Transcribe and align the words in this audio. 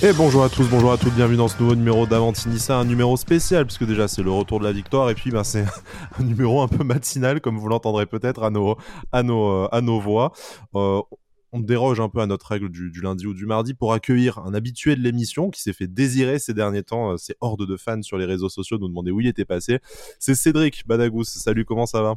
Et 0.00 0.12
bonjour 0.12 0.44
à 0.44 0.48
tous, 0.48 0.68
bonjour 0.68 0.92
à 0.92 0.96
toutes, 0.96 1.14
bienvenue 1.14 1.38
dans 1.38 1.48
ce 1.48 1.60
nouveau 1.60 1.74
numéro 1.74 2.06
d'Avantinissa, 2.06 2.78
un 2.78 2.84
numéro 2.84 3.16
spécial 3.16 3.66
puisque 3.66 3.84
déjà 3.84 4.06
c'est 4.06 4.22
le 4.22 4.30
retour 4.30 4.60
de 4.60 4.64
la 4.64 4.70
victoire 4.70 5.10
et 5.10 5.16
puis 5.16 5.32
ben, 5.32 5.42
c'est 5.42 5.64
un 6.20 6.22
numéro 6.22 6.62
un 6.62 6.68
peu 6.68 6.84
matinal 6.84 7.40
comme 7.40 7.58
vous 7.58 7.66
l'entendrez 7.66 8.06
peut-être 8.06 8.44
à 8.44 8.50
nos, 8.50 8.76
euh, 9.12 9.98
voix. 9.98 10.32
Euh, 10.76 11.02
on 11.50 11.58
déroge 11.58 11.98
un 11.98 12.08
peu 12.08 12.20
à 12.20 12.26
notre 12.26 12.46
règle 12.46 12.68
du, 12.68 13.00
lundi 13.00 13.26
ou 13.26 13.34
du 13.34 13.44
mardi 13.44 13.74
pour 13.74 13.92
accueillir 13.92 14.38
un 14.38 14.54
habitué 14.54 14.94
de 14.94 15.00
l'émission 15.00 15.50
qui 15.50 15.62
s'est 15.62 15.72
fait 15.72 15.88
désirer 15.88 16.38
ces 16.38 16.54
derniers 16.54 16.84
temps, 16.84 17.16
ces 17.16 17.32
euh, 17.32 17.36
hordes 17.40 17.66
de 17.66 17.76
fans 17.76 18.02
sur 18.02 18.18
les 18.18 18.24
réseaux 18.24 18.48
sociaux 18.48 18.78
nous 18.78 18.86
demandaient 18.86 19.10
où 19.10 19.20
il 19.20 19.26
était 19.26 19.44
passé. 19.44 19.80
C'est 20.20 20.36
Cédric 20.36 20.86
Badagous. 20.86 21.24
Salut, 21.24 21.64
comment 21.64 21.86
ça 21.86 22.02
va? 22.02 22.14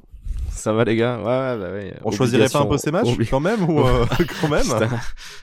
Ça 0.51 0.73
va 0.73 0.83
les 0.83 0.95
gars? 0.95 1.17
Ouais, 1.17 1.57
bah 1.57 1.71
ouais, 1.71 1.93
On 2.03 2.11
choisirait 2.11 2.49
pas 2.49 2.59
un 2.59 2.65
peu 2.65 2.77
ces 2.77 2.91
matchs 2.91 3.09
quand 3.29 3.39
même 3.39 3.67
ou 3.69 3.79
euh, 3.81 4.05
quand 4.41 4.49
même? 4.49 4.63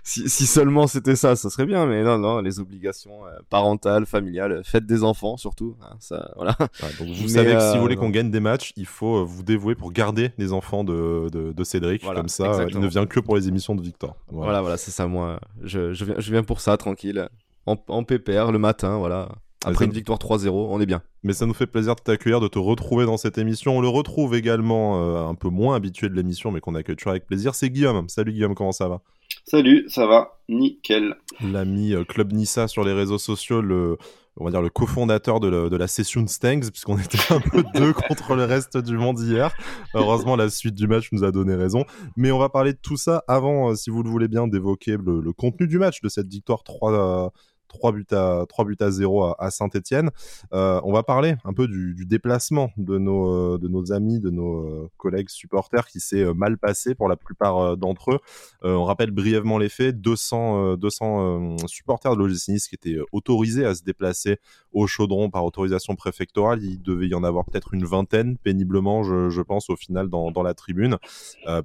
Si, 0.02 0.28
si, 0.28 0.46
seulement 0.46 0.87
c'était 0.87 1.16
ça, 1.16 1.37
ça 1.37 1.51
serait 1.51 1.66
bien. 1.66 1.87
Mais 1.87 2.02
non, 2.02 2.19
non, 2.19 2.41
les 2.41 2.60
obligations 2.60 3.27
euh, 3.27 3.30
parentales, 3.51 4.06
familiales, 4.06 4.62
faites 4.65 4.87
des 4.87 5.02
enfants 5.02 5.37
surtout. 5.37 5.77
Hein, 5.82 5.96
ça, 5.98 6.30
voilà. 6.37 6.56
donc 6.98 7.09
vous 7.09 7.29
savez 7.29 7.55
que 7.55 7.60
si 7.60 7.77
vous 7.77 7.82
voulez 7.82 7.96
euh, 7.96 7.98
qu'on 7.98 8.10
gagne 8.10 8.30
des 8.30 8.41
matchs, 8.41 8.73
il 8.77 8.87
faut 8.87 9.24
vous 9.24 9.42
dévouer 9.42 9.74
pour 9.74 9.92
garder 9.92 10.32
les 10.38 10.52
enfants 10.52 10.84
de, 10.84 11.29
de, 11.30 11.52
de 11.52 11.65
Cédric. 11.65 12.02
comme 12.02 12.29
ça, 12.29 12.66
il 12.68 12.79
ne 12.79 12.87
vient 12.87 13.06
que 13.06 13.20
pour 13.20 13.37
les 13.37 13.48
émissions 13.48 13.74
de 13.74 13.82
Victor. 13.82 14.16
Voilà, 14.30 14.60
voilà, 14.60 14.77
c'est 14.77 14.90
ça. 14.90 15.06
Moi, 15.06 15.40
je, 15.62 15.93
je, 15.93 16.04
viens, 16.04 16.16
je 16.18 16.30
viens 16.30 16.43
pour 16.43 16.60
ça, 16.60 16.77
tranquille, 16.77 17.29
en, 17.66 17.77
en 17.88 18.04
PPR 18.04 18.52
le 18.52 18.59
matin, 18.59 18.98
voilà. 18.98 19.29
Après 19.64 19.86
une 19.86 19.92
victoire 19.92 20.18
3-0, 20.18 20.50
on 20.50 20.80
est 20.80 20.86
bien. 20.86 21.02
Mais 21.24 21.32
ça 21.32 21.44
nous 21.44 21.54
fait 21.54 21.66
plaisir 21.66 21.96
de 21.96 22.00
t'accueillir, 22.00 22.40
de 22.40 22.46
te 22.46 22.58
retrouver 22.58 23.06
dans 23.06 23.16
cette 23.16 23.38
émission. 23.38 23.76
On 23.76 23.80
le 23.80 23.88
retrouve 23.88 24.36
également 24.36 25.02
euh, 25.02 25.26
un 25.26 25.34
peu 25.34 25.48
moins 25.48 25.74
habitué 25.74 26.08
de 26.08 26.14
l'émission, 26.14 26.52
mais 26.52 26.60
qu'on 26.60 26.76
accueille 26.76 26.96
toujours 26.96 27.10
avec 27.10 27.26
plaisir. 27.26 27.54
C'est 27.54 27.68
Guillaume. 27.68 28.08
Salut 28.08 28.32
Guillaume, 28.32 28.54
comment 28.54 28.72
ça 28.72 28.88
va? 28.88 29.02
Salut, 29.45 29.84
ça 29.88 30.06
va, 30.06 30.38
nickel. 30.48 31.16
L'ami 31.40 31.92
euh, 31.92 32.04
Club 32.04 32.32
Nissa 32.32 32.68
sur 32.68 32.84
les 32.84 32.92
réseaux 32.92 33.18
sociaux, 33.18 33.60
le, 33.60 33.98
on 34.37 34.45
va 34.45 34.50
dire 34.52 34.62
le 34.62 34.70
cofondateur 34.70 35.40
de, 35.40 35.68
de, 35.68 35.76
la 35.76 35.88
session 35.88 36.26
Stangs, 36.26 36.70
puisqu'on 36.70 36.98
était 36.98 37.32
un 37.32 37.40
peu 37.40 37.65
deux 37.74 37.93
contre 37.93 38.37
le 38.37 38.45
reste 38.45 38.78
du 38.78 38.96
monde 38.96 39.18
hier. 39.18 39.52
Heureusement, 39.95 40.37
la 40.37 40.50
suite 40.50 40.76
du 40.76 40.87
match 40.87 41.09
nous 41.10 41.24
a 41.24 41.32
donné 41.32 41.56
raison. 41.56 41.84
Mais 42.16 42.30
on 42.30 42.38
va 42.38 42.48
parler 42.48 42.74
de 42.74 42.78
tout 42.80 42.96
ça 42.96 43.24
avant, 43.26 43.70
euh, 43.70 43.74
si 43.74 43.90
vous 43.90 44.04
le 44.04 44.09
voulez 44.09 44.28
bien, 44.28 44.46
d'évoquer 44.46 44.96
le, 44.96 45.20
le, 45.20 45.32
contenu 45.32 45.66
du 45.66 45.78
match, 45.78 46.00
de 46.00 46.09
cette 46.09 46.28
victoire 46.28 46.62
3, 46.62 47.32
3 47.69 47.93
buts 47.93 48.07
à 48.13 48.45
3 48.49 48.65
buts 48.65 48.77
à 48.80 48.91
0 48.91 49.35
à, 49.38 49.51
Saint-Étienne. 49.51 50.11
Euh, 50.52 50.80
on 50.85 50.93
va 50.93 51.02
parler 51.02 51.37
un 51.45 51.52
peu 51.52 51.69
du, 51.69 51.95
déplacement 52.07 52.71
de 52.77 52.99
nos 52.99 53.55
euh, 53.55 53.59
de 53.59 53.69
nos 53.69 53.93
amis, 53.93 54.21
de 54.21 54.30
nos 54.30 54.66
euh, 54.66 54.91
collègues 54.97 55.29
supporters 55.29 55.87
qui 55.87 56.01
s'est 56.01 56.33
mal 56.35 56.59
passé 56.59 56.95
pour 56.95 57.09
la 57.09 57.16
plupart 57.16 57.77
d'entre 57.77 58.13
eux. 58.13 58.19
on 58.63 58.85
rappelle 58.85 59.11
brièvement 59.11 59.59
les 59.59 59.69
faits 59.69 60.01
200 60.01 60.77
200 60.77 61.57
supporters 61.66 62.16
de 62.16 62.19
l'OGC 62.19 62.69
qui 62.69 62.74
étaient 62.74 62.99
autorisés 63.13 63.65
à 63.65 63.74
se 63.74 63.83
déplacer 63.83 64.39
au 64.72 64.87
Chaudron 64.87 65.31
par 65.31 65.44
autorisation 65.44 65.94
préfectorale. 65.97 66.62
Il 66.62 66.83
devait 66.83 67.09
y 67.09 67.15
en 67.15 67.25
avoir 67.25 67.44
peut-être 67.44 67.75
une 67.75 67.84
vingtaine 67.84 68.37
péniblement, 68.39 69.03
je, 69.03 69.43
pense 69.43 69.71
au 69.71 69.77
final 69.77 70.09
dans, 70.09 70.31
dans 70.31 70.43
la 70.43 70.55
tribune. 70.55 70.97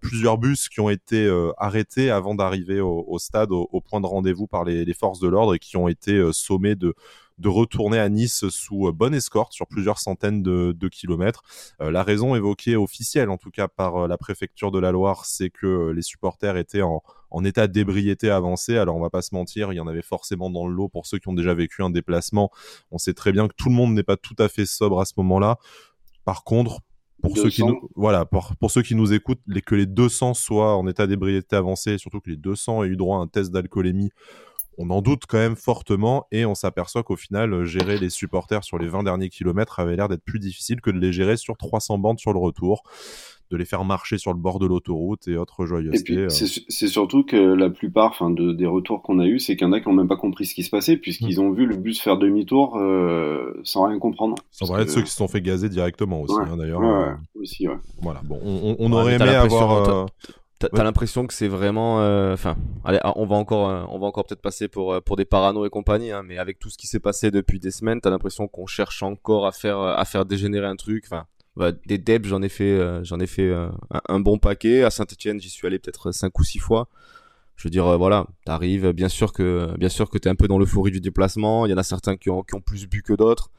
plusieurs 0.01 0.37
bus 0.37 0.69
qui 0.69 0.79
ont 0.79 0.89
été 0.89 1.29
arrêtés 1.57 2.11
avant 2.11 2.35
d'arriver 2.35 2.81
au, 2.81 3.17
stade 3.19 3.51
au, 3.51 3.81
point 3.81 4.01
de 4.01 4.07
rendez-vous 4.07 4.47
par 4.47 4.63
les, 4.63 4.85
les 4.85 4.93
forces 4.93 5.19
de 5.19 5.27
l'ordre 5.27 5.55
et 5.55 5.59
qui 5.59 5.77
ont 5.77 5.87
été 5.93 6.13
euh, 6.13 6.31
sommé 6.31 6.75
de 6.75 6.93
de 7.39 7.49
retourner 7.49 7.97
à 7.97 8.09
Nice 8.09 8.47
sous 8.49 8.87
euh, 8.87 8.91
bonne 8.91 9.15
escorte 9.15 9.53
sur 9.53 9.65
plusieurs 9.65 9.97
centaines 9.97 10.43
de, 10.43 10.87
kilomètres. 10.89 11.41
Euh, 11.81 11.89
la 11.89 12.03
raison 12.03 12.35
évoquée 12.35 12.75
officielle, 12.75 13.31
en 13.31 13.37
tout 13.37 13.49
cas 13.49 13.67
par 13.67 14.07
la 14.07 14.17
préfecture 14.19 14.69
de 14.69 14.77
la 14.77 14.91
Loire, 14.91 15.25
c'est 15.25 15.49
que 15.49 15.89
les 15.89 16.03
supporters 16.03 16.57
étaient 16.57 16.83
en, 16.83 17.01
en 17.31 17.43
état 17.43 17.67
d'ébriété 17.67 18.29
avancé. 18.29 18.77
Alors 18.77 18.95
on 18.95 19.01
va 19.01 19.09
pas 19.09 19.23
se 19.23 19.33
mentir, 19.33 19.73
il 19.73 19.77
y 19.77 19.79
en 19.79 19.87
avait 19.87 20.03
forcément 20.03 20.51
dans 20.51 20.67
le 20.67 20.75
lot 20.75 20.89
pour 20.89 21.07
ceux 21.07 21.17
qui 21.17 21.27
ont 21.27 21.33
déjà 21.33 21.53
vécu 21.53 21.81
un 21.81 21.89
déplacement. 21.89 22.51
On 22.91 22.99
sait 22.99 23.15
très 23.15 23.31
bien 23.31 23.47
que 23.47 23.55
tout 23.57 23.69
le 23.69 23.75
monde 23.75 23.93
n'est 23.93 24.03
pas 24.03 24.17
tout 24.17 24.35
à 24.37 24.47
fait 24.47 24.67
sobre 24.67 25.01
à 25.01 25.05
ce 25.05 25.13
moment-là. 25.17 25.57
Par 26.25 26.43
contre, 26.43 26.81
pour 27.23 27.37
ceux 27.37 27.49
qui 27.49 27.63
nous, 27.63 27.89
voilà, 27.95 28.25
pour, 28.25 28.53
pour, 28.57 28.69
ceux 28.69 28.81
qui 28.81 28.95
nous 28.95 29.13
écoutent, 29.13 29.41
les, 29.47 29.61
que 29.61 29.75
les 29.75 29.85
200 29.85 30.33
soient 30.33 30.75
en 30.75 30.85
état 30.87 31.07
d'ébriété 31.07 31.55
avancé, 31.55 31.97
surtout 31.97 32.19
que 32.19 32.29
les 32.29 32.35
200 32.35 32.83
aient 32.83 32.87
eu 32.87 32.97
droit 32.97 33.17
à 33.17 33.21
un 33.21 33.27
test 33.27 33.49
d'alcoolémie 33.51 34.11
on 34.77 34.89
en 34.89 35.01
doute 35.01 35.23
quand 35.27 35.37
même 35.37 35.55
fortement 35.55 36.27
et 36.31 36.45
on 36.45 36.55
s'aperçoit 36.55 37.03
qu'au 37.03 37.15
final, 37.15 37.53
euh, 37.53 37.65
gérer 37.65 37.97
les 37.97 38.09
supporters 38.09 38.63
sur 38.63 38.77
les 38.77 38.87
20 38.87 39.03
derniers 39.03 39.29
kilomètres 39.29 39.79
avait 39.79 39.95
l'air 39.95 40.07
d'être 40.07 40.23
plus 40.23 40.39
difficile 40.39 40.81
que 40.81 40.89
de 40.89 40.99
les 40.99 41.13
gérer 41.13 41.37
sur 41.37 41.57
300 41.57 41.97
bandes 41.97 42.19
sur 42.19 42.33
le 42.33 42.39
retour, 42.39 42.83
de 43.51 43.57
les 43.57 43.65
faire 43.65 43.83
marcher 43.85 44.17
sur 44.17 44.33
le 44.33 44.39
bord 44.39 44.59
de 44.59 44.65
l'autoroute 44.65 45.27
et 45.27 45.37
autres 45.37 45.65
joyeusetés. 45.65 46.17
Euh. 46.17 46.29
c'est 46.29 46.87
surtout 46.87 47.23
que 47.23 47.35
la 47.35 47.69
plupart 47.69 48.17
de, 48.31 48.51
des 48.51 48.65
retours 48.65 49.01
qu'on 49.01 49.19
a 49.19 49.25
eu, 49.25 49.39
c'est 49.39 49.55
qu'il 49.55 49.67
y 49.67 49.69
en 49.69 49.73
a 49.73 49.79
qui 49.79 49.87
n'ont 49.87 49.95
même 49.95 50.07
pas 50.07 50.17
compris 50.17 50.45
ce 50.45 50.55
qui 50.55 50.63
se 50.63 50.69
passait 50.69 50.97
puisqu'ils 50.97 51.39
hmm. 51.39 51.43
ont 51.43 51.51
vu 51.51 51.65
le 51.65 51.75
bus 51.75 52.01
faire 52.01 52.17
demi-tour 52.17 52.77
euh, 52.77 53.53
sans 53.63 53.87
rien 53.87 53.99
comprendre. 53.99 54.35
Sans 54.51 54.67
parler 54.67 54.85
de 54.85 54.89
ceux 54.89 55.01
qui 55.01 55.11
se 55.11 55.17
sont 55.17 55.27
fait 55.27 55.41
gazer 55.41 55.69
directement 55.69 56.21
aussi, 56.21 56.35
hein, 56.39 56.57
d'ailleurs. 56.57 56.81
Ouais, 56.81 57.13
aussi, 57.39 57.67
Voilà, 58.01 58.21
bon, 58.23 58.39
on, 58.43 58.91
aurait 58.91 59.15
aimé 59.15 59.29
avoir... 59.29 60.07
T'as 60.71 60.83
l'impression 60.83 61.27
que 61.27 61.33
c'est 61.33 61.47
vraiment, 61.47 62.01
euh, 62.01 62.33
enfin, 62.33 62.55
allez, 62.83 62.99
ah, 63.03 63.13
on 63.15 63.25
va 63.25 63.35
encore, 63.35 63.69
euh, 63.69 63.83
on 63.89 63.99
va 63.99 64.07
encore 64.07 64.25
peut-être 64.25 64.41
passer 64.41 64.67
pour 64.67 64.93
euh, 64.93 65.01
pour 65.01 65.15
des 65.15 65.25
parano 65.25 65.65
et 65.65 65.69
compagnie, 65.69 66.11
hein, 66.11 66.23
mais 66.23 66.37
avec 66.37 66.59
tout 66.59 66.69
ce 66.69 66.77
qui 66.77 66.87
s'est 66.87 66.99
passé 66.99 67.31
depuis 67.31 67.59
des 67.59 67.71
semaines, 67.71 68.01
t'as 68.01 68.09
l'impression 68.09 68.47
qu'on 68.47 68.67
cherche 68.67 69.03
encore 69.03 69.45
à 69.45 69.51
faire 69.51 69.79
à 69.79 70.05
faire 70.05 70.25
dégénérer 70.25 70.67
un 70.67 70.75
truc. 70.75 71.05
Enfin, 71.07 71.25
bah, 71.55 71.71
des 71.85 71.97
debs, 71.97 72.25
j'en 72.25 72.41
ai 72.41 72.49
fait, 72.49 73.03
j'en 73.03 73.19
ai 73.19 73.27
fait 73.27 73.53
un, 74.09 74.19
bon 74.19 74.37
paquet. 74.37 74.83
À 74.83 74.89
Saint-Etienne, 74.89 75.39
j'y 75.39 75.49
suis 75.49 75.67
allé 75.67 75.79
peut-être 75.79 76.11
cinq 76.11 76.39
ou 76.39 76.43
six 76.43 76.59
fois. 76.59 76.87
Je 77.55 77.67
veux 77.67 77.71
dire, 77.71 77.97
voilà, 77.97 78.25
t'arrives, 78.45 78.91
bien 78.93 79.09
sûr 79.09 79.33
que, 79.33 79.75
bien 79.77 79.89
sûr 79.89 80.09
que 80.09 80.17
t'es 80.17 80.29
un 80.29 80.35
peu 80.35 80.47
dans 80.47 80.57
l'euphorie 80.57 80.91
du 80.91 81.01
déplacement. 81.01 81.65
Il 81.65 81.71
y 81.71 81.73
en 81.73 81.77
a 81.77 81.83
certains 81.83 82.17
qui 82.17 82.29
ont 82.29 82.43
qui 82.43 82.55
ont 82.55 82.61
plus 82.61 82.87
bu 82.87 83.03
que 83.03 83.13
d'autres. 83.13 83.51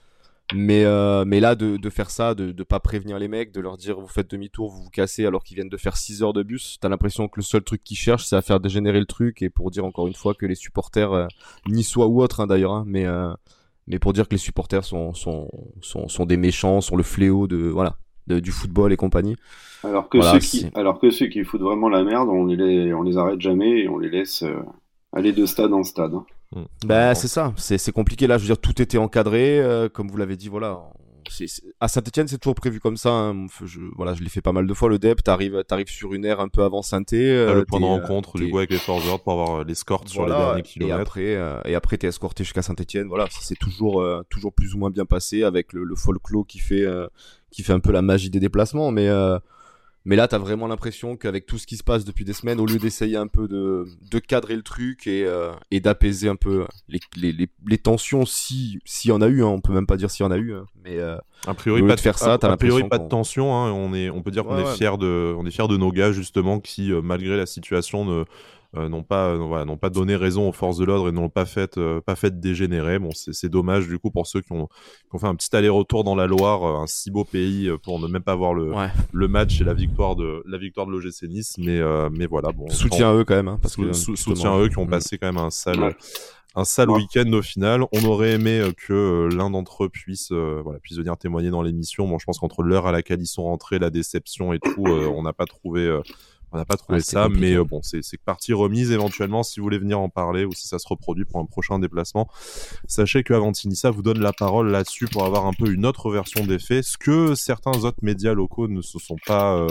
Mais, 0.52 0.84
euh, 0.84 1.24
mais 1.26 1.40
là, 1.40 1.54
de, 1.54 1.78
de, 1.78 1.90
faire 1.90 2.10
ça, 2.10 2.34
de 2.34 2.52
ne 2.52 2.62
pas 2.64 2.78
prévenir 2.78 3.18
les 3.18 3.28
mecs, 3.28 3.50
de 3.50 3.60
leur 3.60 3.78
dire 3.78 3.98
vous 3.98 4.08
faites 4.08 4.30
demi-tour, 4.30 4.70
vous 4.70 4.82
vous 4.82 4.90
cassez 4.90 5.24
alors 5.24 5.42
qu'ils 5.42 5.54
viennent 5.54 5.70
de 5.70 5.76
faire 5.78 5.96
6 5.96 6.22
heures 6.22 6.34
de 6.34 6.42
bus, 6.42 6.76
t'as 6.80 6.90
l'impression 6.90 7.28
que 7.28 7.36
le 7.36 7.42
seul 7.42 7.62
truc 7.62 7.82
qu'ils 7.82 7.96
cherchent, 7.96 8.26
c'est 8.26 8.36
à 8.36 8.42
faire 8.42 8.60
dégénérer 8.60 9.00
le 9.00 9.06
truc 9.06 9.40
et 9.40 9.48
pour 9.48 9.70
dire 9.70 9.86
encore 9.86 10.06
une 10.06 10.14
fois 10.14 10.34
que 10.34 10.44
les 10.44 10.54
supporters, 10.54 11.12
euh, 11.12 11.26
ni 11.66 11.82
soit 11.82 12.08
ou 12.08 12.20
autre 12.20 12.40
hein, 12.40 12.46
d'ailleurs, 12.46 12.72
hein, 12.72 12.84
mais, 12.86 13.06
euh, 13.06 13.32
mais 13.86 13.98
pour 13.98 14.12
dire 14.12 14.28
que 14.28 14.34
les 14.34 14.38
supporters 14.38 14.84
sont, 14.84 15.14
sont, 15.14 15.48
sont, 15.80 16.08
sont, 16.08 16.26
des 16.26 16.36
méchants, 16.36 16.82
sont 16.82 16.96
le 16.96 17.02
fléau 17.02 17.46
de, 17.46 17.56
voilà, 17.56 17.96
de, 18.26 18.38
du 18.38 18.52
football 18.52 18.92
et 18.92 18.96
compagnie. 18.96 19.36
Alors 19.82 20.10
que, 20.10 20.20
ceux 20.20 20.38
qui, 20.40 20.66
alors 20.74 21.00
que 21.00 21.10
ceux 21.10 21.26
qui 21.28 21.42
foutent 21.44 21.62
vraiment 21.62 21.88
la 21.88 22.04
merde, 22.04 22.28
on 22.28 22.44
les, 22.44 22.92
on 22.92 23.02
les 23.02 23.16
arrête 23.16 23.40
jamais 23.40 23.80
et 23.80 23.88
on 23.88 23.96
les 23.96 24.10
laisse 24.10 24.44
aller 25.14 25.32
de 25.32 25.46
stade 25.46 25.72
en 25.72 25.84
stade. 25.84 26.12
Hein. 26.12 26.26
Bah, 26.84 27.14
c'est 27.14 27.28
ça, 27.28 27.52
c'est 27.56 27.92
compliqué 27.92 28.26
là. 28.26 28.38
Je 28.38 28.42
veux 28.42 28.48
dire, 28.48 28.58
tout 28.58 28.80
était 28.80 28.98
encadré, 28.98 29.60
euh, 29.60 29.88
comme 29.88 30.08
vous 30.08 30.16
l'avez 30.16 30.36
dit. 30.36 30.48
Voilà, 30.48 30.80
à 31.80 31.88
Saint-Etienne, 31.88 32.28
c'est 32.28 32.38
toujours 32.38 32.54
prévu 32.54 32.80
comme 32.80 32.96
ça. 32.96 33.10
Hein. 33.10 33.46
Je, 33.64 33.80
voilà, 33.96 34.14
je 34.14 34.22
l'ai 34.22 34.28
fait 34.28 34.40
pas 34.40 34.52
mal 34.52 34.66
de 34.66 34.74
fois. 34.74 34.88
Le 34.88 34.98
DEP, 34.98 35.22
t'arrives, 35.22 35.62
arrives 35.70 35.88
sur 35.88 36.14
une 36.14 36.24
aire 36.24 36.40
un 36.40 36.48
peu 36.48 36.62
avant 36.62 36.82
saint 36.82 37.02
euh, 37.12 37.54
le 37.54 37.64
point 37.64 37.80
de 37.80 37.84
rencontre, 37.84 38.38
du 38.38 38.50
coup, 38.50 38.58
avec 38.58 38.70
les 38.70 38.78
forces 38.78 39.04
pour 39.22 39.32
avoir 39.32 39.60
euh, 39.60 39.64
l'escorte 39.64 40.08
sur 40.08 40.26
les 40.26 40.32
derniers 40.32 40.62
kilomètres. 40.62 40.98
Et 40.98 41.00
après, 41.00 41.36
euh, 41.36 41.60
et 41.64 41.74
après, 41.74 41.98
t'es 41.98 42.08
escorté 42.08 42.44
jusqu'à 42.44 42.62
Saint-Etienne. 42.62 43.08
Voilà, 43.08 43.26
c'est 43.30 43.58
toujours, 43.58 44.04
toujours 44.28 44.52
plus 44.52 44.74
ou 44.74 44.78
moins 44.78 44.90
bien 44.90 45.06
passé 45.06 45.42
avec 45.42 45.72
le, 45.72 45.84
le 45.84 45.96
folklore 45.96 46.46
qui 46.46 46.58
fait, 46.58 46.84
qui 47.50 47.62
fait 47.62 47.72
un 47.72 47.80
peu 47.80 47.92
la 47.92 48.02
magie 48.02 48.30
des 48.30 48.40
déplacements. 48.40 48.90
Mais 48.90 49.08
mais 50.06 50.16
là, 50.16 50.28
tu 50.28 50.34
as 50.34 50.38
vraiment 50.38 50.66
l'impression 50.66 51.16
qu'avec 51.16 51.46
tout 51.46 51.56
ce 51.56 51.66
qui 51.66 51.76
se 51.76 51.82
passe 51.82 52.04
depuis 52.04 52.26
des 52.26 52.34
semaines, 52.34 52.60
au 52.60 52.66
lieu 52.66 52.78
d'essayer 52.78 53.16
un 53.16 53.26
peu 53.26 53.48
de, 53.48 53.86
de 54.10 54.18
cadrer 54.18 54.54
le 54.54 54.62
truc 54.62 55.06
et, 55.06 55.24
euh, 55.24 55.52
et 55.70 55.80
d'apaiser 55.80 56.28
un 56.28 56.36
peu 56.36 56.66
les, 56.88 57.00
les, 57.16 57.48
les, 57.66 57.78
tensions, 57.78 58.26
si 58.26 58.80
s'il 58.84 59.08
y 59.08 59.12
en 59.12 59.22
a 59.22 59.28
eu, 59.28 59.42
hein, 59.42 59.46
on 59.46 59.62
peut 59.62 59.72
même 59.72 59.86
pas 59.86 59.96
dire 59.96 60.10
s'il 60.10 60.24
y 60.24 60.26
en 60.26 60.30
a 60.30 60.36
eu, 60.36 60.54
hein, 60.54 60.66
mais 60.84 60.98
euh, 60.98 61.16
a 61.46 61.54
priori 61.54 61.82
pas 61.86 61.96
de 61.96 62.00
faire 62.00 62.18
ça, 62.18 62.34
a, 62.34 62.46
a 62.46 62.56
priori 62.58 62.86
pas 62.86 62.98
de 62.98 63.08
tension. 63.08 63.54
Hein, 63.54 63.72
on 63.72 63.94
est, 63.94 64.10
on 64.10 64.20
peut 64.22 64.30
dire 64.30 64.44
qu'on 64.44 64.58
est 64.58 64.76
fier 64.76 64.98
de, 64.98 65.34
on 65.38 65.46
est 65.46 65.50
fier 65.50 65.68
de 65.68 65.78
nos 65.78 65.90
gars 65.90 66.12
justement 66.12 66.60
qui, 66.60 66.92
euh, 66.92 67.00
malgré 67.00 67.38
la 67.38 67.46
situation, 67.46 68.04
ne 68.04 68.24
n'ont 68.74 69.02
pas, 69.02 69.28
euh, 69.28 69.36
voilà, 69.36 69.64
n'ont 69.64 69.76
pas 69.76 69.90
donné 69.90 70.16
raison 70.16 70.48
aux 70.48 70.52
forces 70.52 70.78
de 70.78 70.84
l'ordre 70.84 71.08
et 71.08 71.12
n'ont 71.12 71.28
pas 71.28 71.44
fait, 71.44 71.78
euh, 71.78 72.00
pas 72.00 72.16
fait 72.16 72.40
dégénérer. 72.40 72.98
Bon, 72.98 73.10
c'est 73.12 73.48
dommage 73.48 73.86
du 73.86 73.98
coup 73.98 74.10
pour 74.10 74.26
ceux 74.26 74.40
qui 74.40 74.52
ont, 74.52 74.66
qui 74.66 75.14
ont 75.14 75.18
fait 75.18 75.26
un 75.26 75.34
petit 75.34 75.54
aller-retour 75.54 76.04
dans 76.04 76.14
la 76.14 76.26
Loire, 76.26 76.64
un 76.64 76.86
si 76.86 77.10
beau 77.10 77.24
pays 77.24 77.70
pour 77.82 78.00
ne 78.00 78.08
même 78.08 78.22
pas 78.22 78.34
voir 78.34 78.54
le, 78.54 78.72
le 79.12 79.28
match 79.28 79.60
et 79.60 79.64
la 79.64 79.74
victoire 79.74 80.16
de 80.16 80.42
la 80.46 80.58
victoire 80.58 80.86
de 80.86 80.92
l'OGC 80.92 81.28
Nice. 81.28 81.56
Mais, 81.58 81.80
mais 82.10 82.26
voilà, 82.26 82.52
bon. 82.52 82.68
Soutien 82.68 83.10
à 83.10 83.14
eux 83.14 83.24
quand 83.24 83.36
même, 83.36 83.48
hein, 83.48 83.58
parce 83.60 83.76
que 83.76 83.92
soutien 83.92 84.54
à 84.54 84.58
eux 84.58 84.68
qui 84.68 84.78
ont 84.78 84.86
mm. 84.86 84.90
passé 84.90 85.18
quand 85.18 85.26
même 85.26 85.42
un 85.42 85.50
sale. 85.50 85.96
un 86.56 86.64
sale 86.64 86.90
week-end 86.90 87.32
au 87.32 87.42
final. 87.42 87.84
On 87.92 88.04
aurait 88.04 88.32
aimé 88.32 88.62
que 88.86 89.28
l'un 89.32 89.50
d'entre 89.50 89.84
eux 89.84 89.88
puisse, 89.88 90.30
voilà, 90.32 90.78
puisse 90.80 90.96
venir 90.96 91.16
témoigner 91.16 91.50
dans 91.50 91.62
l'émission. 91.62 92.06
Bon, 92.08 92.18
je 92.18 92.24
pense 92.24 92.38
qu'entre 92.38 92.62
l'heure 92.62 92.86
à 92.86 92.92
laquelle 92.92 93.20
ils 93.20 93.26
sont 93.26 93.44
rentrés, 93.44 93.78
la 93.78 93.90
déception 93.90 94.52
et 94.52 94.58
tout, 94.58 94.86
on 94.86 95.22
n'a 95.22 95.32
pas 95.32 95.46
trouvé 95.46 96.00
on 96.54 96.58
n'a 96.58 96.64
pas 96.64 96.76
trouvé 96.76 97.00
ça, 97.00 97.28
mais 97.28 97.54
euh, 97.54 97.64
bon, 97.64 97.80
c'est 97.82 98.00
partie 98.24 98.52
remise 98.52 98.92
éventuellement 98.92 99.42
si 99.42 99.58
vous 99.58 99.64
voulez 99.64 99.78
venir 99.78 99.98
en 99.98 100.08
parler 100.08 100.44
ou 100.44 100.52
si 100.52 100.68
ça 100.68 100.78
se 100.78 100.86
reproduit 100.88 101.24
pour 101.24 101.40
un 101.40 101.46
prochain 101.46 101.80
déplacement. 101.80 102.28
Sachez 102.86 103.24
que 103.24 103.34
Avantinissa 103.34 103.90
vous 103.90 104.02
donne 104.02 104.20
la 104.20 104.32
parole 104.32 104.70
là-dessus 104.70 105.06
pour 105.08 105.24
avoir 105.24 105.46
un 105.46 105.52
peu 105.52 105.72
une 105.72 105.84
autre 105.84 106.10
version 106.12 106.46
des 106.46 106.60
faits, 106.60 106.84
ce 106.84 106.96
que 106.96 107.34
certains 107.34 107.84
autres 107.84 107.98
médias 108.02 108.34
locaux 108.34 108.68
ne 108.68 108.82
se 108.82 109.00
sont 109.00 109.16
pas, 109.26 109.56
euh, 109.56 109.66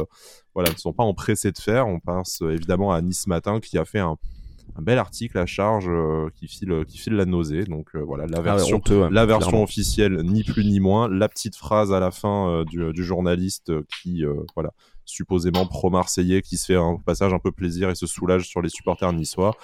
voilà, 0.53 0.71
ne 0.71 0.77
sont 0.77 0.91
pas 0.91 1.03
empressés 1.03 1.53
de 1.53 1.57
faire. 1.57 1.87
On 1.87 2.01
pense 2.01 2.41
euh, 2.41 2.51
évidemment 2.51 2.91
à 2.91 3.01
Nice 3.01 3.27
Matin 3.27 3.61
qui 3.61 3.77
a 3.77 3.85
fait 3.85 3.99
un 3.99 4.17
un 4.75 4.81
bel 4.81 4.97
article 4.97 5.37
à 5.37 5.45
charge 5.45 5.87
qui 6.35 6.47
file 6.47 6.83
qui 6.87 6.97
file 6.97 7.13
la 7.13 7.25
nausée. 7.25 7.63
Donc 7.65 7.95
voilà, 7.95 8.25
la 8.25 8.39
Ah 8.39 8.41
version 8.41 8.77
honteux, 8.77 9.01
ouais, 9.03 9.09
la 9.11 9.25
version 9.25 9.49
clairement. 9.49 9.63
officielle, 9.63 10.21
ni 10.23 10.43
plus 10.43 10.65
ni 10.65 10.79
moins. 10.79 11.07
La 11.07 11.29
petite 11.29 11.55
phrase 11.55 11.93
à 11.93 11.99
la 11.99 12.09
fin 12.09 12.49
euh, 12.49 12.65
du, 12.65 12.91
du 12.91 13.03
journaliste 13.03 13.71
qui, 14.01 14.23
voilà, 14.55 14.71
supposément 15.05 15.65
pro-marseillais, 15.65 16.41
qui 16.41 16.57
se 16.57 16.65
fait 16.65 16.75
un 16.75 16.97
passage 17.05 17.33
un 17.33 17.39
peu 17.39 17.51
plaisir 17.51 17.89
et 17.89 17.95
se 17.95 18.07
soulage 18.07 18.47
sur 18.47 18.61
les 18.61 18.69
supporters 18.69 19.11
niçois. 19.13 19.55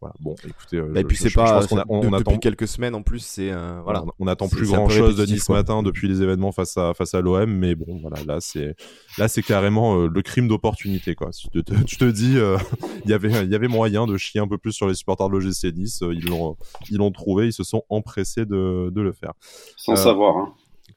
Voilà. 0.00 0.14
Bon, 0.18 0.34
écoutez, 0.48 0.78
euh, 0.78 0.92
Et 0.96 1.02
je- 1.02 1.06
puis 1.06 1.16
je- 1.16 1.22
c'est 1.22 1.28
je 1.28 1.36
pas 1.36 1.60
a- 1.60 1.66
on, 1.88 2.00
de- 2.00 2.06
on 2.08 2.12
attend 2.12 2.32
depuis 2.32 2.40
quelques 2.40 2.66
semaines 2.66 2.96
en 2.96 3.02
plus 3.02 3.20
c'est 3.20 3.52
euh, 3.52 3.80
voilà. 3.84 4.02
on, 4.02 4.10
on 4.18 4.26
attend 4.26 4.48
plus 4.48 4.66
grand 4.68 4.88
chose 4.88 5.16
de 5.16 5.24
Nice 5.24 5.44
quoi. 5.44 5.54
matin 5.58 5.84
depuis 5.84 6.08
les 6.08 6.22
événements 6.22 6.50
face 6.50 6.76
à 6.76 6.92
face 6.92 7.14
à 7.14 7.20
l'OM, 7.20 7.48
mais 7.48 7.76
bon, 7.76 8.00
voilà, 8.00 8.16
là 8.24 8.38
c'est 8.40 8.74
là 9.16 9.28
c'est 9.28 9.42
carrément 9.42 9.96
euh, 10.00 10.08
le 10.12 10.22
crime 10.22 10.48
d'opportunité 10.48 11.14
quoi. 11.14 11.30
Tu 11.30 11.62
te, 11.62 11.72
tu 11.84 11.96
te 11.98 12.04
dis, 12.04 12.36
euh, 12.36 12.58
il 13.04 13.10
y 13.12 13.14
avait 13.14 13.30
il 13.44 13.52
y 13.52 13.54
avait 13.54 13.68
moyen 13.68 14.06
de 14.06 14.16
chier 14.16 14.40
un 14.40 14.48
peu 14.48 14.58
plus 14.58 14.72
sur 14.72 14.88
les 14.88 14.94
supporters 14.94 15.28
de 15.28 15.34
l'OGC 15.38 15.72
Nice, 15.72 16.02
euh, 16.02 16.12
ils 16.12 16.28
l'ont 16.28 16.56
ils 16.90 16.96
l'ont 16.96 17.12
trouvé, 17.12 17.46
ils 17.46 17.52
se 17.52 17.62
sont 17.62 17.84
empressés 17.88 18.44
de, 18.44 18.90
de 18.92 19.00
le 19.00 19.12
faire, 19.12 19.34
Sans 19.76 19.92
Euh, 19.92 19.96
savoir. 19.96 20.36
Hein. 20.36 20.52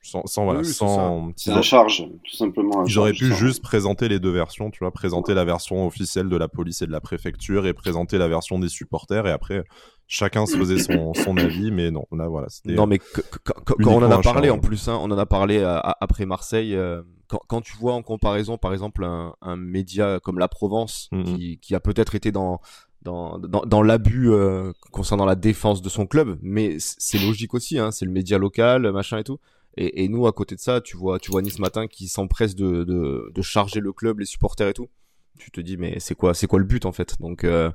Sans, 0.05 0.25
sans 0.25 0.43
voilà, 0.45 0.59
Oui, 0.59 0.65
oui, 0.67 0.71
c'est 0.71 0.77
sans 0.79 1.31
C'est 1.35 1.51
la 1.51 1.61
charge, 1.61 2.05
tout 2.23 2.35
simplement. 2.35 2.85
charge, 2.85 3.17
pu 3.19 3.29
ça. 3.29 3.35
juste 3.35 3.61
présenter 3.63 4.07
les 4.07 4.19
deux 4.19 4.29
versions, 4.31 4.71
tu 4.71 4.79
vois, 4.79 4.91
présenter 4.91 5.33
la 5.33 5.45
version 5.45 5.85
officielle 5.85 6.29
de 6.29 6.37
la 6.37 6.47
police 6.47 6.81
et 6.81 6.87
de 6.87 6.91
la 6.91 7.01
préfecture 7.01 7.65
et 7.67 7.73
présenter 7.73 8.17
la 8.17 8.27
version 8.27 8.59
des 8.59 8.69
supporters 8.69 9.25
et 9.27 9.31
après 9.31 9.63
chacun 10.07 10.45
se 10.45 10.55
faisait 10.57 10.77
son, 10.77 11.13
son 11.15 11.37
avis, 11.37 11.71
mais 11.71 11.89
non, 11.91 12.05
là 12.11 12.27
voilà, 12.27 12.47
c'était 12.49 12.73
Non 12.73 12.85
mais 12.85 12.99
que- 12.99 13.21
que- 13.21 13.39
que- 13.39 13.73
quand 13.73 13.91
on 13.93 14.03
en 14.03 14.11
a 14.11 14.21
parlé 14.21 14.49
en 14.51 14.59
plus 14.59 14.87
hein, 14.87 14.97
on 15.01 15.09
en 15.11 15.17
a 15.17 15.25
parlé 15.25 15.57
euh, 15.57 15.77
à- 15.77 15.97
après 15.99 16.25
Marseille 16.27 16.75
euh, 16.75 17.01
quand, 17.27 17.39
quand 17.47 17.61
tu 17.61 17.75
vois 17.77 17.93
en 17.93 18.03
comparaison 18.03 18.57
par 18.59 18.71
exemple 18.73 19.03
un, 19.03 19.33
un 19.41 19.55
média 19.55 20.19
comme 20.23 20.37
la 20.37 20.47
Provence 20.47 21.09
Mhm. 21.11 21.23
qui, 21.23 21.57
qui 21.59 21.73
a 21.73 21.79
peut-être 21.79 22.13
été 22.13 22.31
dans 22.31 22.59
dans, 23.01 23.37
dans, 23.39 23.61
dans 23.61 23.81
l'abus 23.83 24.31
euh, 24.31 24.71
concernant 24.91 25.25
la 25.25 25.35
défense 25.35 25.81
de 25.83 25.89
son 25.89 26.05
club 26.07 26.37
mais 26.41 26.77
c'est 26.79 27.19
logique 27.19 27.53
aussi 27.55 27.77
hein, 27.79 27.89
c'est 27.91 28.05
le 28.05 28.11
média 28.11 28.37
local 28.37 28.91
machin 28.91 29.17
et 29.19 29.23
tout 29.23 29.39
et, 29.77 30.03
et 30.03 30.07
nous 30.09 30.27
à 30.27 30.33
côté 30.33 30.55
de 30.55 30.61
ça 30.61 30.81
tu 30.81 30.97
vois 30.97 31.19
tu 31.19 31.31
vois 31.31 31.41
Nice 31.41 31.59
matin 31.59 31.87
qui 31.87 32.07
s'empresse 32.07 32.55
de, 32.55 32.83
de, 32.83 33.31
de 33.33 33.41
charger 33.41 33.79
le 33.79 33.93
club 33.93 34.19
les 34.19 34.25
supporters 34.25 34.69
et 34.69 34.73
tout. 34.73 34.89
Tu 35.37 35.51
te 35.51 35.59
dis 35.59 35.75
mais 35.75 35.99
c'est 35.99 36.15
quoi 36.15 36.33
c'est 36.33 36.47
quoi 36.47 36.59
le 36.59 36.65
but 36.65 36.85
en 36.85 36.93
fait? 36.93 37.15
Donc 37.19 37.43
euh, 37.43 37.69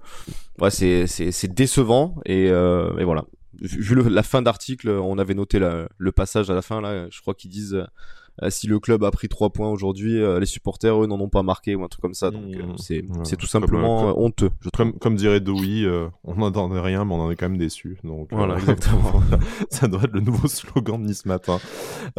ouais 0.61 0.71
c'est 0.71 1.07
c'est 1.07 1.31
c'est 1.31 1.53
décevant 1.53 2.17
et, 2.25 2.49
euh, 2.51 2.97
et 2.99 3.05
voilà. 3.05 3.27
Vu 3.61 3.97
la 4.09 4.23
fin 4.23 4.41
d'article 4.41 4.89
on 4.89 5.19
avait 5.19 5.35
noté 5.35 5.59
le 5.59 6.13
passage 6.13 6.49
à 6.51 6.55
la 6.55 6.63
fin 6.63 6.81
là 6.81 7.09
je 7.11 7.21
crois 7.21 7.35
qu'ils 7.35 7.51
disent 7.51 7.85
si 8.49 8.67
le 8.67 8.79
club 8.79 9.05
a 9.05 9.11
pris 9.11 9.29
trois 9.29 9.51
points 9.51 9.69
aujourd'hui 9.71 10.21
euh, 10.23 10.41
les 10.41 10.47
supporters 10.47 11.03
eux 11.03 11.07
n'en 11.07 11.21
ont 11.21 11.29
pas 11.29 11.43
marqué 11.43 11.75
ou 11.75 11.85
un 11.85 11.89
truc 11.89 12.01
comme 12.03 12.15
ça 12.15 12.31
donc 12.31 12.55
euh, 12.57 12.63
Mmh. 12.63 13.25
c'est 13.25 13.37
tout 13.37 13.47
simplement 13.47 14.09
euh, 14.09 14.11
euh, 14.11 14.15
honteux 14.17 14.51
je 14.61 14.69
Comme, 14.71 14.93
comme 14.99 15.15
dirait 15.17 15.41
Dewey, 15.41 15.85
euh, 15.85 16.09
on 16.25 16.35
n'entendait 16.37 16.81
rien, 16.81 17.05
mais 17.05 17.15
on 17.15 17.21
en 17.21 17.31
est 17.31 17.37
quand 17.37 17.49
même 17.49 17.59
déçu. 17.59 17.99
Donc, 18.05 18.33
euh, 18.33 18.37
Voilà, 18.37 18.55
exactement. 18.59 19.21
ça 19.71 19.87
doit 19.89 20.03
être 20.05 20.13
le 20.13 20.21
nouveau 20.21 20.49
slogan 20.49 21.01
de 21.03 21.07
Nice 21.09 21.27
Matin. 21.27 21.59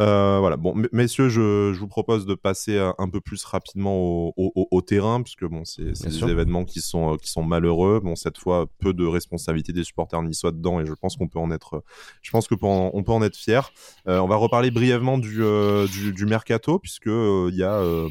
Euh, 0.00 0.38
voilà. 0.40 0.56
Bon, 0.56 0.74
messieurs, 0.92 1.28
je, 1.28 1.72
je 1.74 1.78
vous 1.78 1.88
propose 1.88 2.26
de 2.26 2.34
passer 2.34 2.78
un, 2.78 3.08
peu 3.08 3.20
plus 3.20 3.44
rapidement 3.44 3.96
au, 3.96 4.32
au- 4.36 4.52
au- 4.54 4.68
au 4.70 4.80
terrain, 4.82 5.22
puisque 5.22 5.44
bon, 5.46 5.64
c'est 5.64 5.84
des 6.04 6.10
sûr. 6.10 6.28
événements 6.28 6.64
qui 6.64 6.80
sont, 6.80 7.14
euh, 7.14 7.16
qui 7.16 7.30
sont 7.30 7.42
malheureux. 7.42 8.00
Bon, 8.02 8.14
cette 8.16 8.38
fois, 8.38 8.66
peu 8.78 8.92
de 8.92 9.04
responsabilité 9.06 9.72
des 9.72 9.84
supporters 9.84 10.22
niçois 10.22 10.52
dedans, 10.52 10.80
et 10.80 10.86
je 10.86 10.92
pense 10.94 11.16
qu'on 11.16 11.28
peut 11.28 11.38
en 11.38 11.50
être, 11.50 11.82
je 12.22 12.30
pense 12.30 12.46
que 12.48 12.54
on 12.62 13.02
peut 13.02 13.12
en 13.12 13.22
être 13.22 13.36
fier. 13.36 13.70
Euh, 14.08 14.18
on 14.20 14.28
va 14.28 14.36
reparler 14.36 14.70
brièvement 14.70 15.18
du, 15.18 15.42
euh, 15.42 15.86
du, 15.88 16.01
du 16.10 16.26
mercato, 16.26 16.78
puisque 16.78 17.06
euh, 17.06 17.48
il 17.52 17.56
y 17.56 17.62
a 17.62 17.74
euh, 17.74 18.08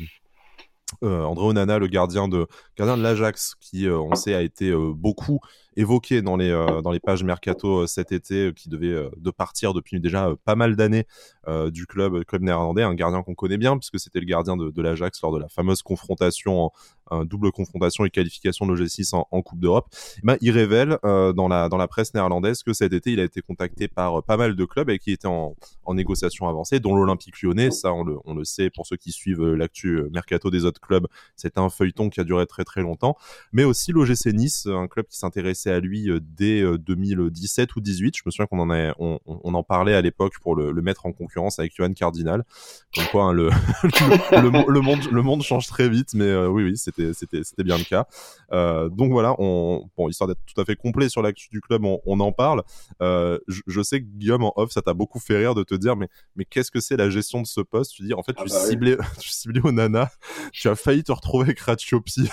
euh, 1.04 1.24
André 1.24 1.46
Onana, 1.46 1.80
le 1.80 1.88
gardien 1.88 2.28
de, 2.28 2.48
gardien 2.78 2.98
de 2.98 3.04
l'Ajax, 3.04 3.56
qui, 3.60 3.88
euh, 3.88 4.00
on 4.00 4.16
sait, 4.16 4.34
a 4.34 4.42
été 4.42 4.74
beaucoup 4.96 5.40
évoqué 5.76 6.22
dans 6.22 6.36
les, 6.36 6.52
dans 6.84 6.92
les 6.92 7.00
pages 7.00 7.24
mercato 7.24 7.88
cet 7.88 8.12
été, 8.12 8.54
qui 8.54 8.70
devait 8.70 9.10
de 9.18 9.32
partir 9.32 9.74
depuis 9.74 10.00
déjà 10.00 10.34
pas 10.44 10.56
mal 10.56 10.76
d'années 10.76 11.06
du 11.72 11.86
club, 11.86 12.24
club 12.26 12.44
néerlandais, 12.44 12.84
un 12.84 12.94
gardien 12.94 13.24
qu'on 13.24 13.34
connaît 13.34 13.58
bien, 13.58 13.78
puisque 13.78 14.00
c'était 14.00 14.20
le 14.20 14.26
gardien 14.26 14.58
de, 14.58 14.82
l'Ajax 14.82 15.22
lors 15.22 15.32
de 15.32 15.40
la 15.40 15.50
fameuse 15.50 15.82
confrontation, 15.82 16.72
en 17.10 17.26
double 17.26 17.52
confrontation 17.52 18.06
et 18.06 18.10
qualification 18.10 18.66
de 18.66 18.74
l'OG6 18.74 19.16
en, 19.16 19.42
Coupe 19.42 19.60
d'Europe. 19.60 19.88
Eh 20.18 20.22
Ben, 20.24 20.38
il 20.42 20.52
révèle 20.52 20.98
euh, 21.04 21.34
dans, 21.34 21.48
la, 21.48 21.68
dans 21.68 21.78
la 21.78 21.88
presse 21.88 22.14
néerlandaise 22.14 22.64
que 22.64 22.74
cet 22.74 22.94
été, 22.94 23.12
il 23.12 23.20
a 23.20 23.24
été 23.24 23.42
contacté 23.42 23.88
par 23.88 24.20
euh, 24.20 24.22
pas 24.22 24.38
mal 24.38 24.56
de 24.56 24.66
clubs 24.66 24.90
avec 24.90 25.02
qui 25.02 25.12
étaient 25.12 25.28
en, 25.28 25.56
négociation 25.94 26.48
avancée, 26.48 26.80
dont 26.80 26.96
l'Olympique 26.96 27.42
lyonnais, 27.42 27.70
ça 27.70 27.94
on 27.94 28.04
le, 28.04 28.18
on 28.26 28.34
le 28.34 28.46
sait 28.46 28.70
pour 28.70 28.86
ceux 28.86 28.96
qui 28.96 29.12
suivent 29.12 29.42
euh, 29.42 29.56
l'actu 29.56 29.98
euh, 29.98 30.10
mercato 30.12 30.50
des 30.50 30.66
autres 30.66 30.80
clubs, 30.80 31.08
c'était 31.36 31.60
un 31.60 31.70
feuilleton 31.70 32.10
qui 32.10 32.20
a 32.20 32.24
duré 32.24 32.46
très 32.46 32.64
très 32.64 32.82
longtemps, 32.82 33.18
mais 33.52 33.64
aussi 33.64 33.92
l'OGC 33.92 34.28
Nice, 34.34 34.68
un 34.68 34.88
club 34.88 35.08
qui 35.08 35.18
s'intéressait 35.18 35.72
à 35.72 35.80
lui 35.80 36.10
euh, 36.10 36.20
dès 36.22 36.62
euh, 36.62 36.78
2017 36.78 37.76
ou 37.76 37.82
18, 37.82 38.16
je 38.18 38.24
me 38.26 38.32
souviens 38.32 38.46
qu'on 38.46 38.70
en, 38.70 38.94
on 38.98 39.54
en 39.54 39.64
parlait 39.64 39.96
à 39.96 40.02
l'époque 40.02 40.34
pour 40.42 40.56
le, 40.56 40.72
le 40.72 40.82
mettre 40.82 41.06
en 41.06 41.12
concurrence 41.12 41.31
avec 41.60 41.76
Johan 41.76 41.94
Cardinal, 41.94 42.44
comme 42.96 43.08
quoi 43.08 43.24
hein, 43.26 43.34
le, 43.34 43.50
le, 43.84 44.42
le 44.42 44.50
mo- 44.50 44.70
le 44.70 44.82
monde, 44.82 45.08
le 45.12 45.22
monde 45.22 45.42
change 45.44 45.68
très 45.68 45.90
vite, 45.90 46.14
mais 46.14 46.26
euh, 46.26 46.48
oui 46.48 46.64
oui 46.64 46.78
c'était 46.78 47.14
c'était 47.14 47.44
c'était 47.44 47.64
bien 47.64 47.78
le 47.78 47.84
cas. 47.84 48.06
Euh, 48.52 48.90
donc 48.90 49.12
voilà, 49.12 49.36
on, 49.40 49.90
bon, 49.98 50.10
histoire 50.10 50.28
d'être 50.28 50.42
tout 50.46 50.60
à 50.60 50.66
fait 50.66 50.76
complet 50.76 51.10
sur 51.10 51.22
l'actu 51.22 51.50
du 51.50 51.62
club, 51.62 51.86
on, 51.86 52.00
on 52.06 52.20
en 52.20 52.32
parle. 52.32 52.64
Euh, 53.02 53.40
je, 53.48 53.62
je 53.68 53.82
sais 53.82 54.02
que 54.02 54.06
Guillaume 54.06 54.44
en 54.44 54.54
off, 54.58 54.72
ça 54.72 54.82
t'a 54.82 54.94
beaucoup 54.94 55.20
fait 55.20 55.38
rire 55.38 55.56
de 55.56 55.64
te 55.64 55.76
dire, 55.76 55.96
mais, 55.96 56.10
mais 56.36 56.46
qu'est-ce 56.46 56.72
que 56.72 56.80
c'est 56.80 56.98
la 56.98 57.10
gestion 57.10 57.42
de 57.42 57.48
ce 57.48 57.62
poste? 57.62 57.94
Tu 57.94 58.04
dis, 58.04 58.14
en 58.14 58.24
fait, 58.24 58.34
Ah 58.38 58.44
tu, 58.44 58.50
bah 58.50 58.56
oui. 58.64 58.70
ciblais, 58.70 58.98
tu 59.20 59.30
ciblais 59.30 59.62
au 59.64 59.72
nana, 59.72 60.10
tu 60.52 60.68
as 60.68 60.76
failli 60.76 61.04
te 61.04 61.12
retrouver 61.12 61.46
avec 61.46 61.60
Ratiopi 61.62 62.30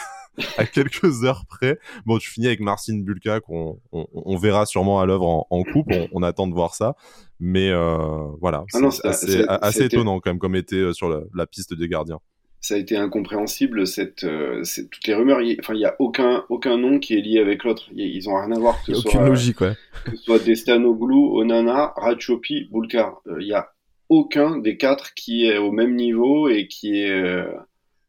à 0.56 0.64
quelques 0.67 1.25
heures 1.25 1.44
près. 1.49 1.79
Bon, 2.06 2.19
tu 2.19 2.31
finis 2.31 2.46
avec 2.46 2.61
Marcin 2.61 2.99
Bulka, 2.99 3.40
qu'on 3.40 3.81
on, 3.93 4.06
on 4.12 4.37
verra 4.37 4.67
sûrement 4.67 5.00
à 5.00 5.06
l'œuvre 5.06 5.26
en, 5.29 5.46
en 5.50 5.62
coupe, 5.64 5.87
on, 5.90 6.08
on 6.12 6.23
attend 6.23 6.46
de 6.46 6.55
voir 6.55 6.75
ça. 6.75 6.94
Mais 7.40 7.70
euh, 7.70 7.96
voilà, 8.40 8.64
Ah 8.75 8.90
c'est 8.90 9.06
assez, 9.06 9.44
assez 9.49 9.85
étonnant 9.85 10.19
quand 10.20 10.31
même 10.31 10.38
comme 10.40 10.56
était 10.56 10.76
euh, 10.76 10.93
sur 10.93 11.08
la, 11.08 11.20
la 11.35 11.46
piste 11.46 11.73
des 11.75 11.88
gardiens. 11.88 12.19
ça 12.61 12.75
a 12.75 12.79
été 12.79 12.96
incompréhensible 12.96 13.87
cette, 13.87 14.25
euh, 14.25 14.64
c'est- 14.64 14.88
toutes 14.90 15.06
les 15.06 15.14
rumeurs. 15.14 15.40
Il, 15.40 15.56
enfin, 15.61 15.75
il 15.75 15.81
y 15.81 15.85
a 15.85 15.94
aucun 16.00 16.44
aucun 16.49 16.76
nom 16.76 16.99
qui 16.99 17.14
est 17.14 17.20
lié 17.20 17.38
avec 17.38 17.62
l'autre. 17.62 17.88
Il- 17.94 18.00
Ils 18.17 18.29
ont 18.29 18.35
rien 18.35 18.50
à 18.50 18.58
voir 18.58 18.82
que 18.85 18.93
ce 18.93 18.99
aucune 18.99 19.11
soit 19.20 19.29
logique 19.29 19.61
ouais 19.61 19.75
que 20.05 20.17
ce 20.17 20.23
soit 20.25 20.38
Destanoglou, 20.40 21.38
Onana, 21.38 21.93
Ratchopi, 21.96 22.67
Boulkar. 22.73 23.20
Euh, 23.29 23.37
Il 23.40 23.46
y 23.46 23.55
a 23.55 23.69
aucun 24.08 24.56
des 24.58 24.76
quatre 24.76 25.14
qui 25.14 25.46
est 25.46 25.58
au 25.58 25.70
même 25.70 25.94
niveau 25.94 26.49
et 26.49 26.67
qui 26.67 27.00
est 27.02 27.11
euh, 27.11 27.44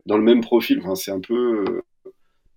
dans 0.07 0.17
le 0.17 0.23
même 0.23 0.41
profil. 0.41 0.79
Enfin, 0.81 0.95
c'est 0.95 1.11
un 1.11 1.19
peu 1.19 1.65
euh, 1.67 1.81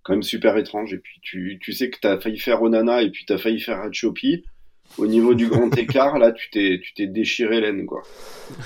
quand 0.03 0.13
même 0.13 0.23
super 0.23 0.57
étrange. 0.57 0.93
Et 0.93 0.97
puis 0.99 1.19
tu, 1.21 1.57
tu 1.61 1.73
sais 1.73 1.89
que 1.89 1.97
tu 1.99 2.07
as 2.07 2.19
failli 2.19 2.37
faire 2.39 2.61
Onana 2.61 3.01
et 3.01 3.09
puis 3.09 3.25
tu 3.25 3.33
as 3.33 3.37
failli 3.37 3.59
faire 3.59 3.77
Ratchopi. 3.79 4.43
Au 4.97 5.07
niveau 5.07 5.33
du 5.33 5.47
grand 5.47 5.69
écart, 5.77 6.19
là, 6.19 6.31
tu 6.31 6.49
t'es 6.51 6.79
tu 6.83 6.93
t'es 6.93 7.07
déchiré 7.07 7.61
l'aine 7.61 7.85
quoi. 7.85 8.03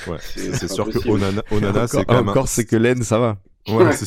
Ouais, 0.08 0.17
C'est- 0.20 0.51
sûr 0.67 0.89
que. 0.89 1.08
Onana, 1.08 1.41
Onana 1.51 1.88
c'est 1.88 2.03
quand 2.06 2.15
même. 2.15 2.27
un- 2.27 2.32
encore 2.32 2.48
c'est 2.48 2.65
que 2.65 2.75
laine 2.75 3.03
ça 3.03 3.17
va 3.20 3.38
Ouais, 3.70 3.84
Ouais. 3.84 3.91
c'est 3.94 4.06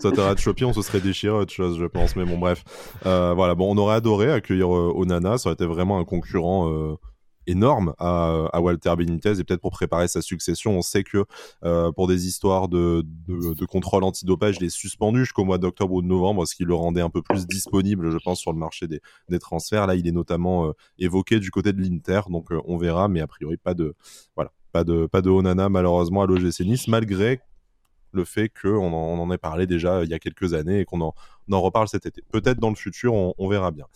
ça 0.00 0.10
t'aurait 0.12 0.30
on 0.64 0.72
se 0.72 0.80
serait 0.80 1.00
déchiré 1.00 1.34
autre 1.34 1.52
chose, 1.52 1.78
je 1.78 1.84
pense. 1.84 2.16
Mais 2.16 2.24
bon, 2.24 2.38
bref. 2.38 2.64
Euh, 3.04 3.34
voilà, 3.34 3.54
bon, 3.54 3.74
on 3.74 3.78
aurait 3.78 3.96
adoré 3.96 4.32
accueillir 4.32 4.74
euh, 4.74 4.92
Onana. 4.96 5.36
Ça 5.38 5.50
aurait 5.50 5.54
été 5.54 5.66
vraiment 5.66 5.98
un 5.98 6.04
concurrent 6.04 6.70
euh, 6.72 6.94
énorme 7.46 7.94
à, 7.98 8.60
Walter 8.60 8.94
Benitez 8.96 9.38
et 9.38 9.44
peut-être 9.44 9.60
pour 9.60 9.70
préparer 9.70 10.08
sa 10.08 10.22
succession. 10.22 10.76
On 10.76 10.82
sait 10.82 11.04
que 11.04 11.24
euh, 11.64 11.92
pour 11.92 12.08
des 12.08 12.26
histoires 12.26 12.68
de, 12.68 13.04
de, 13.28 13.64
contrôle 13.64 14.04
antidopage, 14.04 14.56
il 14.60 14.66
est 14.66 14.70
suspendu 14.70 15.20
jusqu'au 15.20 15.44
mois 15.44 15.58
d'octobre 15.58 15.94
ou 15.94 16.02
de 16.02 16.06
novembre, 16.06 16.46
ce 16.46 16.54
qui 16.54 16.64
le 16.64 16.74
rendait 16.74 17.00
un 17.00 17.10
peu 17.10 17.22
plus 17.22 17.46
disponible, 17.46 18.10
je 18.10 18.18
pense, 18.18 18.40
sur 18.40 18.52
le 18.52 18.58
marché 18.58 18.86
des, 18.86 19.00
des 19.28 19.38
transferts. 19.38 19.86
Là, 19.86 19.94
il 19.94 20.06
est 20.06 20.12
notamment 20.12 20.68
euh, 20.68 20.72
évoqué 20.98 21.40
du 21.40 21.50
côté 21.50 21.72
de 21.72 21.80
l'Inter, 21.80 22.22
donc 22.30 22.52
euh, 22.52 22.60
on 22.64 22.76
verra, 22.76 23.08
mais 23.08 23.20
a 23.20 23.26
priori 23.26 23.56
pas 23.56 23.74
de 23.74 23.94
voilà, 24.34 24.52
pas 24.72 24.84
de 24.84 25.06
pas 25.06 25.22
de 25.22 25.30
Onana 25.30 25.68
malheureusement 25.68 26.22
à 26.22 26.26
l'OGC 26.26 26.60
Nice, 26.60 26.88
malgré 26.88 27.40
le 28.16 28.24
fait 28.24 28.48
qu'on 28.50 28.92
en, 28.92 29.18
on 29.18 29.18
en 29.22 29.30
ait 29.30 29.38
parlé 29.38 29.66
déjà 29.66 30.02
il 30.04 30.10
y 30.10 30.14
a 30.14 30.18
quelques 30.18 30.54
années 30.54 30.80
et 30.80 30.84
qu'on 30.84 31.00
en, 31.00 31.14
on 31.48 31.52
en 31.52 31.60
reparle 31.60 31.86
cet 31.86 32.06
été. 32.06 32.22
Peut-être 32.32 32.58
dans 32.58 32.70
le 32.70 32.74
futur, 32.74 33.14
on, 33.14 33.34
on 33.38 33.48
verra 33.48 33.70
bien. 33.70 33.86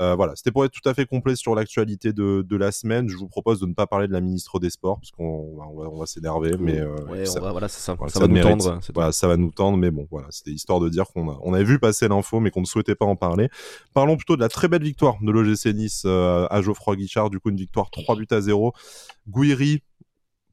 Euh, 0.00 0.14
voilà, 0.16 0.34
c'était 0.34 0.50
pour 0.50 0.64
être 0.64 0.72
tout 0.72 0.86
à 0.88 0.94
fait 0.94 1.06
complet 1.06 1.36
sur 1.36 1.54
l'actualité 1.54 2.12
de, 2.12 2.42
de 2.42 2.56
la 2.56 2.72
semaine. 2.72 3.08
Je 3.08 3.16
vous 3.16 3.28
propose 3.28 3.60
de 3.60 3.66
ne 3.66 3.74
pas 3.74 3.86
parler 3.86 4.08
de 4.08 4.12
la 4.12 4.20
ministre 4.20 4.58
des 4.58 4.70
Sports 4.70 4.98
parce 4.98 5.12
qu'on 5.12 5.56
va- 5.56 5.66
on 5.88 6.04
s'énerver, 6.06 6.52
mais 6.58 6.80
euh, 6.80 6.94
ouais 7.10 7.26
ça, 7.26 7.40
va, 7.40 7.52
voilà 7.52 7.68
ça 7.68 7.94
voilà, 7.94 8.12
ça, 8.12 8.20
ça 8.20 8.26
va 8.26 8.28
nous 8.28 8.34
tendre 8.42 8.64
voilà, 8.94 9.12
ça 9.12 9.28
va 9.28 9.36
nous 9.36 9.50
tendre, 9.52 9.76
mais 9.78 9.90
bon, 9.90 10.06
voilà, 10.10 10.26
c'était 10.30 10.50
histoire 10.50 10.80
de 10.80 10.88
dire 10.88 11.04
qu'on 11.06 11.30
a, 11.30 11.38
on 11.42 11.54
avait 11.54 11.64
vu 11.64 11.78
passer 11.78 12.08
l'info, 12.08 12.40
mais 12.40 12.50
qu'on 12.50 12.60
ne 12.62 12.66
souhaitait 12.66 12.94
pas 12.96 13.06
en 13.06 13.16
parler. 13.16 13.48
Parlons 13.94 14.16
plutôt 14.16 14.36
de 14.36 14.40
la 14.40 14.48
très 14.48 14.66
belle 14.68 14.82
victoire 14.82 15.16
de 15.22 15.30
l'OGC 15.30 15.66
Nice 15.74 16.02
euh, 16.06 16.46
à 16.50 16.60
Geoffroy 16.62 16.96
Guichard, 16.96 17.30
du 17.30 17.38
coup 17.40 17.50
une 17.50 17.56
victoire 17.56 17.90
3 17.90 18.16
buts 18.16 18.26
à 18.30 18.40
0. 18.40 18.72
Gouiri, 19.28 19.82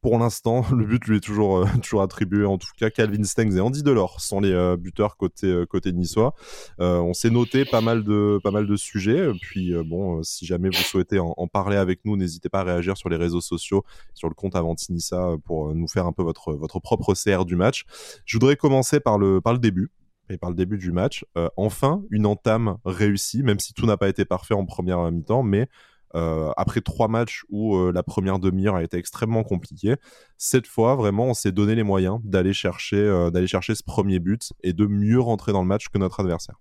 pour 0.03 0.19
l'instant, 0.19 0.65
le 0.75 0.85
but 0.85 1.07
lui 1.07 1.17
est 1.17 1.21
toujours, 1.21 1.59
euh, 1.59 1.65
toujours 1.81 2.03
attribué. 2.03 2.45
En 2.45 2.59
tout 2.59 2.67
cas, 2.77 2.91
Calvin 2.91 3.23
Stengs 3.23 3.55
et 3.55 3.61
Andy 3.61 3.81
Delors 3.81 4.19
sont 4.19 4.41
les 4.41 4.51
euh, 4.51 4.75
buteurs 4.75 5.15
côté, 5.17 5.47
euh, 5.47 5.65
côté 5.65 5.93
niçois. 5.93 6.35
Euh, 6.81 6.99
on 6.99 7.13
s'est 7.13 7.29
noté 7.29 7.63
pas 7.65 7.81
mal 7.81 8.03
de, 8.03 8.39
pas 8.43 8.51
mal 8.51 8.67
de 8.67 8.75
sujets. 8.75 9.31
Puis, 9.41 9.73
bon, 9.85 10.21
si 10.21 10.45
jamais 10.45 10.69
vous 10.69 10.83
souhaitez 10.83 11.19
en, 11.19 11.47
parler 11.47 11.77
avec 11.77 12.01
nous, 12.03 12.17
n'hésitez 12.17 12.49
pas 12.49 12.59
à 12.59 12.63
réagir 12.63 12.97
sur 12.97 13.09
les 13.09 13.15
réseaux 13.15 13.41
sociaux, 13.41 13.83
sur 14.13 14.27
le 14.27 14.35
compte 14.35 14.55
Avantinissa, 14.55 15.29
euh, 15.29 15.37
pour 15.37 15.73
nous 15.73 15.87
faire 15.87 16.05
un 16.05 16.11
peu 16.11 16.23
votre, 16.23 16.53
votre 16.53 16.79
propre 16.79 17.13
CR 17.13 17.45
du 17.45 17.55
match. 17.55 17.85
Je 18.25 18.35
voudrais 18.37 18.57
commencer 18.57 18.99
par 18.99 19.17
le, 19.17 19.39
par 19.39 19.53
le 19.53 19.59
début. 19.59 19.89
et 20.29 20.37
par 20.37 20.49
le 20.49 20.55
début 20.55 20.77
du 20.77 20.91
match. 20.91 21.25
enfin, 21.55 22.03
une 22.09 22.25
entame 22.25 22.77
réussie, 22.83 23.43
même 23.43 23.59
si 23.59 23.73
tout 23.73 23.85
n'a 23.85 23.97
pas 23.97 24.09
été 24.09 24.25
parfait 24.25 24.53
en 24.53 24.65
première 24.65 25.11
mi-temps, 25.11 25.43
mais 25.43 25.69
euh, 26.15 26.51
après 26.57 26.81
trois 26.81 27.07
matchs 27.07 27.43
où 27.49 27.75
euh, 27.75 27.91
la 27.91 28.03
première 28.03 28.39
demi-heure 28.39 28.75
a 28.75 28.83
été 28.83 28.97
extrêmement 28.97 29.43
compliquée, 29.43 29.95
cette 30.37 30.67
fois 30.67 30.95
vraiment 30.95 31.25
on 31.25 31.33
s'est 31.33 31.51
donné 31.51 31.75
les 31.75 31.83
moyens 31.83 32.19
d'aller 32.23 32.53
chercher, 32.53 32.97
euh, 32.97 33.31
d'aller 33.31 33.47
chercher 33.47 33.75
ce 33.75 33.83
premier 33.83 34.19
but 34.19 34.53
et 34.61 34.73
de 34.73 34.85
mieux 34.85 35.19
rentrer 35.19 35.53
dans 35.53 35.61
le 35.61 35.67
match 35.67 35.89
que 35.89 35.97
notre 35.97 36.19
adversaire. 36.19 36.59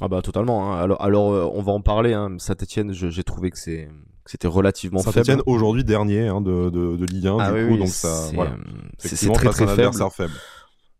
Ah 0.00 0.08
bah 0.08 0.22
totalement. 0.22 0.72
Hein. 0.72 0.80
Alors, 0.80 1.02
alors 1.02 1.56
on 1.56 1.62
va 1.62 1.72
en 1.72 1.80
parler. 1.80 2.12
Hein. 2.12 2.36
Saint-Etienne, 2.38 2.92
j'ai 2.92 3.24
trouvé 3.24 3.50
que 3.50 3.58
c'est 3.58 3.88
c'était 4.24 4.46
relativement 4.46 5.00
Saint 5.00 5.10
Saint-Etienne 5.10 5.42
aujourd'hui 5.46 5.84
dernier 5.84 6.28
hein, 6.28 6.42
de, 6.42 6.68
de, 6.68 6.96
de, 6.96 7.04
Ligue 7.06 7.28
1 7.28 7.38
ah 7.40 7.52
du 7.52 7.66
coup, 7.66 7.78
donc 7.78 7.88
ça 7.88 8.28
voilà. 8.34 8.56
C'est 8.98 9.32
très 9.32 9.48
très 9.48 9.66
faible. 9.66 9.94
faible. 10.10 10.34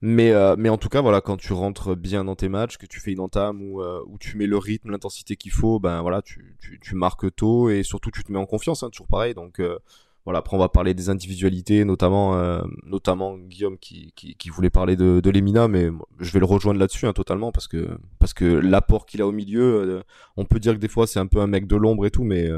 Mais, 0.00 0.30
euh, 0.30 0.54
mais 0.56 0.68
en 0.68 0.78
tout 0.78 0.88
cas, 0.88 1.00
voilà, 1.00 1.20
quand 1.20 1.36
tu 1.36 1.52
rentres 1.52 1.96
bien 1.96 2.24
dans 2.24 2.36
tes 2.36 2.48
matchs, 2.48 2.78
que 2.78 2.86
tu 2.86 3.00
fais 3.00 3.12
une 3.12 3.20
entame 3.20 3.60
ou 3.62 3.82
euh, 3.82 4.00
où 4.06 4.16
tu 4.16 4.36
mets 4.36 4.46
le 4.46 4.56
rythme, 4.56 4.90
l'intensité 4.90 5.34
qu'il 5.34 5.50
faut, 5.50 5.80
ben 5.80 6.02
voilà, 6.02 6.22
tu, 6.22 6.56
tu, 6.80 6.94
marques 6.94 7.34
tôt 7.34 7.68
et 7.68 7.82
surtout 7.82 8.12
tu 8.12 8.22
te 8.22 8.30
mets 8.30 8.38
en 8.38 8.46
confiance, 8.46 8.84
hein, 8.84 8.90
toujours 8.90 9.08
pareil. 9.08 9.34
Donc 9.34 9.58
euh, 9.58 9.76
voilà, 10.24 10.38
après 10.38 10.56
on 10.56 10.60
va 10.60 10.68
parler 10.68 10.94
des 10.94 11.10
individualités, 11.10 11.84
notamment 11.84 12.40
notamment 12.84 13.36
Guillaume 13.38 13.78
qui, 13.78 14.12
qui, 14.14 14.36
qui, 14.36 14.50
voulait 14.50 14.70
parler 14.70 14.94
de, 14.94 15.20
de 15.20 15.30
Lemina, 15.30 15.66
mais 15.66 15.88
je 16.20 16.32
vais 16.32 16.38
le 16.38 16.44
rejoindre 16.44 16.78
là-dessus 16.78 17.06
hein, 17.06 17.12
totalement 17.12 17.50
parce 17.50 17.66
que 17.66 17.88
parce 18.18 18.34
que 18.34 18.44
l'apport 18.44 19.06
qu'il 19.06 19.22
a 19.22 19.26
au 19.26 19.32
milieu, 19.32 20.04
on 20.36 20.44
peut 20.44 20.60
dire 20.60 20.74
que 20.74 20.78
des 20.78 20.88
fois 20.88 21.06
c'est 21.06 21.18
un 21.18 21.26
peu 21.26 21.40
un 21.40 21.46
mec 21.46 21.66
de 21.66 21.76
l'ombre 21.76 22.06
et 22.06 22.10
tout, 22.10 22.24
mais 22.24 22.48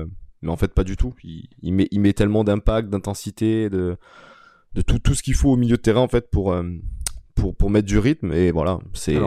mais 0.42 0.50
en 0.50 0.56
fait 0.56 0.74
pas 0.74 0.84
du 0.84 0.96
tout. 0.96 1.14
Il, 1.22 1.48
il 1.62 1.72
met 1.72 1.88
il 1.92 2.00
met 2.00 2.12
tellement 2.12 2.44
d'impact, 2.44 2.90
d'intensité, 2.90 3.70
de 3.70 3.96
de 4.74 4.82
tout 4.82 4.98
tout 4.98 5.14
ce 5.14 5.22
qu'il 5.22 5.34
faut 5.34 5.50
au 5.52 5.56
milieu 5.56 5.76
de 5.76 5.82
terrain 5.82 6.00
en 6.00 6.08
fait 6.08 6.28
pour 6.28 6.52
pour, 7.40 7.54
pour 7.54 7.70
mettre 7.70 7.86
du 7.86 7.98
rythme 7.98 8.32
et 8.32 8.50
voilà, 8.50 8.78
c'est 8.92 9.18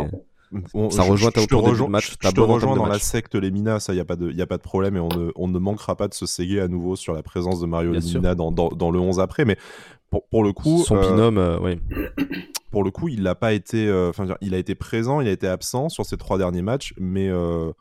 ça 0.90 1.04
rejoint 1.04 1.32
je, 1.36 1.46
te 1.46 1.56
rejoins, 1.56 1.90
match. 1.90 2.16
Je 2.22 2.30
te 2.30 2.40
rejoins 2.40 2.76
dans 2.76 2.86
la 2.86 3.00
secte 3.00 3.36
Lemina, 3.36 3.80
ça 3.80 3.94
y 3.94 4.00
a 4.00 4.06
pas 4.06 4.16
de 4.16 4.32
y 4.32 4.42
a 4.42 4.48
pas 4.48 4.58
de 4.58 4.62
problème 4.62 4.96
et 4.96 5.00
on 5.00 5.10
ne, 5.10 5.32
on 5.36 5.48
ne 5.48 5.60
manquera 5.60 5.96
pas 5.96 6.08
de 6.08 6.14
se 6.14 6.26
séguer 6.26 6.60
à 6.60 6.68
nouveau 6.68 6.96
sur 6.96 7.14
la 7.14 7.24
présence 7.24 7.60
de 7.60 7.66
Mario 7.66 7.92
Lemina 7.92 8.36
dans, 8.36 8.52
dans, 8.52 8.70
dans, 8.70 8.92
le 8.92 9.00
11 9.00 9.20
après 9.20 9.46
mais 9.46 9.58
pour, 10.10 10.28
pour 10.28 10.44
le 10.44 10.54
coup 10.54 10.84
son 10.84 11.00
binôme 11.00 11.38
euh, 11.38 11.58
oui. 11.60 11.80
Pour 12.72 12.84
le 12.84 12.90
coup, 12.90 13.08
il 13.08 13.22
n'a 13.22 13.36
pas 13.36 13.54
été 13.54 13.88
euh, 13.88 14.10
enfin 14.10 14.26
il 14.42 14.56
a 14.56 14.58
été 14.58 14.74
présent, 14.74 15.22
il 15.22 15.28
a 15.28 15.32
été 15.32 15.48
absent 15.48 15.90
sur 15.90 16.08
ces 16.08 16.18
trois 16.18 16.40
derniers 16.40 16.64
matchs 16.64 16.96
mais 16.98 17.30
euh, 17.30 17.72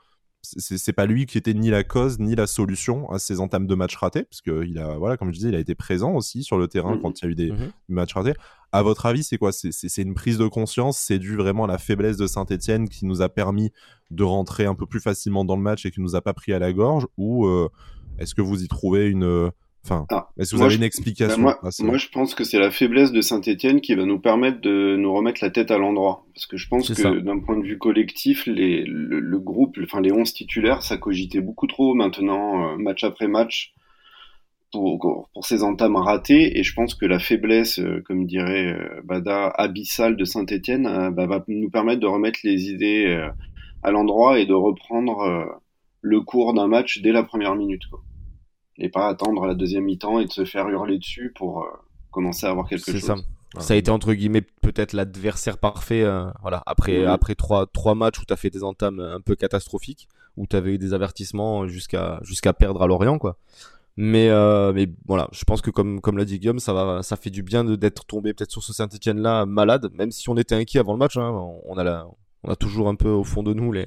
c'est 0.42 0.92
pas 0.92 1.06
lui 1.06 1.24
qui 1.24 1.38
était 1.38 1.54
ni 1.54 1.70
la 1.70 1.82
cause 1.82 2.18
ni 2.18 2.34
la 2.34 2.46
solution 2.46 3.10
à 3.10 3.18
ces 3.18 3.40
entames 3.40 3.66
de 3.66 3.74
matchs 3.74 3.96
ratés 3.96 4.24
parce 4.24 4.42
que 4.42 4.66
il 4.66 4.78
a 4.78 4.98
voilà 4.98 5.16
comme 5.16 5.28
je 5.28 5.36
disais 5.36 5.48
il 5.48 5.54
a 5.54 5.60
été 5.60 5.74
présent 5.74 6.12
aussi 6.12 6.42
sur 6.42 6.58
le 6.58 6.68
terrain 6.68 6.96
mmh. 6.96 7.00
quand 7.00 7.22
il 7.22 7.24
y 7.24 7.28
a 7.28 7.30
eu 7.30 7.34
des 7.34 7.52
mmh. 7.52 7.72
matchs 7.88 8.12
ratés 8.12 8.34
à 8.72 8.82
votre 8.82 9.06
avis 9.06 9.22
c'est 9.22 9.38
quoi? 9.38 9.52
C'est 9.52 10.02
une 10.02 10.14
prise 10.14 10.38
de 10.38 10.46
conscience? 10.48 10.98
C'est 10.98 11.18
dû 11.18 11.36
vraiment 11.36 11.64
à 11.64 11.68
la 11.68 11.78
faiblesse 11.78 12.16
de 12.16 12.26
Saint-Etienne 12.26 12.88
qui 12.88 13.06
nous 13.06 13.22
a 13.22 13.28
permis 13.28 13.70
de 14.10 14.24
rentrer 14.24 14.64
un 14.64 14.74
peu 14.74 14.86
plus 14.86 15.00
facilement 15.00 15.44
dans 15.44 15.56
le 15.56 15.62
match 15.62 15.86
et 15.86 15.90
qui 15.90 16.00
nous 16.00 16.16
a 16.16 16.20
pas 16.20 16.32
pris 16.32 16.52
à 16.52 16.58
la 16.58 16.72
gorge? 16.72 17.06
Ou 17.16 17.46
euh, 17.46 17.68
est-ce 18.18 18.34
que 18.34 18.42
vous 18.42 18.62
y 18.62 18.68
trouvez 18.68 19.08
une 19.08 19.50
Enfin, 19.84 20.06
ah, 20.10 20.28
est-ce 20.38 20.52
que 20.52 20.56
vous 20.56 20.62
avez 20.62 20.76
une 20.76 20.84
explication 20.84 21.42
bah, 21.42 21.58
moi, 21.80 21.98
je 21.98 22.06
pense 22.08 22.36
que 22.36 22.44
c'est 22.44 22.60
la 22.60 22.70
faiblesse 22.70 23.10
de 23.10 23.20
Saint-Etienne 23.20 23.80
qui 23.80 23.96
va 23.96 24.04
nous 24.04 24.20
permettre 24.20 24.60
de 24.60 24.94
nous 24.96 25.12
remettre 25.12 25.40
la 25.42 25.50
tête 25.50 25.72
à 25.72 25.78
l'endroit. 25.78 26.24
Parce 26.34 26.46
que 26.46 26.56
je 26.56 26.68
pense 26.68 26.94
que 26.94 27.18
d'un 27.18 27.40
point 27.40 27.56
de 27.56 27.64
vue 27.64 27.78
collectif, 27.78 28.46
les, 28.46 28.84
le, 28.86 29.38
groupe, 29.40 29.76
enfin 29.82 30.00
les 30.00 30.12
11 30.12 30.32
titulaires, 30.32 30.82
ça 30.82 30.98
cogitait 30.98 31.40
beaucoup 31.40 31.66
trop. 31.66 31.94
Maintenant, 31.94 32.74
euh, 32.74 32.76
match 32.76 33.02
après 33.02 33.26
match, 33.26 33.74
pour, 34.72 35.28
pour 35.32 35.44
ces 35.44 35.62
entames 35.62 35.96
ratées. 35.96 36.58
Et 36.58 36.62
je 36.62 36.74
pense 36.74 36.94
que 36.94 37.06
la 37.06 37.18
faiblesse, 37.18 37.78
euh, 37.78 38.02
comme 38.06 38.26
dirait 38.26 38.72
euh, 38.72 39.00
Bada, 39.04 39.48
abyssale 39.48 40.16
de 40.16 40.24
Saint-Etienne, 40.24 41.10
bah, 41.14 41.26
va 41.26 41.44
nous 41.48 41.70
permettre 41.70 42.00
de 42.00 42.06
remettre 42.06 42.40
les 42.44 42.70
idées 42.70 43.30
à 43.82 43.90
l'endroit 43.90 44.38
et 44.38 44.46
de 44.46 44.54
reprendre 44.54 45.60
le 46.00 46.20
cours 46.20 46.54
d'un 46.54 46.66
match 46.66 47.00
dès 47.02 47.12
la 47.12 47.22
première 47.22 47.54
minute. 47.54 47.82
Quoi 47.90 48.00
et 48.78 48.88
pas 48.88 49.08
attendre 49.08 49.46
la 49.46 49.54
deuxième 49.54 49.84
mi-temps 49.84 50.18
et 50.18 50.26
de 50.26 50.32
se 50.32 50.44
faire 50.44 50.68
hurler 50.68 50.98
dessus 50.98 51.32
pour 51.36 51.62
euh, 51.62 51.66
commencer 52.10 52.46
à 52.46 52.50
avoir 52.50 52.68
quelque 52.68 52.90
chose. 52.90 53.00
C'est 53.00 53.06
ça. 53.06 53.16
Ça 53.58 53.74
a 53.74 53.76
été 53.76 53.90
entre 53.90 54.14
guillemets 54.14 54.40
peut-être 54.40 54.94
l'adversaire 54.94 55.58
parfait. 55.58 56.02
Euh, 56.02 56.24
voilà. 56.40 56.62
Après, 56.64 57.04
après 57.04 57.34
trois, 57.34 57.66
trois 57.66 57.94
matchs 57.94 58.18
où 58.18 58.24
tu 58.24 58.32
as 58.32 58.36
fait 58.36 58.48
des 58.48 58.64
entames 58.64 59.00
un 59.00 59.20
peu 59.20 59.36
catastrophiques, 59.36 60.08
où 60.38 60.46
tu 60.46 60.56
avais 60.56 60.74
eu 60.74 60.78
des 60.78 60.94
avertissements 60.94 61.68
jusqu'à 61.68 62.18
jusqu'à 62.22 62.54
perdre 62.54 62.80
à 62.80 62.86
Lorient, 62.86 63.18
quoi. 63.18 63.36
Mais, 63.96 64.28
euh, 64.30 64.72
mais 64.72 64.88
voilà, 65.06 65.28
je 65.32 65.44
pense 65.44 65.60
que 65.60 65.70
comme, 65.70 66.00
comme 66.00 66.16
l'a 66.16 66.24
dit 66.24 66.38
Guillaume, 66.38 66.58
ça, 66.58 66.72
va, 66.72 67.02
ça 67.02 67.16
fait 67.16 67.30
du 67.30 67.42
bien 67.42 67.62
d'être 67.64 68.06
tombé 68.06 68.32
peut-être 68.32 68.50
sur 68.50 68.62
ce 68.62 68.72
Saint-Etienne 68.72 69.20
là 69.20 69.44
malade, 69.44 69.90
même 69.94 70.10
si 70.10 70.28
on 70.30 70.36
était 70.36 70.54
inquiet 70.54 70.80
avant 70.80 70.92
le 70.92 70.98
match. 70.98 71.18
Hein, 71.18 71.30
on, 71.66 71.76
a 71.76 71.84
la, 71.84 72.06
on 72.42 72.50
a 72.50 72.56
toujours 72.56 72.88
un 72.88 72.94
peu 72.94 73.10
au 73.10 73.22
fond 73.22 73.42
de 73.42 73.52
nous 73.52 73.70
les, 73.70 73.86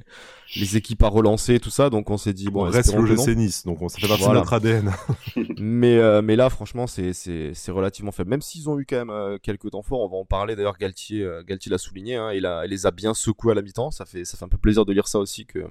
les 0.57 0.77
équipes 0.77 1.01
à 1.01 1.07
relancer 1.07 1.59
tout 1.59 1.71
ça. 1.71 1.89
Donc 1.89 2.12
on 2.12 2.17
s'est 2.17 2.33
dit 2.33 2.45
bon 2.45 2.67
on 2.67 2.69
reste 2.69 2.93
le 2.93 3.03
GC 3.07 3.35
Nice 3.35 3.65
donc 3.65 3.81
on 3.81 3.89
ça 3.89 3.97
fait 3.97 4.07
partie 4.07 4.27
de 4.27 4.33
notre 4.33 4.53
ADN 4.53 4.91
mais 5.57 5.97
euh, 5.97 6.21
mais 6.21 6.35
là 6.35 6.51
franchement 6.51 6.85
c'est 6.85 7.12
relativement 7.69 8.12
faible. 8.12 8.29
Même 8.29 8.43
s'ils 8.43 8.69
ont 8.69 8.79
eu 8.79 8.85
quand 8.85 8.97
même 8.97 9.09
euh, 9.09 9.39
quelques 9.41 9.71
temps 9.71 9.81
forts 9.81 10.01
on 10.01 10.07
va 10.07 10.17
en 10.17 10.25
parler. 10.25 10.55
D'ailleurs 10.55 10.77
Galtier 10.77 11.27
Galtier 11.47 11.71
l'a 11.71 11.79
souligné 11.79 12.15
hein, 12.15 12.31
il 12.31 12.45
a 12.45 12.63
il 12.65 12.69
les 12.69 12.85
a 12.85 12.91
bien 12.91 13.15
secoués 13.15 13.53
à 13.53 13.55
la 13.55 13.63
mi-temps. 13.63 13.89
Ça 13.89 14.05
fait 14.05 14.24
ça 14.24 14.38
fait 14.38 14.45
un 14.45 14.50
peu 14.50 14.59
plaisir 14.59 14.85
de 14.85 14.93
lire 14.93 15.07
ça 15.07 15.17
aussi 15.17 15.47
que 15.47 15.65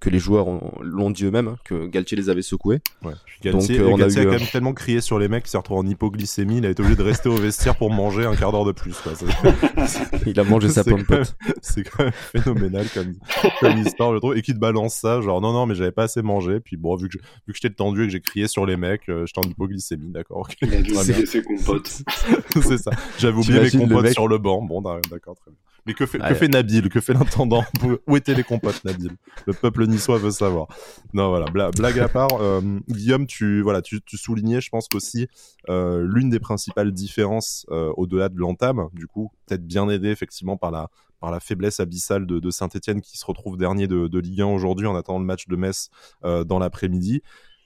que 0.00 0.10
les 0.10 0.18
joueurs 0.18 0.46
l'ont 0.80 1.10
dit 1.10 1.24
eux-mêmes, 1.24 1.48
hein, 1.48 1.56
que 1.64 1.86
Galtier 1.86 2.16
les 2.16 2.30
avait 2.30 2.42
secoués. 2.42 2.80
Ouais. 3.02 3.12
Galtier, 3.42 3.78
Donc, 3.78 3.94
on 3.94 3.96
Galtier 3.96 4.20
a, 4.20 4.24
eu... 4.24 4.26
a, 4.28 4.30
quand 4.30 4.38
même 4.38 4.48
tellement 4.48 4.72
crié 4.72 5.00
sur 5.00 5.18
les 5.18 5.28
mecs 5.28 5.44
qu'il 5.44 5.50
s'est 5.50 5.58
retrouvé 5.58 5.80
en 5.80 5.86
hypoglycémie, 5.86 6.58
il 6.58 6.66
a 6.66 6.70
été 6.70 6.82
obligé 6.82 6.96
de 6.96 7.02
rester 7.02 7.28
au 7.28 7.36
vestiaire 7.36 7.76
pour 7.76 7.90
manger 7.90 8.26
un 8.26 8.36
quart 8.36 8.52
d'heure 8.52 8.64
de 8.64 8.72
plus. 8.72 8.94
Quoi. 9.00 9.12
il 10.26 10.38
a 10.38 10.44
mangé 10.44 10.68
sa 10.68 10.84
pomme 10.84 11.04
pote. 11.04 11.36
C'est 11.62 11.84
quand 11.84 12.04
même 12.04 12.12
phénoménal 12.12 12.86
comme, 12.92 13.14
comme 13.60 13.78
histoire, 13.78 14.12
je 14.14 14.18
trouve. 14.18 14.36
Et 14.36 14.42
qui 14.42 14.54
te 14.54 14.58
balance 14.58 14.94
ça, 14.94 15.20
genre 15.20 15.40
non, 15.40 15.52
non, 15.52 15.66
mais 15.66 15.74
j'avais 15.74 15.92
pas 15.92 16.04
assez 16.04 16.22
mangé. 16.22 16.60
Puis 16.60 16.76
bon, 16.76 16.96
vu 16.96 17.08
que, 17.08 17.18
vu 17.18 17.52
que 17.52 17.58
j'étais 17.60 17.74
tendu 17.74 18.04
et 18.04 18.06
que 18.06 18.12
j'ai 18.12 18.20
crié 18.20 18.48
sur 18.48 18.66
les 18.66 18.76
mecs, 18.76 19.08
euh, 19.08 19.26
j'étais 19.26 19.46
en 19.46 19.50
hypoglycémie, 19.50 20.10
d'accord. 20.10 20.38
Okay. 20.40 20.56
Il 20.62 20.74
a 20.74 20.82
dû 20.82 21.26
ses 21.26 21.42
compotes. 21.42 22.02
C'est 22.62 22.78
ça. 22.78 22.90
J'avais 23.18 23.38
oublié 23.38 23.60
mes 23.60 23.70
compotes 23.70 24.10
sur 24.10 24.28
le 24.28 24.38
banc. 24.38 24.62
Bon, 24.62 24.80
d'accord, 24.80 25.36
très 25.36 25.50
bien. 25.50 25.58
Mais 25.88 25.94
que 25.94 26.04
fait, 26.04 26.18
que 26.18 26.34
fait 26.34 26.48
Nabil? 26.48 26.90
Que 26.90 27.00
fait 27.00 27.14
l'intendant? 27.14 27.64
Où 28.06 28.16
étaient 28.18 28.34
les 28.34 28.44
compotes, 28.44 28.84
Nabil? 28.84 29.10
Le 29.46 29.54
peuple 29.54 29.86
niçois 29.86 30.18
veut 30.18 30.30
savoir. 30.30 30.68
Non, 31.14 31.30
voilà, 31.30 31.46
blague 31.70 31.98
à 31.98 32.08
part. 32.08 32.28
Euh, 32.42 32.60
Guillaume, 32.90 33.26
tu, 33.26 33.62
voilà, 33.62 33.80
tu, 33.80 34.02
tu 34.02 34.18
soulignais, 34.18 34.60
je 34.60 34.68
pense 34.68 34.86
qu'aussi, 34.86 35.28
euh, 35.70 36.06
l'une 36.06 36.28
des 36.28 36.40
principales 36.40 36.92
différences 36.92 37.64
euh, 37.70 37.90
au-delà 37.96 38.28
de 38.28 38.36
l'entame, 38.36 38.88
du 38.92 39.06
coup, 39.06 39.32
peut-être 39.46 39.66
bien 39.66 39.88
aidé 39.88 40.10
effectivement 40.10 40.58
par 40.58 40.70
la, 40.70 40.90
par 41.20 41.30
la 41.30 41.40
faiblesse 41.40 41.80
abyssale 41.80 42.26
de, 42.26 42.38
de 42.38 42.50
Saint-Etienne 42.50 43.00
qui 43.00 43.16
se 43.16 43.24
retrouve 43.24 43.56
dernier 43.56 43.86
de, 43.86 44.08
de 44.08 44.18
Ligue 44.18 44.42
1 44.42 44.46
aujourd'hui 44.46 44.86
en 44.86 44.94
attendant 44.94 45.20
le 45.20 45.24
match 45.24 45.48
de 45.48 45.56
Metz 45.56 45.88
euh, 46.22 46.44
dans 46.44 46.58
l'après-midi 46.58 47.22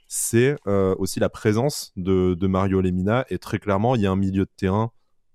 c'est 0.07 0.57
euh, 0.67 0.95
aussi 0.99 1.21
la 1.21 1.31
présence 1.31 1.91
de, 1.97 2.35
de 2.35 2.47
Mario 2.47 2.83
Lemina 2.83 3.25
et 3.31 3.39
très 3.39 3.59
clairement 3.59 3.97
il 3.97 4.03
y 4.03 4.07
a 4.07 4.11
un 4.11 4.17
milieu 4.17 4.45
de 4.45 4.51
terrain 4.59 4.93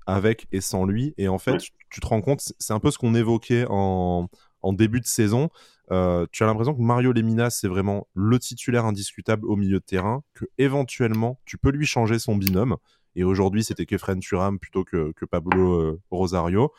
avec 0.07 0.47
et 0.51 0.61
sans 0.61 0.85
lui. 0.85 1.13
Et 1.17 1.27
en 1.27 1.37
fait, 1.37 1.61
tu, 1.89 1.99
te 1.99 2.07
rends 2.07 2.21
compte, 2.21 2.41
c'est 2.59 2.73
un 2.73 2.79
peu 2.79 2.91
ce 2.91 2.97
qu'on 2.97 3.15
évoquait 3.15 3.65
en, 3.69 4.29
en, 4.61 4.73
début 4.73 4.99
de 4.99 5.05
saison. 5.05 5.49
Euh, 5.91 6.25
tu 6.31 6.43
as 6.43 6.45
l'impression 6.45 6.73
que 6.73 6.81
Mario 6.81 7.13
Lemina, 7.13 7.49
c'est 7.49 7.67
vraiment 7.67 8.07
le 8.13 8.39
titulaire 8.39 8.85
indiscutable 8.85 9.45
au 9.47 9.55
milieu 9.55 9.79
de 9.79 9.85
terrain, 9.85 10.23
que 10.33 10.45
éventuellement, 10.57 11.39
tu 11.45 11.57
peux 11.57 11.71
lui 11.71 11.85
changer 11.85 12.19
son 12.19 12.35
binôme. 12.35 12.77
Et 13.15 13.23
aujourd'hui, 13.23 13.63
c'était 13.63 13.85
Kefren 13.85 14.19
Turam 14.19 14.59
plutôt 14.59 14.83
que, 14.83 15.11
que 15.13 15.25
Pablo 15.25 15.73
euh, 15.73 16.01
Rosario. 16.11 16.71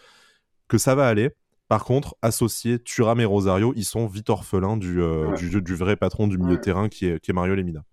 Que 0.69 0.79
ça 0.79 0.95
va 0.95 1.09
aller. 1.09 1.31
Par 1.69 1.85
contre, 1.85 2.17
associés 2.23 2.79
Turam 2.79 3.21
et 3.21 3.27
Rosario, 3.27 3.75
ils 3.77 3.85
sont 3.85 4.07
vite 4.07 4.31
orphelins 4.31 4.77
du, 4.77 5.03
euh, 5.03 5.35
du, 5.35 5.61
du, 5.61 5.75
vrai 5.75 5.97
patron 5.97 6.27
du 6.27 6.39
milieu 6.39 6.57
de 6.57 6.63
terrain 6.63 6.89
qui 6.89 7.07
est, 7.07 7.21
qui 7.21 7.31
est 7.31 7.35
Mario 7.35 7.55
Lemina. 7.55 7.85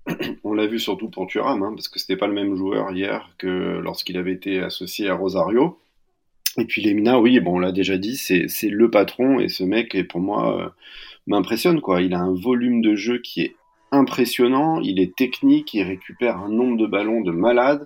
On 0.43 0.53
l'a 0.53 0.67
vu 0.67 0.79
surtout 0.79 1.10
pour 1.10 1.27
Turam, 1.27 1.62
hein, 1.62 1.74
parce 1.75 1.89
que 1.89 2.00
c'était 2.00 2.15
pas 2.15 2.27
le 2.27 2.34
même 2.34 2.55
joueur 2.55 2.91
hier 2.91 3.29
que 3.38 3.79
lorsqu'il 3.79 4.17
avait 4.17 4.31
été 4.31 4.62
associé 4.62 5.10
à 5.10 5.15
Rosario. 5.15 5.77
Et 6.57 6.65
puis 6.65 6.81
Lemina, 6.81 7.19
oui, 7.19 7.39
bon, 7.39 7.55
on 7.55 7.59
l'a 7.59 7.71
déjà 7.71 7.97
dit, 7.97 8.15
c'est 8.15 8.69
le 8.69 8.89
patron, 8.89 9.39
et 9.39 9.50
ce 9.50 9.63
mec, 9.63 10.07
pour 10.07 10.21
moi, 10.21 10.62
euh, 10.62 10.69
m'impressionne, 11.27 11.81
quoi. 11.81 12.01
Il 12.01 12.13
a 12.13 12.19
un 12.19 12.33
volume 12.33 12.81
de 12.81 12.95
jeu 12.95 13.19
qui 13.19 13.41
est 13.41 13.55
impressionnant, 13.91 14.79
il 14.81 15.00
est 15.00 15.15
technique, 15.15 15.74
il 15.74 15.83
récupère 15.83 16.38
un 16.38 16.50
nombre 16.50 16.77
de 16.77 16.88
ballons 16.88 17.21
de 17.21 17.31
malade 17.31 17.85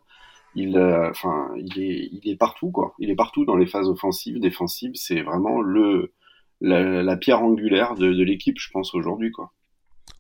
il, 0.56 0.78
euh, 0.78 1.12
il 1.58 1.80
est, 1.82 2.10
il 2.12 2.32
est 2.32 2.36
partout 2.36 2.72
quoi. 2.72 2.94
Il 3.00 3.10
est 3.10 3.16
partout 3.16 3.46
dans 3.46 3.56
les 3.56 3.68
phases 3.68 3.88
offensives, 3.88 4.40
défensives. 4.40 4.92
C'est 4.96 5.22
vraiment 5.22 5.62
le 5.62 6.14
la, 6.62 7.16
pierre 7.16 7.42
angulaire 7.42 7.96
de, 7.96 8.24
l'équipe, 8.24 8.58
je 8.60 8.70
pense 8.72 8.94
aujourd'hui 8.94 9.32
quoi. 9.32 9.54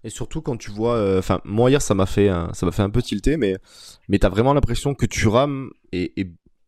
Et 0.05 0.09
surtout 0.09 0.41
quand 0.41 0.55
tu 0.55 0.71
vois, 0.71 0.95
euh, 0.95 1.19
enfin 1.19 1.41
moi 1.43 1.69
hier 1.69 1.81
ça 1.81 1.93
m'a 1.93 2.05
fait 2.05 2.29
un, 2.29 2.53
fait 2.53 2.81
un 2.81 2.89
peu 2.89 3.01
tilter, 3.01 3.35
mais 3.35 3.57
mais 4.07 4.19
t'as 4.19 4.29
vraiment 4.29 4.53
l'impression 4.53 4.93
que 4.93 5.05
tu 5.05 5.27
rames 5.27 5.71
et, 5.91 6.13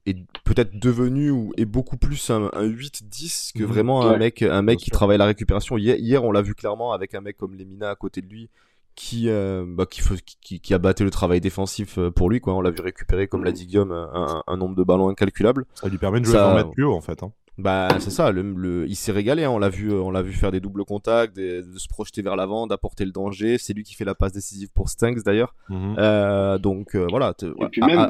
et, 0.06 0.16
peut-être 0.44 0.80
devenu 0.80 1.32
ou 1.32 1.54
est 1.58 1.66
beaucoup 1.66 1.98
plus 1.98 2.30
un, 2.30 2.50
8-10 2.50 3.54
que 3.58 3.64
mhm. 3.64 3.70
vraiment 3.70 4.02
un 4.04 4.18
mec 4.18 4.42
un 4.42 4.62
mec 4.62 4.80
qui 4.80 4.92
travaille 4.92 5.18
la 5.18 5.26
récupération. 5.26 5.78
Hier, 5.78 5.96
hier 5.98 6.24
on 6.24 6.32
l'a 6.32 6.42
vu 6.42 6.56
clairement 6.56 6.94
avec 6.94 7.16
un 7.16 7.22
mec 7.22 7.38
comme 7.38 7.56
Lemina 7.56 7.90
à 7.90 7.96
côté 7.96 8.22
de 8.22 8.28
lui 8.28 8.50
qui, 8.96 9.30
euh, 9.30 9.66
bah, 9.68 9.86
qui, 9.86 10.02
qui, 10.42 10.60
qui, 10.60 10.74
a 10.74 10.78
battu 10.78 11.04
le 11.04 11.12
travail 11.12 11.40
défensif 11.42 11.98
euh, 11.98 12.12
pour 12.12 12.30
lui. 12.30 12.42
Quoi. 12.42 12.54
On 12.54 12.62
l'a 12.62 12.72
vu 12.72 12.82
récupérer, 12.82 13.28
comme 13.28 13.44
l'a 13.44 13.52
dit 13.52 13.66
Guillaume, 13.66 13.92
un, 13.92 14.44
un, 14.46 14.58
nombre 14.58 14.76
de 14.76 14.84
ballons 14.84 15.10
incalculable. 15.10 15.66
Ça 15.76 15.88
lui 15.88 15.98
permet 15.98 16.20
de 16.20 16.26
jouer 16.26 16.36
ça... 16.36 16.48
20 16.50 16.56
mètres 16.56 16.72
plus 16.72 16.84
haut, 16.84 16.94
en 16.94 17.02
fait. 17.02 17.24
Hein. 17.24 17.32
Bah 17.58 17.90
c'est 18.00 18.12
ça, 18.12 18.32
le, 18.32 18.86
il 18.88 18.96
s'est 18.96 19.12
régalé, 19.12 19.44
hein. 19.44 19.50
on 19.50 19.60
l'a 19.60 19.70
vu, 19.70 19.92
on 19.92 20.10
l'a 20.10 20.22
vu 20.22 20.32
faire 20.32 20.52
des 20.52 20.62
doubles 20.62 20.86
contacts, 20.86 21.36
de 21.36 21.64
se 21.78 21.88
projeter 21.88 22.22
vers 22.22 22.36
l'avant, 22.36 22.66
d'apporter 22.66 23.04
le 23.06 23.12
danger. 23.12 23.58
C'est 23.58 23.74
lui 23.74 23.84
qui 23.84 23.94
fait 23.94 24.06
la 24.06 24.16
passe 24.16 24.32
décisive 24.32 24.70
pour 24.74 24.90
Stanks 24.90 25.24
d'ailleurs. 25.24 25.54
Mhm. 25.70 25.96
euh, 25.98 26.58
donc 26.58 26.96
euh, 26.96 27.06
voilà, 27.10 27.34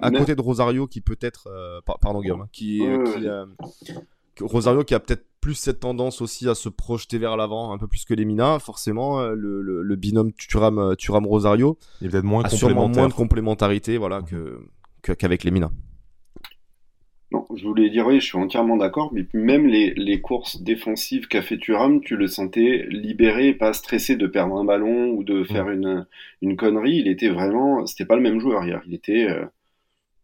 à, 0.02 0.12
côté 0.12 0.36
de 0.36 0.42
Rosario 0.42 0.88
qui 0.88 1.02
peut-être, 1.02 1.48
euh, 1.48 1.82
pardon 1.86 2.22
Guillaume, 2.22 2.42
hein, 2.42 2.50
qui, 2.52 2.86
euh, 2.86 3.46
Rosario 4.40 4.84
qui 4.84 4.94
a 4.94 5.00
peut-être 5.00 5.26
plus 5.42 5.56
cette 5.56 5.80
tendance 5.80 6.22
aussi 6.22 6.48
à 6.48 6.54
se 6.54 6.70
projeter 6.70 7.18
vers 7.18 7.36
l'avant, 7.36 7.74
un 7.74 7.80
peu 7.80 7.88
plus 7.88 8.06
que 8.06 8.14
les 8.14 8.26
Mina, 8.26 8.60
forcément 8.60 9.22
le, 9.22 9.62
le, 9.62 9.96
binôme 9.96 10.32
Turam, 10.34 10.96
Turam 10.98 11.26
Rosario, 11.26 11.80
il 12.00 12.08
est 12.08 12.10
peut-être 12.12 12.24
moins 12.24 12.44
a 12.44 12.50
sûrement 12.50 12.88
moins 12.88 13.08
de 13.08 13.14
complémentarité, 13.14 13.98
voilà, 13.98 14.22
que 14.22 14.60
qu'avec 15.02 15.44
les 15.44 15.50
Mina. 15.50 15.72
Non, 17.32 17.46
je 17.56 17.64
voulais 17.66 17.90
dire, 17.90 18.08
oui, 18.08 18.20
je 18.20 18.26
suis 18.26 18.38
entièrement 18.38 18.76
d'accord, 18.76 19.14
mais 19.14 19.26
même 19.34 19.66
les, 19.66 19.94
les 19.96 20.20
courses 20.20 20.62
défensives 20.62 21.28
qu'a 21.28 21.42
fait 21.42 21.58
Thuram, 21.58 22.02
tu 22.02 22.18
le 22.18 22.28
sentais 22.28 22.86
libéré, 22.90 23.54
pas 23.54 23.72
stressé 23.72 24.18
de 24.18 24.28
perdre 24.28 24.58
un 24.58 24.66
ballon 24.66 25.12
ou 25.12 25.24
de 25.24 25.46
faire 25.46 25.70
une, 25.70 26.06
une 26.42 26.58
connerie. 26.58 26.98
Il 26.98 27.08
était 27.08 27.30
vraiment, 27.30 27.86
c'était 27.88 28.06
pas 28.06 28.18
le 28.18 28.22
même 28.22 28.40
joueur 28.42 28.66
hier. 28.66 28.82
Il 28.86 28.94
était, 28.94 29.30
euh, 29.30 29.46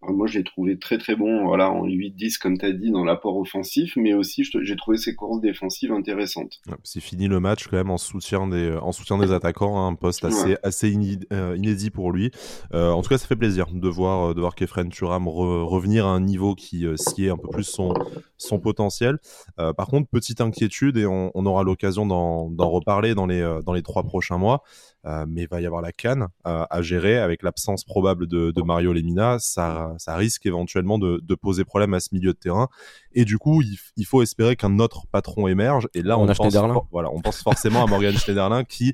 moi, 0.02 0.28
je 0.28 0.38
l'ai 0.38 0.44
trouvé 0.44 0.78
très 0.78 0.98
très 0.98 1.16
bon 1.16 1.46
voilà, 1.46 1.72
en 1.72 1.86
8-10, 1.86 2.38
comme 2.38 2.58
tu 2.58 2.66
as 2.66 2.72
dit, 2.72 2.92
dans 2.92 3.04
l'apport 3.04 3.38
offensif, 3.38 3.94
mais 3.96 4.14
aussi 4.14 4.44
j'ai 4.44 4.76
trouvé 4.76 4.98
ses 4.98 5.16
courses 5.16 5.42
défensives 5.42 5.92
intéressantes. 5.92 6.60
c'est 6.84 7.00
fini 7.00 7.28
le 7.28 7.40
match 7.40 7.68
quand 7.68 7.78
même 7.78 7.90
en 7.90 7.98
soutien 7.98 8.48
des, 8.48 8.78
en 8.82 8.92
soutien 8.92 9.18
des 9.18 9.32
attaquants, 9.32 9.80
hein, 9.80 9.88
un 9.88 9.96
poste 9.96 10.24
assez, 10.24 10.56
assez 10.64 10.96
euh, 11.32 11.56
inédit 11.58 11.90
pour 11.90 12.12
lui. 12.12 12.32
Euh, 12.74 12.92
en 12.92 13.02
tout 13.02 13.10
cas, 13.10 13.18
ça 13.18 13.28
fait 13.28 13.36
plaisir 13.36 13.68
de 13.72 13.90
voir, 13.90 14.36
de 14.36 14.40
voir 14.40 14.56
Kefren 14.56 14.90
Turam 14.90 15.28
revenir 15.28 16.06
à 16.06 16.12
un 16.12 16.22
niveau 16.22 16.56
qui 16.56 16.86
euh, 16.86 16.96
sied 16.96 17.30
un 17.30 17.38
peu 17.38 17.50
plus 17.50 17.64
son, 17.64 17.94
son 18.38 18.60
potentiel. 18.60 19.18
par 19.56 19.88
contre, 19.88 20.10
petite 20.10 20.42
inquiétude, 20.42 20.98
et 20.98 21.06
on, 21.06 21.32
on 21.34 21.46
aura 21.46 21.64
l'occasion 21.64 22.06
d'en 22.06 22.70
reparler 22.70 23.16
dans 23.16 23.26
les, 23.26 23.60
dans 23.66 23.74
les 23.74 23.82
trois 23.82 24.04
prochains 24.04 24.38
mois. 24.38 24.64
Euh, 25.08 25.26
mais 25.28 25.44
il 25.44 25.48
va 25.48 25.62
y 25.62 25.66
avoir 25.66 25.82
la 25.82 25.94
canne 25.94 26.28
euh, 26.46 26.66
à 26.70 26.82
gérer 26.82 27.18
avec 27.18 27.42
l'absence 27.42 27.86
probable 27.86 28.28
de, 28.28 28.62
Mario 28.62 28.92
Lemina. 28.92 29.38
Ça, 29.40 29.94
ça 29.98 30.16
risque 30.16 30.46
éventuellement 30.46 31.00
de, 31.00 31.36
poser 31.36 31.64
problème 31.64 31.94
à 31.94 32.00
ce 32.00 32.10
milieu 32.12 32.34
de 32.34 32.38
terrain. 32.38 32.68
Et 33.14 33.24
du 33.24 33.38
coup, 33.38 33.62
il, 33.62 34.06
faut 34.06 34.22
espérer 34.22 34.56
qu'un 34.56 34.80
autre 34.80 35.08
patron 35.08 35.48
émerge. 35.48 35.88
Et 35.94 36.02
là, 36.02 36.18
on, 36.18 36.28
pense, 36.28 36.56
voilà, 36.92 37.10
on 37.12 37.22
pense 37.22 37.42
forcément 37.42 37.84
à 37.84 37.88
Morgan 37.88 38.16
Schneiderlin 38.18 38.64
qui 38.64 38.92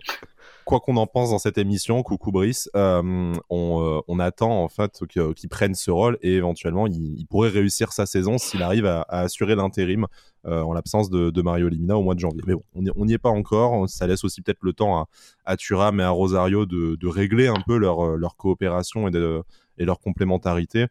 quoi 0.65 0.79
qu'on 0.79 0.98
en 0.98 1.08
pense 1.08 1.32
dans 1.32 1.39
cette 1.39 1.58
émission, 1.58 2.03
coucou 2.03 2.32
Brice, 2.32 2.70
euh, 2.75 3.34
on, 3.50 4.20
attend 4.20 4.63
en 4.63 4.70
fait 4.70 5.03
qu'il 5.08 5.50
prenne 5.50 5.75
ce 5.75 5.91
rôle 5.91 6.17
et 6.22 6.34
éventuellement 6.34 6.88
il, 6.88 7.25
pourrait 7.29 7.50
réussir 7.50 7.91
sa 7.93 8.05
saison 8.05 8.38
s'il 8.38 8.62
arrive 8.62 8.86
à 8.86 9.05
assurer 9.10 9.55
l'intérim 9.55 10.08
euh, 10.46 10.62
en 10.62 10.74
l'absence 10.74 11.10
de, 11.10 11.41
Mario 11.41 11.70
Limina 11.70 11.98
au 11.98 12.03
mois 12.03 12.15
de 12.15 12.20
janvier. 12.20 12.41
Mais 12.46 12.53
bon, 12.53 12.63
on 12.74 13.05
n'y 13.05 13.13
est 13.13 13.17
pas 13.17 13.29
encore. 13.29 13.88
Ça 13.89 14.08
laisse 14.08 14.24
aussi 14.24 14.41
peut-être 14.41 14.62
le 14.62 14.74
temps 14.74 14.98
à, 14.98 15.08
à 15.46 15.58
Thuram 15.58 16.00
et 16.00 16.03
à 16.03 16.10
Rosario 16.10 16.65
de, 16.65 17.08
régler 17.08 17.48
un 17.48 17.62
peu 17.65 17.77
leur, 17.77 18.05
euh, 18.05 18.20
coopération 18.38 19.08
et, 19.08 19.86
leur 19.86 20.00
complémentarité. 20.00 20.88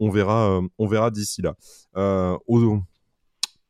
On 0.00 0.10
verra, 0.10 0.58
euh, 0.58 0.86
verra 0.86 1.10
d'ici 1.10 1.42
là. 1.42 1.54
Euh, 1.96 2.36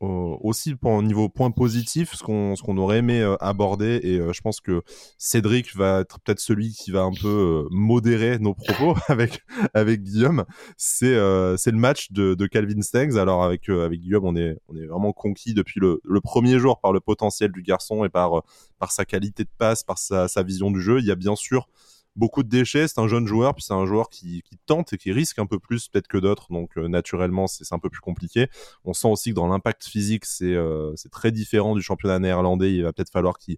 aussi 0.01 0.75
pour 0.75 1.01
niveau 1.01 1.29
point 1.29 1.51
positif, 1.51 2.13
ce 2.13 2.23
qu'on 2.23 2.55
qu'on 2.55 2.77
aurait 2.77 2.97
aimé 2.97 3.21
euh, 3.21 3.35
aborder 3.39 3.99
et 4.03 4.17
euh, 4.17 4.33
je 4.33 4.41
pense 4.41 4.59
que 4.59 4.81
Cédric 5.17 5.75
va 5.75 6.01
être 6.01 6.19
peut-être 6.19 6.39
celui 6.39 6.71
qui 6.71 6.91
va 6.91 7.03
un 7.03 7.13
peu 7.13 7.27
euh, 7.65 7.67
modérer 7.71 8.39
nos 8.39 8.53
propos 8.53 8.95
avec 9.07 9.41
avec 9.73 10.03
Guillaume. 10.03 10.45
C'est 10.77 11.15
le 11.15 11.71
match 11.71 12.11
de, 12.11 12.45
Calvin 12.47 12.81
Stengs. 12.81 13.17
Alors 13.17 13.43
avec 13.43 13.69
avec 13.69 13.99
Guillaume, 13.99 14.25
on 14.25 14.35
est 14.35 14.57
on 14.67 14.75
est 14.75 14.85
vraiment 14.85 15.13
conquis 15.13 15.53
depuis 15.53 15.79
le, 15.79 16.01
le 16.03 16.21
premier 16.21 16.59
jour 16.59 16.79
par 16.79 16.91
le 16.93 16.99
potentiel 16.99 17.51
du 17.51 17.61
garçon 17.61 18.03
et 18.03 18.09
par 18.09 18.43
par 18.79 18.91
sa 18.91 19.05
qualité 19.05 19.43
de 19.43 19.49
passe, 19.57 19.83
par 19.83 19.97
sa 19.97 20.43
vision 20.43 20.71
du 20.71 20.81
jeu. 20.81 20.99
Il 20.99 21.05
y 21.05 21.11
a 21.11 21.15
bien 21.15 21.35
sûr 21.35 21.67
beaucoup 22.15 22.43
de 22.43 22.49
déchets. 22.49 22.87
C'est 22.87 22.99
un 22.99 23.07
jeune 23.07 23.27
joueur, 23.27 23.53
puis 23.55 23.63
c'est 23.63 23.73
un 23.73 23.85
joueur 23.85 24.09
qui, 24.09 24.43
tente 24.65 24.93
et 24.93 24.97
qui 24.97 25.11
risque 25.11 25.39
un 25.39 25.45
peu 25.45 25.59
plus 25.59 25.87
peut-être 25.87 26.07
que 26.07 26.17
d'autres. 26.17 26.47
Donc 26.51 26.77
euh, 26.77 26.87
naturellement, 26.87 27.47
c'est 27.47 27.71
un 27.73 27.79
peu 27.79 27.89
plus 27.89 28.01
compliqué. 28.01 28.47
On 28.83 28.93
sent 28.93 29.07
aussi 29.07 29.29
que 29.31 29.35
dans 29.35 29.47
l'impact 29.47 29.85
physique, 29.85 30.25
c'est 30.25 30.53
euh, 30.53 30.93
très 31.11 31.31
différent 31.31 31.75
du 31.75 31.81
championnat 31.81 32.19
néerlandais. 32.19 32.73
Il 32.73 32.83
va 32.83 32.93
peut-être 32.93 33.11
falloir 33.11 33.37
qu'il 33.37 33.57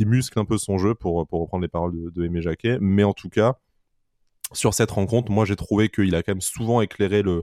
muscle 0.00 0.38
un 0.38 0.44
peu 0.44 0.58
son 0.58 0.78
jeu 0.78 0.94
pour, 0.94 1.14
reprendre 1.16 1.62
les 1.62 1.68
paroles 1.68 1.92
de, 1.92 2.10
de 2.10 2.24
Aimé 2.24 2.42
Jacquet. 2.42 2.78
Mais 2.80 3.04
en 3.04 3.12
tout 3.12 3.28
cas, 3.28 3.58
sur 4.52 4.74
cette 4.74 4.90
rencontre, 4.90 5.30
moi 5.32 5.44
j'ai 5.44 5.56
trouvé 5.56 5.88
qu'il 5.88 6.14
a 6.14 6.22
quand 6.22 6.32
même 6.32 6.40
souvent 6.40 6.80
éclairé 6.80 7.22
le, 7.22 7.42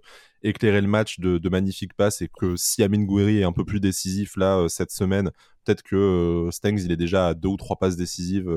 match 0.88 1.20
de, 1.20 1.38
de 1.38 1.50
magnifiques 1.50 1.94
passes 1.94 2.22
et 2.22 2.30
que 2.30 2.56
si 2.56 2.82
Amin 2.84 3.04
Gouiri 3.04 3.40
est 3.40 3.44
un 3.44 3.52
peu 3.52 3.66
plus 3.66 3.80
décisif 3.80 4.38
là 4.38 4.58
euh, 4.60 4.68
cette 4.70 4.92
semaine, 4.92 5.32
peut-être 5.66 5.84
que 5.84 6.48
Stengs 6.52 6.80
il 6.80 6.92
est 6.92 6.98
déjà 6.98 7.28
à 7.28 7.34
deux 7.34 7.50
ou 7.50 7.58
trois 7.58 7.76
passes 7.76 7.98
décisives 7.98 8.50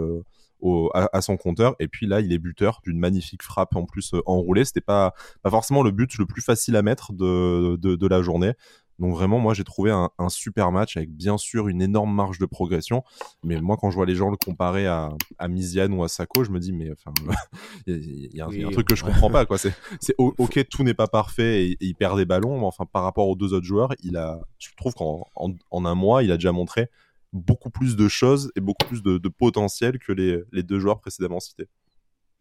à, 0.94 1.20
son 1.20 1.36
compteur. 1.36 1.74
Et 1.78 1.88
puis 1.88 2.06
là, 2.06 2.20
il 2.20 2.32
est 2.32 2.38
buteur 2.38 2.80
d'une 2.84 2.98
magnifique 2.98 3.42
frappe 3.42 3.76
en 3.76 3.84
plus 3.84 4.14
euh, 4.14 4.22
enroulée. 4.26 4.64
C'était 4.64 4.80
pas, 4.80 5.14
pas 5.42 5.50
forcément 5.50 5.82
le 5.82 5.90
but 5.90 6.16
le 6.18 6.26
plus 6.26 6.42
facile 6.42 6.76
à 6.76 6.82
mettre 6.82 7.12
de, 7.12 7.76
de, 7.76 8.06
la 8.06 8.22
journée. 8.22 8.52
Donc 8.98 9.12
vraiment, 9.12 9.38
moi, 9.38 9.52
j'ai 9.52 9.64
trouvé 9.64 9.90
un, 9.90 10.28
super 10.30 10.72
match 10.72 10.96
avec 10.96 11.10
bien 11.10 11.36
sûr 11.36 11.68
une 11.68 11.82
énorme 11.82 12.14
marge 12.14 12.38
de 12.38 12.46
progression. 12.46 13.04
Mais 13.42 13.60
moi, 13.60 13.76
quand 13.78 13.90
je 13.90 13.96
vois 13.96 14.06
les 14.06 14.14
gens 14.14 14.30
le 14.30 14.38
comparer 14.38 14.86
à, 14.86 15.10
à 15.38 15.48
Miziane 15.48 15.92
ou 15.92 16.02
à 16.02 16.08
Sako, 16.08 16.44
je 16.44 16.50
me 16.50 16.58
dis, 16.58 16.72
mais 16.72 16.90
enfin, 16.90 17.12
il 17.86 18.34
y, 18.34 18.40
a, 18.40 18.46
un, 18.46 18.70
truc 18.70 18.88
que 18.88 18.96
je 18.96 19.04
comprends 19.04 19.30
pas. 19.30 19.44
quoi. 19.44 19.58
C'est 19.58 19.74
ok, 20.18 20.66
tout 20.68 20.82
n'est 20.82 20.94
pas 20.94 21.08
parfait 21.08 21.66
et, 21.66 21.76
il 21.80 21.94
perd 21.94 22.16
des 22.16 22.24
ballons, 22.24 22.58
mais 22.58 22.66
enfin, 22.66 22.86
par 22.90 23.02
rapport 23.02 23.28
aux 23.28 23.36
deux 23.36 23.52
autres 23.52 23.66
joueurs, 23.66 23.92
il 24.02 24.16
a, 24.16 24.40
je 24.58 24.68
trouve 24.76 24.94
qu'en 24.94 25.26
en, 25.34 25.84
un 25.84 25.94
mois, 25.94 26.22
il 26.22 26.32
a 26.32 26.36
déjà 26.36 26.52
montré 26.52 26.88
beaucoup 27.32 27.70
plus 27.70 27.96
de 27.96 28.08
choses 28.08 28.52
et 28.56 28.60
beaucoup 28.60 28.86
plus 28.86 29.02
de, 29.02 29.28
potentiel 29.28 29.98
que 29.98 30.12
les, 30.12 30.62
deux 30.62 30.78
joueurs 30.78 31.00
précédemment 31.00 31.40
cités. 31.40 31.68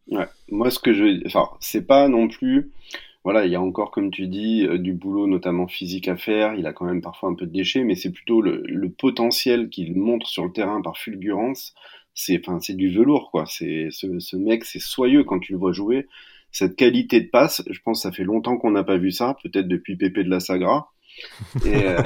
Ouais. 0.08 0.26
Moi, 0.50 0.70
ce 0.70 0.78
que 0.78 0.92
je. 0.92 1.26
Enfin, 1.26 1.48
c'est 1.60 1.86
pas 1.86 2.08
non 2.08 2.28
plus. 2.28 2.70
Voilà, 3.24 3.44
il 3.44 3.50
y 3.50 3.56
a 3.56 3.60
encore, 3.60 3.90
comme 3.90 4.12
tu 4.12 4.28
dis, 4.28 4.64
euh, 4.64 4.78
du 4.78 4.92
boulot, 4.92 5.26
notamment 5.26 5.66
physique 5.66 6.06
à 6.06 6.16
faire. 6.16 6.54
Il 6.54 6.64
a 6.64 6.72
quand 6.72 6.84
même 6.84 7.02
parfois 7.02 7.28
un 7.28 7.34
peu 7.34 7.44
de 7.44 7.50
déchets, 7.50 7.82
mais 7.82 7.96
c'est 7.96 8.12
plutôt 8.12 8.40
le, 8.40 8.88
potentiel 8.96 9.68
qu'il 9.68 9.96
montre 9.96 10.28
sur 10.28 10.44
le 10.44 10.52
terrain 10.52 10.80
par 10.80 10.96
fulgurance. 10.96 11.74
C'est 12.14 12.40
enfin, 12.46 12.60
du 12.72 12.88
velours, 12.88 13.32
quoi. 13.32 13.44
C'est 13.46 13.88
ce, 13.90 14.36
mec, 14.36 14.64
c'est 14.64 14.78
soyeux 14.78 15.24
quand 15.24 15.40
tu 15.40 15.52
le 15.52 15.58
vois 15.58 15.72
jouer. 15.72 16.06
Cette 16.52 16.76
qualité 16.76 17.20
de 17.20 17.26
passe, 17.26 17.64
je 17.68 17.80
pense 17.84 18.02
ça 18.02 18.12
fait 18.12 18.22
longtemps 18.22 18.58
qu'on 18.58 18.70
n'a 18.70 18.84
pas 18.84 18.96
vu 18.96 19.10
ça, 19.10 19.36
peut-être 19.42 19.66
depuis 19.66 19.96
Pépé 19.96 20.22
de 20.22 20.30
la 20.30 20.38
Sagra. 20.38 20.92
Et 21.64 21.84
euh... 21.84 22.02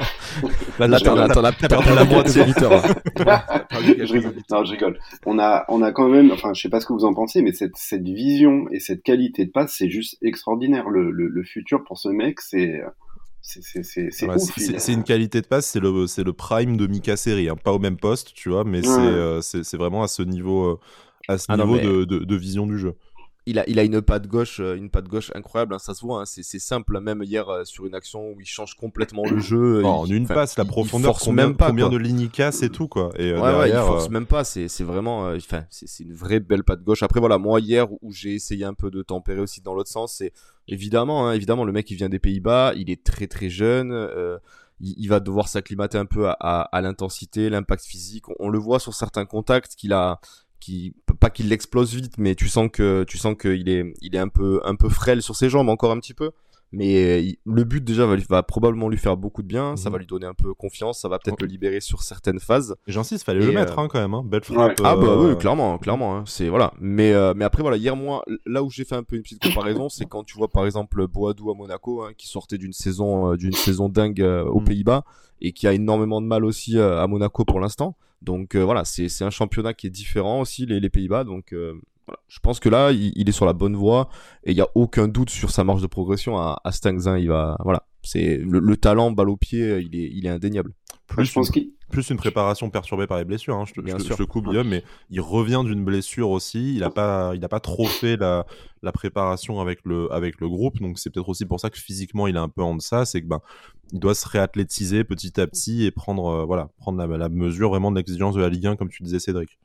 Là, 0.79 0.99
t'en 0.99 1.43
as 1.43 1.51
perdu 1.51 1.89
la 1.93 2.05
moitié 2.05 2.45
Non, 4.49 4.63
je 4.63 4.71
rigole. 4.71 4.99
On 5.25 5.39
a, 5.39 5.65
on 5.67 5.81
a 5.81 5.91
quand 5.91 6.07
même, 6.07 6.31
enfin, 6.31 6.53
je 6.53 6.61
sais 6.61 6.69
pas 6.69 6.79
ce 6.79 6.85
que 6.85 6.93
vous 6.93 7.05
en 7.05 7.13
pensez, 7.13 7.41
mais 7.41 7.53
cette, 7.53 7.75
cette 7.75 8.03
vision 8.03 8.65
et 8.71 8.79
cette 8.79 9.03
qualité 9.03 9.45
de 9.45 9.51
passe, 9.51 9.75
c'est 9.77 9.89
juste 9.89 10.17
extraordinaire. 10.21 10.89
Le, 10.89 11.11
le, 11.11 11.27
le, 11.27 11.43
futur 11.43 11.83
pour 11.83 11.99
ce 11.99 12.09
mec, 12.09 12.41
c'est. 12.41 12.81
C'est 13.43 14.27
ouais, 14.27 14.35
une 14.89 15.03
qualité 15.03 15.41
de 15.41 15.47
passe, 15.47 15.65
c'est 15.65 15.79
le, 15.79 15.91
le 15.91 16.33
prime 16.33 16.77
de 16.77 16.85
Mika 16.85 17.17
Seri, 17.17 17.49
hein. 17.49 17.55
pas 17.55 17.73
au 17.73 17.79
même 17.79 17.97
poste, 17.97 18.35
tu 18.35 18.49
vois, 18.49 18.63
mais 18.63 18.87
euh, 18.87 19.41
c'est 19.41 19.77
vraiment 19.77 20.03
à 20.03 20.07
ce 20.07 20.21
niveau, 20.21 20.73
euh, 20.73 20.79
à 21.27 21.39
ce 21.39 21.47
ah 21.49 21.57
niveau 21.57 21.79
de, 21.79 22.05
de, 22.05 22.19
de 22.19 22.35
vision 22.35 22.67
du 22.67 22.77
jeu 22.77 22.93
il 23.47 23.57
a, 23.57 23.67
il 23.67 23.79
a 23.79 23.83
une 23.83 24.01
patte 24.01 24.27
gauche, 24.27 24.59
euh, 24.59 24.75
une 24.75 24.89
patte 24.89 25.07
gauche 25.07 25.31
incroyable. 25.33 25.73
Hein, 25.73 25.79
ça 25.79 25.93
se 25.95 26.01
voit. 26.01 26.21
Hein, 26.21 26.25
c'est, 26.25 26.43
simple. 26.59 26.99
Même 26.99 27.23
hier 27.23 27.49
euh, 27.49 27.63
sur 27.63 27.87
une 27.87 27.95
action 27.95 28.31
où 28.31 28.39
il 28.39 28.45
change 28.45 28.75
complètement 28.75 29.23
le 29.25 29.39
jeu. 29.39 29.83
en 29.83 30.05
une 30.05 30.27
passe, 30.27 30.57
la 30.57 30.65
profondeur, 30.65 31.17
il 31.19 31.25
combien, 31.25 31.47
même 31.47 31.57
pas, 31.57 31.69
combien 31.69 31.89
de 31.89 31.97
lignes 31.97 32.29
casse 32.29 32.61
et 32.61 32.69
tout 32.69 32.87
quoi. 32.87 33.11
Et 33.17 33.31
euh, 33.31 33.59
ouais, 33.59 33.69
il 33.69 33.75
force 33.75 34.09
même 34.09 34.27
pas. 34.27 34.43
C'est, 34.43 34.67
c'est 34.67 34.83
vraiment, 34.83 35.31
enfin, 35.31 35.65
c'est, 35.69 36.03
une 36.03 36.13
vraie 36.13 36.39
belle 36.39 36.63
patte 36.63 36.83
gauche. 36.83 37.01
Après 37.03 37.19
voilà, 37.19 37.37
moi 37.37 37.59
hier 37.59 37.87
où 38.01 38.11
j'ai 38.11 38.35
essayé 38.35 38.65
un 38.65 38.73
peu 38.73 38.91
de 38.91 39.01
tempérer 39.01 39.39
aussi 39.39 39.61
dans 39.61 39.73
l'autre 39.73 39.89
sens, 39.89 40.15
c'est 40.17 40.33
évidemment, 40.67 41.27
hein, 41.27 41.33
évidemment, 41.33 41.65
le 41.65 41.71
mec 41.71 41.89
il 41.89 41.95
vient 41.95 42.09
des 42.09 42.19
Pays-Bas, 42.19 42.73
il 42.75 42.91
est 42.91 43.03
très 43.03 43.27
très 43.27 43.49
jeune. 43.49 44.09
il, 44.79 45.07
va 45.07 45.19
devoir 45.19 45.47
s'acclimater 45.47 45.97
un 45.97 46.05
peu 46.05 46.27
à, 46.27 46.37
à, 46.39 46.61
à 46.61 46.81
l'intensité, 46.81 47.49
l'impact 47.49 47.85
physique. 47.85 48.29
On, 48.29 48.35
on, 48.39 48.49
le 48.49 48.59
voit 48.59 48.79
sur 48.79 48.93
certains 48.93 49.25
contacts 49.25 49.75
qu'il 49.75 49.93
a, 49.93 50.19
qui 50.61 50.95
pas 51.19 51.29
qu'il 51.29 51.49
l'explose 51.49 51.93
vite, 51.93 52.17
mais 52.17 52.35
tu 52.35 52.47
sens 52.47 52.69
que 52.71 53.03
tu 53.03 53.17
sens 53.17 53.35
qu'il 53.37 53.67
est 53.67 53.93
il 54.01 54.15
est 54.15 54.19
un 54.19 54.29
peu 54.29 54.61
un 54.63 54.75
peu 54.75 54.87
frêle 54.87 55.21
sur 55.21 55.35
ses 55.35 55.49
jambes 55.49 55.67
encore 55.67 55.91
un 55.91 55.99
petit 55.99 56.13
peu. 56.13 56.31
Mais 56.73 57.37
le 57.45 57.63
but 57.65 57.83
déjà 57.83 58.05
va, 58.05 58.15
va, 58.29 58.43
probablement 58.43 58.87
lui 58.87 58.97
faire 58.97 59.17
beaucoup 59.17 59.41
de 59.41 59.47
bien, 59.47 59.75
ça 59.75 59.89
mhm. 59.89 59.93
va 59.93 59.99
lui 59.99 60.05
donner 60.05 60.25
un 60.25 60.33
peu 60.33 60.53
confiance, 60.53 61.01
ça 61.01 61.09
va 61.09 61.19
peut-être 61.19 61.41
le 61.41 61.47
libérer 61.47 61.81
sur 61.81 62.01
certaines 62.01 62.39
phases. 62.39 62.75
J'insiste, 62.87 63.25
fallait 63.25 63.45
le 63.45 63.51
mettre 63.51 63.77
euh, 63.77 63.83
hein, 63.83 63.87
quand 63.89 63.99
même, 63.99 64.13
hein. 64.13 64.23
belle 64.25 64.43
frappe. 64.43 64.79
Ah 64.83 64.95
bah 64.95 65.17
oui, 65.17 65.31
euh, 65.31 65.35
clairement, 65.35 65.77
clairement. 65.77 66.15
Hein. 66.15 66.23
C'est 66.25 66.47
voilà. 66.47 66.73
Mais 66.79 67.11
euh, 67.11 67.33
mais 67.35 67.43
après 67.43 67.61
voilà, 67.61 67.75
hier 67.75 67.97
moi, 67.97 68.23
là 68.45 68.63
où 68.63 68.69
j'ai 68.69 68.85
fait 68.85 68.95
un 68.95 69.03
peu 69.03 69.17
une 69.17 69.21
petite 69.21 69.43
comparaison, 69.43 69.89
c'est 69.89 70.05
quand 70.05 70.23
tu 70.23 70.37
vois 70.37 70.47
par 70.47 70.65
exemple 70.65 71.05
Boadou 71.07 71.51
à 71.51 71.55
Monaco, 71.55 72.03
hein, 72.03 72.11
qui 72.17 72.27
sortait 72.27 72.57
d'une 72.57 72.73
saison 72.73 73.35
d'une 73.35 73.51
saison 73.51 73.89
dingue 73.89 74.21
aux 74.21 74.59
mhm. 74.61 74.65
Pays-Bas 74.65 75.03
et 75.41 75.51
qui 75.51 75.67
a 75.67 75.73
énormément 75.73 76.21
de 76.21 76.27
mal 76.27 76.45
aussi 76.45 76.79
à 76.79 77.05
Monaco 77.07 77.43
pour 77.43 77.59
l'instant. 77.59 77.97
Donc 78.21 78.55
voilà, 78.55 78.85
c'est 78.85 79.09
c'est 79.09 79.25
un 79.25 79.29
championnat 79.29 79.73
qui 79.73 79.87
est 79.87 79.91
différent 79.91 80.39
aussi 80.39 80.65
les, 80.65 80.79
les 80.79 80.89
Pays-Bas, 80.89 81.25
donc 81.25 81.53
je 82.27 82.39
pense 82.39 82.59
que 82.59 82.69
là, 82.69 82.91
il, 82.91 83.27
est 83.27 83.31
sur 83.31 83.45
la 83.45 83.53
bonne 83.53 83.75
voie 83.75 84.09
et 84.43 84.51
il 84.51 84.55
n'y 84.55 84.61
a 84.61 84.69
aucun 84.75 85.07
doute 85.07 85.29
sur 85.29 85.49
sa 85.49 85.63
marge 85.63 85.81
de 85.81 85.87
progression 85.87 86.37
à, 86.37 86.59
à 86.63 86.71
Stangs. 86.71 87.17
il 87.17 87.27
va, 87.27 87.57
voilà, 87.63 87.85
c'est 88.03 88.37
le, 88.37 88.77
talent 88.77 89.11
balle 89.11 89.29
au 89.29 89.37
pied, 89.37 89.79
il 89.79 89.95
est, 89.95 90.09
il 90.13 90.25
est 90.25 90.29
indéniable. 90.29 90.73
Plus, 91.07 91.25
je 91.25 91.33
pense 91.33 91.49
une, 91.49 91.71
plus 91.89 92.09
une 92.09 92.17
préparation 92.17 92.69
perturbée 92.69 93.05
par 93.05 93.17
les 93.17 93.25
blessures. 93.25 93.55
Hein. 93.55 93.65
Je, 93.65 93.73
te, 93.73 93.85
je, 93.85 94.15
je 94.15 94.23
coupe 94.23 94.47
Guillaume, 94.47 94.69
mais 94.69 94.83
il 95.09 95.19
revient 95.19 95.61
d'une 95.65 95.83
blessure 95.83 96.29
aussi. 96.29 96.73
Il 96.73 96.79
n'a 96.79 96.89
pas, 96.89 97.33
il 97.35 97.43
a 97.43 97.49
pas 97.49 97.59
trop 97.59 97.85
fait 97.85 98.15
la, 98.15 98.45
la 98.81 98.91
préparation 98.91 99.59
avec 99.59 99.79
le, 99.83 100.11
avec 100.11 100.39
le 100.39 100.47
groupe. 100.47 100.79
Donc 100.79 100.99
c'est 100.99 101.09
peut-être 101.09 101.27
aussi 101.27 101.45
pour 101.45 101.59
ça 101.59 101.69
que 101.69 101.77
physiquement 101.77 102.27
il 102.27 102.35
est 102.35 102.39
un 102.39 102.49
peu 102.49 102.63
en 102.63 102.75
deçà. 102.75 103.05
C'est 103.05 103.21
que 103.21 103.27
ben, 103.27 103.41
il 103.91 103.99
doit 103.99 104.15
se 104.15 104.27
réathlétiser 104.27 105.03
petit 105.03 105.39
à 105.39 105.47
petit 105.47 105.83
et 105.85 105.91
prendre, 105.91 106.27
euh, 106.27 106.45
voilà, 106.45 106.69
prendre 106.77 107.05
la, 107.05 107.29
mesure 107.29 107.69
vraiment 107.69 107.91
de 107.91 107.97
l'exigence 107.97 108.35
de 108.35 108.41
la 108.41 108.49
Ligue 108.49 108.67
1, 108.67 108.75
comme 108.77 108.89
tu 108.89 109.03
disais, 109.03 109.19
Cédric. 109.19 109.59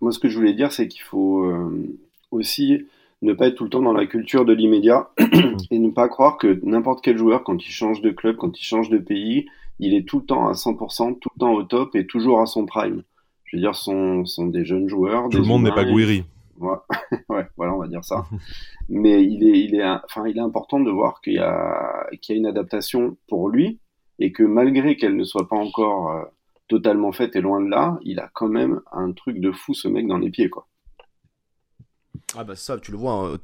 Moi, 0.00 0.12
ce 0.12 0.18
que 0.18 0.28
je 0.28 0.36
voulais 0.36 0.54
dire, 0.54 0.72
c'est 0.72 0.88
qu'il 0.88 1.02
faut 1.02 1.44
euh, 1.44 1.98
aussi 2.30 2.86
ne 3.22 3.32
pas 3.32 3.48
être 3.48 3.54
tout 3.54 3.64
le 3.64 3.70
temps 3.70 3.82
dans 3.82 3.92
la 3.92 4.06
culture 4.06 4.44
de 4.44 4.52
l'immédiat 4.52 5.10
et 5.70 5.78
ne 5.78 5.90
pas 5.90 6.08
croire 6.08 6.38
que 6.38 6.60
n'importe 6.64 7.02
quel 7.02 7.16
joueur, 7.16 7.44
quand 7.44 7.64
il 7.64 7.70
change 7.70 8.00
de 8.00 8.10
club, 8.10 8.36
quand 8.36 8.58
il 8.58 8.64
change 8.64 8.90
de 8.90 8.98
pays, 8.98 9.46
il 9.78 9.94
est 9.94 10.06
tout 10.06 10.20
le 10.20 10.26
temps 10.26 10.48
à 10.48 10.52
100%, 10.52 11.18
tout 11.18 11.30
le 11.34 11.40
temps 11.40 11.52
au 11.52 11.62
top 11.62 11.94
et 11.94 12.06
toujours 12.06 12.40
à 12.40 12.46
son 12.46 12.66
prime. 12.66 13.02
Je 13.44 13.56
veux 13.56 13.60
dire, 13.60 13.74
sont, 13.74 14.24
sont 14.24 14.46
des 14.46 14.64
jeunes 14.64 14.88
joueurs. 14.88 15.28
Tout 15.28 15.38
le 15.38 15.44
monde 15.44 15.62
n'est 15.62 15.72
pas 15.72 15.84
Guiri. 15.84 16.24
Ouais, 17.28 17.46
voilà, 17.56 17.74
on 17.74 17.78
va 17.78 17.88
dire 17.88 18.04
ça. 18.04 18.24
Mais 18.88 19.24
il 19.24 19.42
est, 19.42 19.58
il 19.58 19.74
est, 19.74 19.84
enfin, 19.84 20.26
il 20.28 20.36
est 20.36 20.42
important 20.42 20.78
de 20.78 20.90
voir 20.90 21.20
qu'il 21.20 21.34
y 21.34 21.38
a, 21.38 22.06
qu'il 22.20 22.34
y 22.34 22.38
a 22.38 22.40
une 22.40 22.46
adaptation 22.46 23.16
pour 23.28 23.48
lui 23.48 23.80
et 24.20 24.30
que 24.30 24.44
malgré 24.44 24.96
qu'elle 24.96 25.16
ne 25.16 25.24
soit 25.24 25.48
pas 25.48 25.56
encore 25.56 26.10
euh, 26.10 26.22
totalement 26.72 27.12
faite 27.12 27.36
et 27.36 27.42
loin 27.42 27.60
de 27.60 27.68
là, 27.68 27.98
il 28.02 28.18
a 28.18 28.30
quand 28.32 28.48
même 28.48 28.80
un 28.92 29.12
truc 29.12 29.40
de 29.40 29.52
fou 29.52 29.74
ce 29.74 29.88
mec 29.88 30.06
dans 30.06 30.16
les 30.16 30.30
pieds, 30.30 30.48
quoi. 30.48 30.66
Ah 32.36 32.44
bah 32.44 32.56
ça, 32.56 32.78
tu 32.78 32.92
le 32.92 32.96
vois, 32.96 33.12
hein, 33.12 33.38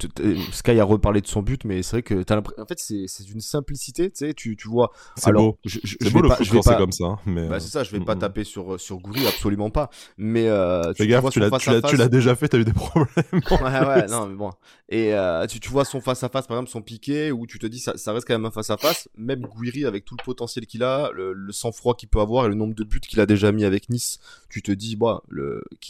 Sky 0.53 0.81
a 0.81 0.85
reparlé 0.85 1.21
de 1.21 1.27
son 1.27 1.43
but, 1.43 1.65
mais 1.65 1.83
c'est 1.83 1.97
vrai 1.97 2.03
que 2.03 2.23
t'as 2.23 2.37
l'impression... 2.37 2.63
En 2.63 2.67
fait, 2.67 2.79
c'est 2.79 3.25
d'une 3.25 3.41
simplicité, 3.41 4.11
tu 4.11 4.17
sais, 4.17 4.35
tu, 4.35 4.57
tu 4.57 4.69
vois... 4.69 4.93
C'est 5.17 5.33
beau, 5.33 5.59
je, 5.65 5.79
je, 5.85 5.97
je 6.01 6.11
beau 6.11 6.23
le 6.23 6.29
pas, 6.29 6.39
je 6.41 6.51
vais 6.53 6.61
pas... 6.61 6.77
comme 6.77 6.93
ça, 6.93 7.05
hein, 7.05 7.19
mais... 7.27 7.49
Bah 7.49 7.61
c'est 7.61 7.69
ça, 7.69 7.85
je 7.85 7.91
vais 7.91 8.01
pas 8.01 8.15
mm, 8.15 8.19
mm. 8.19 8.21
taper 8.21 8.45
sur, 8.45 8.81
sur 8.81 8.99
Goury, 8.99 9.27
absolument 9.27 9.69
pas, 9.71 9.91
mais... 10.17 10.49
Euh, 10.49 10.93
tu, 10.95 11.07
gaffe, 11.07 11.29
tu, 11.31 11.41
tu 11.89 11.97
l'as 11.97 12.09
déjà 12.09 12.35
fait, 12.35 12.49
t'as 12.49 12.59
eu 12.59 12.65
des 12.65 12.73
problèmes. 12.75 13.09
ouais, 13.33 13.87
ouais, 13.87 14.07
non, 14.07 14.27
mais 14.27 14.37
bon. 14.37 14.51
Et 14.89 15.13
euh, 15.13 15.47
tu, 15.47 15.61
tu 15.61 15.69
vois 15.69 15.85
son 15.85 16.01
face-à-face, 16.01 16.47
par 16.47 16.57
exemple, 16.57 16.71
son 16.71 16.81
piqué, 16.81 17.31
où 17.31 17.47
tu 17.47 17.59
te 17.59 17.67
dis, 17.67 17.81
ça, 17.81 17.97
ça 17.97 18.15
reste 18.15 18.27
quand 18.27 18.35
même 18.35 18.47
un 18.47 18.51
face-à-face, 18.51 19.09
même 19.17 19.43
Gouiri, 19.43 19.85
avec 19.85 20.07
tout 20.07 20.17
le 20.19 20.25
potentiel 20.25 20.67
qu'il 20.67 20.83
a, 20.83 21.11
le, 21.13 21.35
le 21.35 21.53
sang-froid 21.53 21.95
qu'il 21.95 22.09
peut 22.09 22.21
avoir 22.21 22.47
et 22.47 22.49
le 22.49 22.55
nombre 22.55 22.75
de 22.75 22.85
buts 22.85 23.01
qu'il 23.01 23.21
a 23.21 23.27
déjà 23.27 23.53
mis 23.53 23.65
avec 23.67 23.91
Nice, 23.91 24.19
tu 24.49 24.63
te 24.63 24.73
dis, 24.73 24.97
bah, 24.97 25.23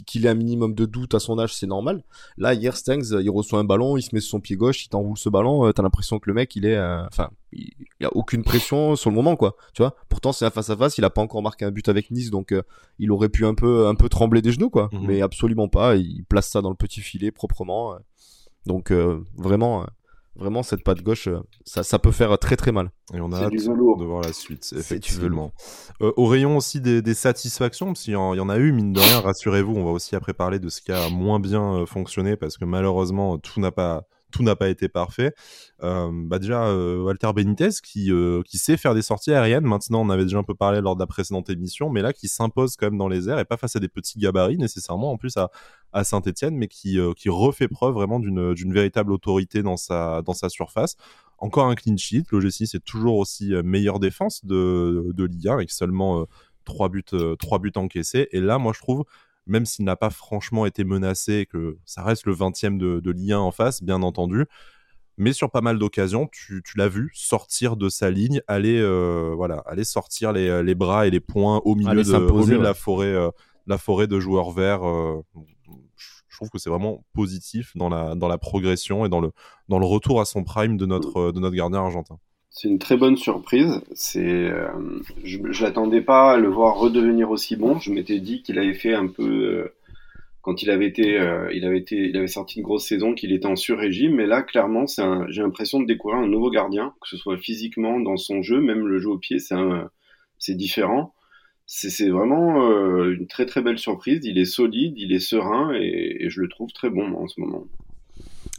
qu'il 0.07 0.27
ait 0.27 0.29
un 0.29 0.35
minimum 0.35 0.75
de 0.75 0.85
doute 0.85 1.15
à 1.15 1.21
son 1.21 1.39
âge, 1.39 1.55
c'est 1.55 1.67
normal. 1.67 2.03
Là, 2.37 2.55
hier, 2.55 2.77
Stengs, 2.89 3.21
il 3.21 3.31
reçoit 3.31 3.59
un 3.59 3.65
ballon, 3.65 3.97
il 3.97 4.03
se 4.03 4.15
met 4.15 4.21
sur 4.21 4.31
son 4.31 4.41
pied 4.41 4.57
gauche, 4.57 4.85
il 4.85 4.89
t'enroule 4.89 5.19
ce 5.19 5.29
ballon, 5.29 5.67
euh, 5.67 5.73
t'as 5.73 5.83
l'impression 5.83 6.19
que 6.19 6.31
le 6.31 6.35
mec, 6.35 6.57
il 6.57 6.65
est, 6.65 6.77
euh, 6.77 7.05
enfin, 7.07 7.31
il, 7.53 7.75
a 8.03 8.09
aucune 8.17 8.43
pression 8.43 8.97
sur 8.97 9.11
le 9.11 9.17
moment, 9.17 9.37
quoi. 9.37 9.57
Tu 9.75 9.83
vois? 9.83 9.95
Pourtant, 10.09 10.33
c'est 10.33 10.47
un 10.47 10.51
face 10.51 10.71
à 10.71 10.77
face, 10.77 10.97
il 10.97 11.05
a 11.05 11.11
pas 11.11 11.21
encore 11.21 11.43
marqué 11.43 11.65
un 11.65 11.71
but 11.71 11.89
avec 11.89 12.11
Nice, 12.11 12.31
donc 12.31 12.53
euh, 12.53 12.63
il 12.99 13.13
aurait 13.13 13.29
pu 13.29 13.45
un 13.45 13.55
peu, 13.55 13.87
un 13.87 13.95
peu 13.95 14.09
trembler 14.09 14.41
des 14.41 14.53
genoux, 14.53 14.71
quoi. 14.71 14.89
Mhm. 14.93 15.07
Mais 15.07 15.21
absolument 15.21 15.69
pas. 15.69 15.97
Il 15.97 16.25
place 16.25 16.49
ça 16.49 16.63
dans 16.63 16.71
le 16.71 16.77
petit 16.77 17.01
filet 17.01 17.31
proprement. 17.31 17.97
donc 18.67 18.93
vraiment 19.37 19.85
Vraiment, 20.39 20.63
cette 20.63 20.85
patte 20.85 21.03
gauche, 21.03 21.27
euh, 21.27 21.41
ça, 21.65 21.83
ça 21.83 21.99
peut 21.99 22.13
faire 22.13 22.39
très 22.39 22.57
très 22.57 22.71
mal. 22.71 22.91
Et 23.13 23.21
on 23.21 23.33
a 23.33 23.43
hâte 23.43 23.53
de 23.53 24.05
voir 24.05 24.23
la 24.23 24.33
suite, 24.33 24.73
effectivement. 24.77 25.53
Euh, 26.01 26.13
au 26.17 26.27
rayon 26.27 26.57
aussi 26.57 26.81
des, 26.81 27.03
des 27.03 27.15
satisfactions, 27.15 27.87
parce 27.87 28.03
qu'il 28.03 28.13
y, 28.13 28.17
en 28.17 28.49
a 28.49 28.57
eu, 28.57 28.71
mine 28.71 28.93
de 28.93 29.01
rien, 29.01 29.21
rassurez-vous, 29.21 29.75
on 29.75 29.85
va 29.85 29.91
aussi 29.91 30.15
après 30.15 30.35
parler 30.35 30.61
de 30.61 30.69
ce 30.69 30.81
qui 30.81 30.93
a 30.93 31.09
moins 31.11 31.41
bien 31.41 31.75
euh, 31.75 31.87
fonctionné, 31.87 32.37
parce 32.37 32.57
que 32.57 32.65
malheureusement, 32.65 33.37
tout 33.39 33.59
n'a 33.61 33.73
pas 33.73 34.07
tout 34.31 34.43
n'a 34.43 34.57
pas 34.57 34.69
été 34.69 34.89
parfait. 34.89 35.35
Euh, 35.83 36.11
bah 36.13 36.39
déjà, 36.39 36.67
euh, 36.67 37.03
Walter 37.03 37.33
Benitez 37.35 37.71
qui, 37.83 38.13
euh, 38.13 38.43
qui 38.43 38.59
sait 38.59 38.77
faire 38.77 38.95
des 38.95 39.03
sorties 39.03 39.33
aériennes. 39.33 39.65
Maintenant, 39.65 40.03
on 40.03 40.11
avait 40.11 40.25
déjà 40.25 40.39
un 40.39 40.43
peu 40.43 40.55
parlé 40.55 40.81
lors 40.81 40.97
de 40.97 41.01
la 41.01 41.07
précédente 41.07 41.49
émission, 41.51 41.91
mais 41.91 42.03
là, 42.03 42.13
qui 42.13 42.29
s'impose 42.29 42.77
quand 42.77 42.87
même 42.87 42.99
dans 42.99 43.09
les 43.09 43.29
airs 43.29 43.39
et 43.39 43.45
pas 43.45 43.57
face 43.57 43.77
à 43.77 43.81
des 43.81 43.89
petits 43.89 44.19
gabarits 44.19 44.59
nécessairement, 44.59 45.13
en 45.13 45.17
plus 45.17 45.37
à, 45.37 45.51
à 45.93 46.05
Saint-Etienne, 46.05 46.57
mais 46.57 46.69
qui, 46.69 46.99
qui 47.17 47.29
refait 47.29 47.69
preuve 47.69 47.95
vraiment 47.95 48.21
d'une 48.21 48.73
véritable 48.73 49.13
autorité 49.13 49.63
dans 49.63 49.77
sa, 49.77 50.23
dans 50.23 50.35
sa 50.35 50.49
surface. 50.49 50.97
Encore 51.39 51.67
un 51.67 51.75
clean 51.75 51.97
sheet. 51.97 52.25
L'OGC, 52.33 52.67
c'est 52.67 52.85
toujours 52.85 53.17
aussi 53.17 53.53
meilleure 53.65 54.01
défense 54.01 54.45
de, 54.45 55.13
de 55.15 55.25
Ligue 55.25 55.49
1 55.49 55.55
avec 55.55 55.71
seulement 55.71 56.27
3 56.65 56.89
buts, 56.89 57.05
3 57.39 57.59
buts 57.61 57.73
encaissés. 57.77 58.29
Et 58.33 58.41
là, 58.41 58.59
moi, 58.59 58.73
je 58.75 58.81
trouve 58.81 59.05
même 59.49 59.67
s'il 59.67 59.85
n'a 59.85 59.97
pas 59.97 60.11
franchement 60.11 60.67
été 60.67 60.85
menacé, 60.85 61.47
que 61.47 61.79
ça 61.85 62.03
reste 62.03 62.27
le 62.27 62.35
20e 62.35 62.79
de, 62.79 63.01
de 63.01 63.11
Ligue 63.11 63.33
en 63.33 63.51
face, 63.51 63.83
bien 63.83 64.03
entendu. 64.03 64.47
Mais 65.19 65.33
sur 65.33 65.51
pas 65.51 65.61
mal 65.61 65.81
d'occasions, 65.81 66.29
tu, 66.31 66.63
l'as 66.77 66.89
vu 66.89 67.11
sortir 67.13 67.77
de 67.77 67.89
sa 67.89 68.09
ligne, 68.09 68.41
aller, 68.47 68.79
euh, 68.79 69.33
voilà, 69.35 69.65
aller 69.67 69.83
sortir 69.83 70.33
les, 70.33 70.75
bras 70.77 71.09
et 71.09 71.11
les 71.11 71.19
poings 71.19 71.61
au 71.65 71.75
milieu, 71.75 72.05
de, 72.05 72.13
la, 72.57 72.73
forêt, 72.73 73.07
euh, 73.07 73.31
la 73.67 73.79
forêt 73.79 74.07
de 74.07 74.21
joueurs 74.21 74.53
verts. 74.53 74.87
Euh, 74.87 75.21
je 76.29 76.37
trouve 76.37 76.51
que 76.51 76.59
c'est 76.59 76.71
vraiment 76.71 77.05
positif 77.15 77.73
dans 77.75 77.89
la, 77.89 78.15
dans 78.15 78.29
la 78.29 78.39
progression 78.39 79.05
et 79.05 79.09
dans 79.09 79.21
le, 79.21 79.33
dans 79.69 79.81
le 79.81 79.87
retour 79.87 80.21
à 80.21 80.25
son 80.25 80.45
prime 80.45 80.77
de 80.77 80.87
notre, 80.87 81.33
de 81.33 81.41
notre 81.41 81.57
gardien 81.57 81.81
argentin. 81.81 82.21
C'est 82.61 82.67
une 82.67 82.81
très 82.81 82.97
bonne 82.97 83.17
surprise. 83.17 83.81
C'est, 83.95 84.19
euh, 84.21 84.67
je, 85.23 85.39
je 85.49 85.63
l'attendais 85.63 86.01
pas 86.01 86.33
à 86.33 86.37
le 86.39 86.49
voir 86.49 86.77
redevenir 86.77 87.31
aussi 87.31 87.55
bon. 87.55 87.79
Je 87.79 87.93
m'étais 87.93 88.19
dit 88.19 88.43
qu'il 88.43 88.59
avait 88.59 88.75
fait 88.75 88.95
un 88.95 89.07
peu 89.07 89.23
euh, 89.23 89.75
quand 90.43 90.61
il 90.65 90.71
avait 90.71 90.89
été, 90.89 91.21
euh, 91.21 91.53
il 91.55 91.65
avait 91.65 91.79
été, 91.79 91.95
il 92.09 92.17
avait 92.17 92.27
sorti 92.27 92.59
une 92.59 92.65
grosse 92.65 92.89
saison, 92.89 93.15
qu'il 93.15 93.33
était 93.33 93.47
en 93.47 93.55
sur-régime. 93.55 94.17
Mais 94.17 94.27
là, 94.27 94.43
clairement, 94.43 94.89
c'est 94.89 95.05
j'ai 95.29 95.43
l'impression 95.43 95.79
de 95.79 95.87
découvrir 95.87 96.19
un 96.19 96.27
nouveau 96.27 96.51
gardien, 96.51 96.95
que 97.01 97.09
ce 97.09 97.17
soit 97.17 97.39
physiquement 97.39 98.01
dans 98.01 98.17
son 98.17 98.43
jeu, 98.43 98.61
même 98.61 98.89
le 98.89 98.99
jeu 98.99 99.11
au 99.11 99.19
pied, 99.19 99.39
c'est 99.39 99.55
c'est 100.39 100.57
différent. 100.57 101.15
C'est 101.67 102.09
vraiment 102.09 102.69
une 103.05 103.29
très 103.29 103.47
très 103.47 103.63
belle 103.63 103.79
surprise. 103.79 104.21
Il 104.25 104.37
est 104.39 104.47
solide, 104.47 104.95
il 104.97 105.13
est 105.13 105.21
serein 105.21 105.73
et, 105.75 106.25
et 106.25 106.31
je 106.31 106.41
le 106.41 106.49
trouve 106.49 106.73
très 106.73 106.91
bon 106.91 107.15
en 107.15 107.29
ce 107.29 107.41
moment. 107.41 107.67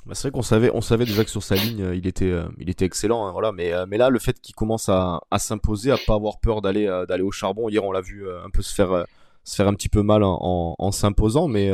Bah, 0.09 0.15
c'est 0.15 0.29
vrai 0.29 0.31
qu'on 0.31 0.41
savait, 0.41 0.71
on 0.73 0.81
savait 0.81 1.05
déjà 1.05 1.23
que 1.23 1.29
sur 1.29 1.43
sa 1.43 1.53
ligne, 1.53 1.83
euh, 1.83 1.95
il 1.95 2.07
était, 2.07 2.31
euh, 2.31 2.47
il 2.57 2.67
était 2.71 2.83
excellent, 2.83 3.27
hein, 3.27 3.31
voilà. 3.31 3.51
Mais, 3.51 3.71
euh, 3.71 3.85
mais 3.87 3.97
là, 3.97 4.09
le 4.09 4.17
fait 4.17 4.41
qu'il 4.41 4.55
commence 4.55 4.89
à, 4.89 5.21
s'imposer, 5.37 5.91
à 5.91 5.97
pas 5.97 6.15
avoir 6.15 6.39
peur 6.39 6.63
d'aller, 6.63 6.87
d'aller 7.07 7.21
au 7.21 7.29
charbon. 7.29 7.69
Hier, 7.69 7.83
on 7.83 7.91
l'a 7.91 8.01
vu 8.01 8.27
un 8.27 8.49
peu 8.49 8.63
se 8.63 8.73
faire, 8.73 9.05
se 9.43 9.55
faire 9.55 9.67
un 9.67 9.73
petit 9.75 9.87
peu 9.87 10.01
mal 10.01 10.23
en, 10.23 10.91
s'imposant, 10.91 11.47
mais, 11.47 11.69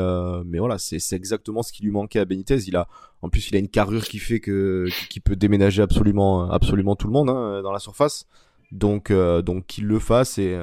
mais 0.45 0.59
voilà, 0.59 0.77
c'est, 0.77 0.99
c'est 0.99 1.15
exactement 1.15 1.63
ce 1.63 1.71
qui 1.71 1.83
lui 1.83 1.91
manquait 1.91 2.19
à 2.19 2.25
Benitez. 2.25 2.57
Il 2.67 2.75
a, 2.75 2.89
en 3.21 3.29
plus, 3.29 3.49
il 3.49 3.55
a 3.55 3.59
une 3.59 3.69
carrure 3.69 4.03
qui 4.03 4.19
fait 4.19 4.41
que, 4.41 4.89
qui 5.09 5.21
peut 5.21 5.37
déménager 5.37 5.81
absolument, 5.81 6.51
absolument 6.51 6.97
tout 6.97 7.07
le 7.07 7.13
monde 7.13 7.29
hein, 7.29 7.61
dans 7.63 7.71
la 7.71 7.79
surface. 7.79 8.25
Donc, 8.73 9.13
donc 9.13 9.65
qu'il 9.65 9.85
le 9.85 9.99
fasse 9.99 10.37
et, 10.39 10.59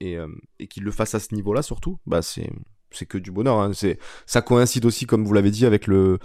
et, 0.00 0.18
et 0.58 0.66
qu'il 0.66 0.82
le 0.82 0.90
fasse 0.90 1.14
à 1.14 1.20
ce 1.20 1.36
niveau-là 1.36 1.62
surtout, 1.62 1.98
bah 2.04 2.20
c'est, 2.20 2.50
c'est 2.90 3.06
que 3.06 3.18
du 3.18 3.30
bonheur. 3.30 3.58
Hein. 3.58 3.72
C'est, 3.74 3.98
ça 4.26 4.42
coïncide 4.42 4.84
aussi, 4.84 5.06
comme 5.06 5.24
vous 5.24 5.32
l'avez 5.34 5.50
dit, 5.50 5.66
avec 5.66 5.86
le 5.86 6.18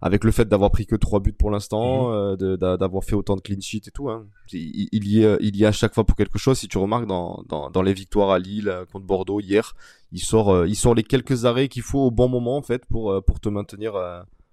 avec 0.00 0.24
le 0.24 0.30
fait 0.30 0.46
d'avoir 0.46 0.70
pris 0.70 0.86
que 0.86 0.96
trois 0.96 1.20
buts 1.20 1.32
pour 1.32 1.50
l'instant, 1.50 2.08
mhm. 2.08 2.36
euh, 2.40 2.76
d'avoir 2.76 3.04
fait 3.04 3.14
autant 3.14 3.36
de 3.36 3.40
clean 3.40 3.60
sheet 3.60 3.82
et 3.88 3.90
tout. 3.90 4.10
Hein. 4.10 4.26
Il, 4.52 5.08
y 5.08 5.24
a, 5.24 5.36
il 5.40 5.56
y 5.56 5.64
a 5.64 5.68
à 5.68 5.72
chaque 5.72 5.94
fois 5.94 6.04
pour 6.04 6.16
quelque 6.16 6.38
chose. 6.38 6.58
Si 6.58 6.68
tu 6.68 6.78
remarques 6.78 7.06
dans, 7.06 7.42
dans, 7.48 7.70
dans 7.70 7.82
les 7.82 7.94
victoires 7.94 8.30
à 8.30 8.38
Lille 8.38 8.68
euh, 8.68 8.84
contre 8.84 9.06
Bordeaux 9.06 9.40
hier, 9.40 9.74
il 10.12 10.20
sort, 10.20 10.50
euh, 10.50 10.68
il 10.68 10.76
sort 10.76 10.94
les 10.94 11.04
quelques 11.04 11.44
arrêts 11.44 11.68
qu'il 11.68 11.82
faut 11.82 12.00
au 12.00 12.10
bon 12.10 12.28
moment 12.28 12.56
en 12.56 12.62
fait 12.62 12.84
pour 12.86 13.24
pour 13.24 13.40
te 13.40 13.48
maintenir 13.48 13.94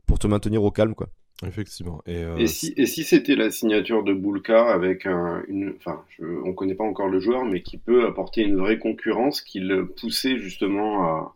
pour 0.06 0.20
te 0.20 0.28
maintenir 0.28 0.64
au 0.64 0.72
calme 0.72 0.96
quoi. 0.96 1.08
Effectivement. 1.46 2.04
Et, 2.06 2.24
et 2.38 2.46
si, 2.46 2.72
et 2.78 2.86
si 2.86 3.04
c'était 3.04 3.36
la 3.36 3.50
signature 3.50 4.04
de 4.04 4.14
Boulka 4.14 4.72
avec 4.72 5.08
un, 5.08 5.44
une, 5.48 5.74
enfin, 5.78 6.04
je, 6.10 6.24
on 6.46 6.54
connaît 6.54 6.76
pas 6.76 6.84
encore 6.84 7.08
le 7.08 7.20
joueur, 7.20 7.46
mais 7.46 7.64
qui 7.64 7.80
peut 7.80 8.06
apporter 8.06 8.44
une 8.44 8.58
vraie 8.58 8.78
concurrence, 8.78 9.42
qui 9.42 9.60
le 9.60 9.88
poussait 9.88 10.38
justement 10.38 11.04
à, 11.04 11.36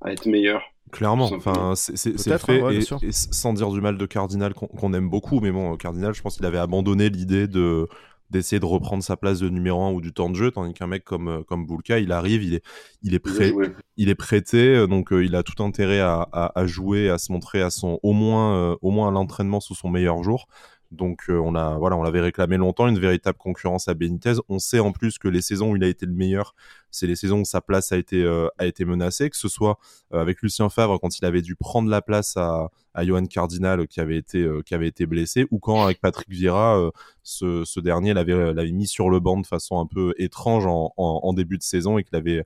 à 0.00 0.12
être 0.12 0.26
meilleur? 0.26 0.73
Clairement, 0.92 1.30
enfin, 1.32 1.72
c'est 1.74 1.96
fait, 2.38 2.62
hein, 2.62 2.70
et, 2.70 3.10
sans 3.10 3.52
dire 3.52 3.70
du 3.70 3.80
mal 3.80 3.98
de 3.98 4.06
Cardinal 4.06 4.54
qu'on 4.54 4.92
aime 4.92 5.08
beaucoup, 5.08 5.40
mais 5.40 5.50
bon, 5.50 5.76
Cardinal, 5.76 6.14
je 6.14 6.22
pense 6.22 6.36
qu'il 6.36 6.46
avait 6.46 6.58
abandonné 6.58 7.08
l'idée 7.08 7.48
de 7.48 7.88
d'essayer 8.30 8.58
de 8.58 8.66
reprendre 8.66 9.02
sa 9.02 9.16
place 9.16 9.38
de 9.38 9.48
numéro 9.48 9.82
1 9.82 9.92
ou 9.92 10.00
du 10.00 10.12
temps 10.12 10.30
de 10.30 10.34
jeu, 10.34 10.50
tandis 10.50 10.74
qu'un 10.74 10.86
mec 10.86 11.04
comme, 11.04 11.28
euh, 11.28 11.42
comme 11.42 11.66
Bulka, 11.66 11.98
il 11.98 12.10
arrive, 12.10 12.42
il 12.42 12.54
est, 12.54 12.64
il 13.02 13.14
est, 13.14 13.18
prêt, 13.18 13.52
il 13.96 14.08
est 14.08 14.14
prêté, 14.14 14.74
euh, 14.74 14.86
donc 14.86 15.12
euh, 15.12 15.24
il 15.24 15.36
a 15.36 15.42
tout 15.42 15.62
intérêt 15.62 16.00
à, 16.00 16.28
à, 16.32 16.66
jouer, 16.66 17.10
à 17.10 17.18
se 17.18 17.30
montrer 17.30 17.62
à 17.62 17.70
son, 17.70 18.00
au 18.02 18.12
moins, 18.12 18.76
au 18.82 18.90
moins 18.90 19.08
à 19.08 19.10
l'entraînement 19.10 19.60
sous 19.60 19.74
son 19.74 19.88
meilleur 19.88 20.22
jour. 20.22 20.46
Donc 20.94 21.24
euh, 21.28 21.38
on 21.38 21.54
a 21.54 21.76
voilà, 21.78 21.96
on 21.96 22.02
l'avait 22.02 22.20
réclamé 22.20 22.56
longtemps 22.56 22.88
une 22.88 22.98
véritable 22.98 23.38
concurrence 23.38 23.88
à 23.88 23.94
Benitez. 23.94 24.34
On 24.48 24.58
sait 24.58 24.78
en 24.78 24.92
plus 24.92 25.18
que 25.18 25.28
les 25.28 25.42
saisons 25.42 25.72
où 25.72 25.76
il 25.76 25.84
a 25.84 25.88
été 25.88 26.06
le 26.06 26.12
meilleur, 26.12 26.54
c'est 26.90 27.06
les 27.06 27.16
saisons 27.16 27.40
où 27.40 27.44
sa 27.44 27.60
place 27.60 27.92
a 27.92 27.96
été 27.96 28.22
euh, 28.22 28.48
a 28.58 28.66
été 28.66 28.84
menacée, 28.84 29.28
que 29.30 29.36
ce 29.36 29.48
soit 29.48 29.78
euh, 30.12 30.20
avec 30.20 30.42
Lucien 30.42 30.68
Favre 30.68 30.98
quand 31.00 31.18
il 31.18 31.24
avait 31.24 31.42
dû 31.42 31.56
prendre 31.56 31.90
la 31.90 32.00
place 32.02 32.36
à 32.36 32.70
à 32.94 33.04
Johan 33.04 33.26
Cardinal 33.26 33.88
qui 33.88 34.00
avait 34.00 34.16
été 34.16 34.48
qui 34.64 34.74
avait 34.74 34.86
été 34.88 35.06
blessé 35.06 35.46
ou 35.50 35.58
quand 35.58 35.82
avec 35.82 36.00
Patrick 36.00 36.28
Vieira 36.30 36.90
ce, 37.24 37.64
ce 37.64 37.80
dernier 37.80 38.14
l'avait 38.14 38.54
l'avait 38.54 38.70
mis 38.70 38.86
sur 38.86 39.10
le 39.10 39.18
banc 39.18 39.40
de 39.40 39.46
façon 39.46 39.80
un 39.80 39.86
peu 39.86 40.14
étrange 40.16 40.64
en, 40.66 41.32
début 41.32 41.58
de 41.58 41.64
saison 41.64 41.98
et 41.98 42.04
qu'il 42.04 42.16
avait 42.16 42.44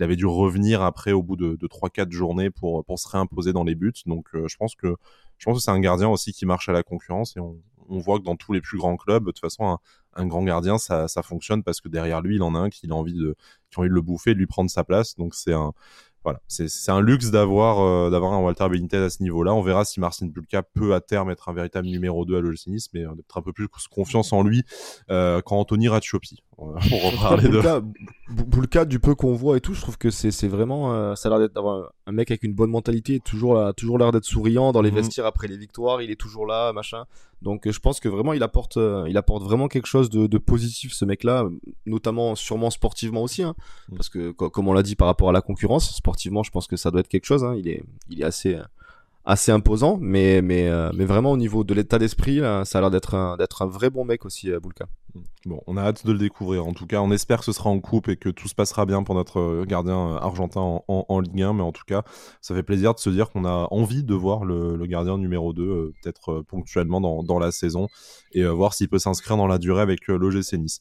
avait 0.00 0.14
dû 0.14 0.26
revenir 0.26 0.82
après 0.82 1.10
au 1.10 1.24
bout 1.24 1.34
de, 1.34 1.56
de 1.56 1.66
3-4 1.66 2.12
journées 2.12 2.50
pour, 2.50 2.84
pour 2.84 3.00
se 3.00 3.08
réimposer 3.08 3.52
dans 3.52 3.64
les 3.64 3.74
buts. 3.74 3.92
Donc 4.06 4.28
je 4.32 4.56
pense 4.56 4.76
que 4.76 4.94
je 5.38 5.44
pense 5.44 5.56
que 5.56 5.62
c'est 5.62 5.70
un 5.70 5.80
gardien 5.80 6.08
aussi 6.08 6.32
qui 6.32 6.44
marche 6.46 6.68
à 6.68 6.72
la 6.72 6.82
concurrence 6.82 7.36
et 7.36 7.40
on, 7.40 7.56
on 7.88 7.98
voit 7.98 8.18
que 8.18 8.24
dans 8.24 8.36
tous 8.36 8.52
les 8.52 8.60
plus 8.60 8.78
grands 8.78 8.96
clubs, 8.96 9.24
de 9.24 9.30
toute 9.30 9.40
façon, 9.40 9.78
un, 10.14 10.26
grand 10.26 10.42
gardien, 10.42 10.78
ça, 10.78 11.08
ça, 11.08 11.22
fonctionne 11.22 11.62
parce 11.62 11.80
que 11.80 11.88
derrière 11.88 12.20
lui, 12.20 12.36
il 12.36 12.42
en 12.42 12.54
a 12.54 12.58
un 12.58 12.70
qui 12.70 12.90
a 12.90 12.94
envie 12.94 13.14
de, 13.14 13.36
qui 13.70 13.78
a 13.78 13.80
envie 13.80 13.88
de 13.88 13.94
le 13.94 14.02
bouffer, 14.02 14.34
de 14.34 14.38
lui 14.38 14.46
prendre 14.46 14.70
sa 14.70 14.84
place. 14.84 15.14
Donc 15.16 15.34
c'est 15.34 15.52
un, 15.52 15.72
voilà, 16.24 16.40
c'est 16.48 16.90
un 16.90 17.00
luxe 17.00 17.30
d'avoir 17.30 17.80
euh, 17.80 18.10
d'avoir 18.10 18.32
un 18.32 18.40
Walter 18.40 18.68
Benitez 18.68 18.96
à 18.96 19.10
ce 19.10 19.22
niveau-là. 19.22 19.54
On 19.54 19.62
verra 19.62 19.84
si 19.84 20.00
Marcin 20.00 20.26
Bulka 20.26 20.62
peut 20.62 20.94
à 20.94 21.00
terme 21.00 21.30
être 21.30 21.48
un 21.48 21.52
véritable 21.52 21.86
numéro 21.86 22.24
2 22.24 22.38
à 22.38 22.42
Nice, 22.66 22.88
mais 22.92 23.04
d'être 23.16 23.38
un 23.38 23.42
peu 23.42 23.52
plus 23.52 23.68
confiance 23.90 24.32
en 24.32 24.42
lui 24.42 24.64
euh, 25.10 25.40
quand 25.42 25.58
Anthony 25.58 25.88
Ratchopi. 25.88 26.42
On 26.92 27.10
reparler 27.10 27.48
de 27.48 27.62
Bulka, 28.28 28.84
du 28.84 28.98
peu 28.98 29.14
qu'on 29.14 29.32
voit 29.32 29.56
et 29.56 29.60
tout, 29.60 29.74
je 29.74 29.80
trouve 29.80 29.96
que 29.96 30.10
c'est 30.10 30.48
vraiment 30.48 30.92
euh, 30.92 31.14
ça 31.14 31.28
a 31.28 31.30
l'air 31.30 31.38
d'être 31.38 31.54
d'avoir 31.54 31.92
un 32.06 32.12
mec 32.12 32.32
avec 32.32 32.42
une 32.42 32.52
bonne 32.52 32.70
mentalité, 32.70 33.20
toujours 33.20 33.72
toujours 33.76 33.96
l'air 33.98 34.10
d'être 34.10 34.24
souriant 34.24 34.72
dans 34.72 34.82
les 34.82 34.90
mhm. 34.90 34.96
vestiaires 34.96 35.26
après 35.26 35.46
les 35.46 35.56
victoires, 35.56 36.02
il 36.02 36.10
est 36.10 36.20
toujours 36.20 36.46
là, 36.46 36.72
machin. 36.72 37.04
Donc 37.42 37.70
je 37.70 37.78
pense 37.78 38.00
que 38.00 38.08
vraiment 38.08 38.32
il 38.32 38.42
apporte 38.42 38.76
il 39.06 39.16
apporte 39.16 39.44
vraiment 39.44 39.68
quelque 39.68 39.86
chose 39.86 40.10
de, 40.10 40.26
de 40.26 40.38
positif 40.38 40.92
ce 40.92 41.04
mec-là, 41.04 41.48
notamment 41.86 42.34
sûrement 42.34 42.70
sportivement 42.70 43.22
aussi, 43.22 43.44
hein, 43.44 43.54
mhm. 43.88 43.96
parce 43.96 44.08
que 44.08 44.32
comme 44.32 44.66
on 44.66 44.72
l'a 44.72 44.82
dit 44.82 44.96
par 44.96 45.06
rapport 45.06 45.28
à 45.28 45.32
la 45.32 45.42
concurrence 45.42 45.94
sportivement, 45.94 46.42
je 46.42 46.50
pense 46.50 46.66
que 46.66 46.76
ça 46.76 46.90
doit 46.90 47.00
être 47.00 47.08
quelque 47.08 47.26
chose. 47.26 47.44
Hein. 47.44 47.54
Il 47.56 47.68
est, 47.68 47.84
il 48.10 48.20
est 48.20 48.24
assez, 48.24 48.58
assez 49.28 49.52
imposant, 49.52 49.98
mais, 50.00 50.40
mais, 50.40 50.68
euh, 50.68 50.90
mais 50.94 51.04
vraiment 51.04 51.32
au 51.32 51.36
niveau 51.36 51.62
de 51.62 51.74
l'état 51.74 51.98
d'esprit, 51.98 52.40
ça 52.64 52.78
a 52.78 52.80
l'air 52.80 52.90
d'être 52.90 53.14
un, 53.14 53.36
d'être 53.36 53.60
un 53.60 53.66
vrai 53.66 53.90
bon 53.90 54.04
mec 54.06 54.24
aussi, 54.24 54.50
euh, 54.50 54.58
Boulka. 54.58 54.86
Bon, 55.46 55.62
on 55.66 55.76
a 55.76 55.82
hâte 55.82 56.04
de 56.04 56.12
le 56.12 56.18
découvrir. 56.18 56.66
En 56.66 56.72
tout 56.72 56.86
cas, 56.86 57.00
on 57.00 57.10
espère 57.10 57.38
que 57.38 57.44
ce 57.44 57.52
sera 57.52 57.70
en 57.70 57.80
coupe 57.80 58.08
et 58.08 58.16
que 58.16 58.28
tout 58.28 58.48
se 58.48 58.54
passera 58.54 58.86
bien 58.86 59.02
pour 59.02 59.14
notre 59.14 59.38
euh, 59.38 59.64
gardien 59.64 60.16
argentin 60.16 60.82
en, 60.88 61.20
Ligue 61.20 61.42
1. 61.42 61.54
Mais 61.54 61.62
en 61.62 61.72
tout 61.72 61.84
cas, 61.86 62.02
ça 62.40 62.54
fait 62.54 62.62
plaisir 62.62 62.94
de 62.94 62.98
se 62.98 63.08
dire 63.10 63.30
qu'on 63.30 63.44
a 63.44 63.68
envie 63.70 64.02
de 64.02 64.14
voir 64.14 64.44
le, 64.44 64.76
gardien 64.86 65.16
numéro 65.18 65.52
2, 65.52 65.92
peut-être 66.02 66.42
ponctuellement 66.42 67.00
dans, 67.00 67.38
la 67.38 67.52
saison, 67.52 67.88
et 68.32 68.44
voir 68.44 68.74
s'il 68.74 68.88
peut 68.88 68.98
s'inscrire 68.98 69.36
dans 69.36 69.46
la 69.46 69.58
durée 69.58 69.82
avec 69.82 70.06
l'OGC 70.08 70.54
Nice. 70.54 70.80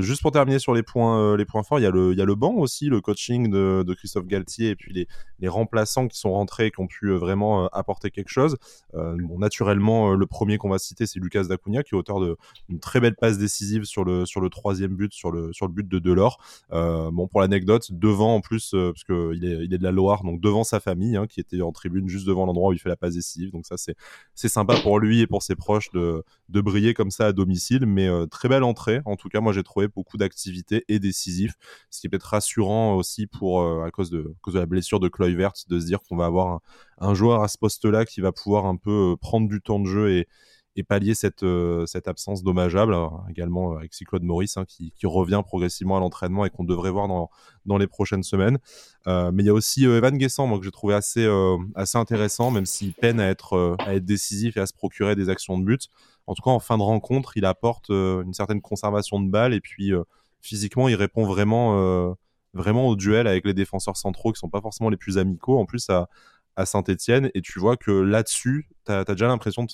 juste 0.00 0.22
pour 0.22 0.32
terminer 0.32 0.58
sur 0.58 0.74
les 0.74 0.82
points, 0.82 1.36
forts, 1.64 1.78
il 1.78 1.82
y, 1.82 1.86
a 1.86 1.90
le, 1.90 2.34
banc 2.34 2.54
aussi, 2.54 2.86
le 2.88 3.00
coaching 3.00 3.50
de, 3.50 3.94
Christophe 3.94 4.26
Galtier 4.26 4.70
et 4.70 4.76
puis 4.76 5.06
les, 5.40 5.48
remplaçants 5.48 6.08
qui 6.08 6.18
sont 6.18 6.32
rentrés 6.32 6.66
et 6.66 6.70
qui 6.70 6.80
ont 6.80 6.86
pu 6.86 7.12
vraiment 7.12 7.64
euh, 7.64 7.68
apporter 7.72 8.10
quelque 8.10 8.30
chose. 8.30 8.56
Euh, 8.94 9.16
bon, 9.20 9.38
naturellement, 9.38 10.12
euh, 10.12 10.16
le 10.16 10.26
premier 10.26 10.58
qu'on 10.58 10.68
va 10.68 10.78
citer, 10.78 11.06
c'est 11.06 11.20
Lucas 11.20 11.44
Dacunha, 11.44 11.82
qui 11.82 11.94
est 11.94 11.98
auteur 11.98 12.20
d'une 12.20 12.80
très 12.80 13.00
belle 13.00 13.14
passe 13.14 13.38
décisive 13.46 13.84
sur 13.84 14.04
le, 14.04 14.26
sur 14.26 14.40
le 14.40 14.48
troisième 14.50 14.94
but, 14.94 15.12
sur 15.12 15.30
le, 15.30 15.52
sur 15.52 15.66
le 15.66 15.72
but 15.72 15.88
de 15.88 15.98
Delors. 15.98 16.38
bon, 16.70 17.28
pour 17.28 17.40
l'anecdote, 17.40 17.92
devant 17.92 18.34
en 18.36 18.40
plus, 18.40 18.70
parce 18.72 19.04
qu'il 19.04 19.44
est, 19.44 19.64
il 19.64 19.74
est 19.74 19.78
de 19.78 19.82
la 19.82 19.92
Loire, 19.92 20.22
donc 20.24 20.40
devant 20.40 20.64
sa 20.64 20.80
famille, 20.80 21.16
hein, 21.16 21.26
qui 21.26 21.40
était 21.40 21.60
en 21.62 21.72
tribune 21.72 22.08
juste 22.08 22.26
devant 22.26 22.46
l'endroit 22.46 22.70
où 22.70 22.72
il 22.72 22.78
fait 22.78 22.88
la 22.88 22.96
passe 22.96 23.14
décisive. 23.14 23.50
Donc 23.50 23.66
ça, 23.66 23.76
c'est, 23.76 23.96
c'est 24.34 24.48
sympa 24.48 24.76
pour 24.82 24.98
lui 24.98 25.20
et 25.20 25.26
pour 25.26 25.42
ses 25.42 25.56
proches 25.56 25.90
de, 25.92 26.22
de 26.48 26.60
briller 26.60 26.94
comme 26.94 27.10
ça 27.10 27.26
à 27.26 27.32
domicile. 27.32 27.86
Mais 27.86 28.08
très 28.28 28.48
belle 28.48 28.64
entrée. 28.64 29.00
En 29.04 29.16
tout 29.16 29.28
cas, 29.28 29.40
moi, 29.40 29.52
j'ai 29.52 29.62
trouvé 29.62 29.88
beaucoup 29.88 30.16
d'activité 30.16 30.84
et 30.88 30.98
décisif, 30.98 31.54
ce 31.90 32.00
qui 32.00 32.08
peut 32.08 32.16
être 32.16 32.24
rassurant 32.24 32.94
aussi 32.94 33.26
pour, 33.26 33.62
à, 33.84 33.90
cause 33.90 34.10
de, 34.10 34.34
cause 34.42 34.54
de 34.54 34.60
la 34.60 34.66
blessure 34.66 35.00
de 35.00 35.08
Kluivert, 35.08 35.52
de 35.68 35.80
se 35.80 35.86
dire 35.86 36.00
qu'on 36.02 36.16
va 36.16 36.26
avoir 36.26 36.48
un, 36.48 36.60
un 36.98 37.14
joueur 37.14 37.42
à 37.42 37.48
ce 37.48 37.58
poste-là 37.58 38.04
qui 38.04 38.20
va 38.20 38.32
pouvoir 38.32 38.66
un 38.66 38.76
peu 38.76 39.12
euh, 39.12 39.16
prendre 39.16 39.48
du 39.48 39.60
temps 39.60 39.80
de 39.80 39.86
jeu 39.86 40.10
et, 40.12 40.28
et 40.76 40.82
pallier 40.82 41.14
cette, 41.14 41.42
euh, 41.42 41.86
cette 41.86 42.06
absence 42.06 42.42
dommageable. 42.42 42.94
également 43.30 43.72
euh, 43.72 43.78
avec 43.78 43.94
Cyclone 43.94 44.24
Maurice 44.24 44.58
hein, 44.58 44.64
qui, 44.66 44.92
revient 45.04 45.42
progressivement 45.44 45.96
à 45.96 46.00
l'entraînement 46.00 46.44
et 46.44 46.50
qu'on 46.50 46.64
devrait 46.64 46.90
voir 46.90 47.08
dans, 47.08 47.30
dans 47.64 47.78
les 47.78 47.86
prochaines 47.86 48.22
semaines. 48.22 48.58
Euh, 49.06 49.30
mais 49.32 49.42
il 49.42 49.46
y 49.46 49.48
a 49.48 49.54
aussi 49.54 49.84
Evan 49.84 50.16
Guessant, 50.16 50.58
que 50.58 50.64
j'ai 50.64 50.70
trouvé 50.70 50.94
assez, 50.94 51.26
assez 51.74 51.96
intéressant, 51.96 52.50
même 52.50 52.66
s'il 52.66 52.92
peine 52.92 53.20
à 53.20 53.28
être, 53.28 53.76
à 53.78 53.94
être 53.94 54.04
décisif 54.04 54.56
et 54.56 54.60
à 54.60 54.66
se 54.66 54.74
procurer 54.74 55.16
des 55.16 55.28
actions 55.28 55.58
de 55.58 55.64
but. 55.64 55.88
En 56.26 56.34
tout 56.34 56.42
cas, 56.42 56.50
en 56.50 56.58
fin 56.58 56.76
de 56.76 56.82
rencontre, 56.82 57.36
il 57.36 57.44
apporte 57.44 57.88
une 57.88 58.34
certaine 58.34 58.60
conservation 58.60 59.20
de 59.20 59.30
balles 59.30 59.54
et 59.54 59.60
puis 59.60 59.92
physiquement, 60.40 60.88
il 60.88 60.96
répond 60.96 61.24
vraiment, 61.24 62.16
vraiment 62.52 62.88
au 62.88 62.96
duel 62.96 63.28
avec 63.28 63.44
les 63.46 63.54
défenseurs 63.54 63.96
centraux 63.96 64.32
qui 64.32 64.40
sont 64.40 64.50
pas 64.50 64.60
forcément 64.60 64.90
les 64.90 64.96
plus 64.96 65.18
amicaux. 65.18 65.58
En 65.58 65.66
plus, 65.66 65.88
à, 65.88 66.08
à 66.56 66.66
Saint-Etienne 66.66 67.30
et 67.34 67.42
tu 67.42 67.58
vois 67.58 67.76
que 67.76 67.90
là-dessus, 67.90 68.68
tu 68.86 68.92
as, 68.92 69.04
déjà 69.04 69.26
l'impression 69.28 69.66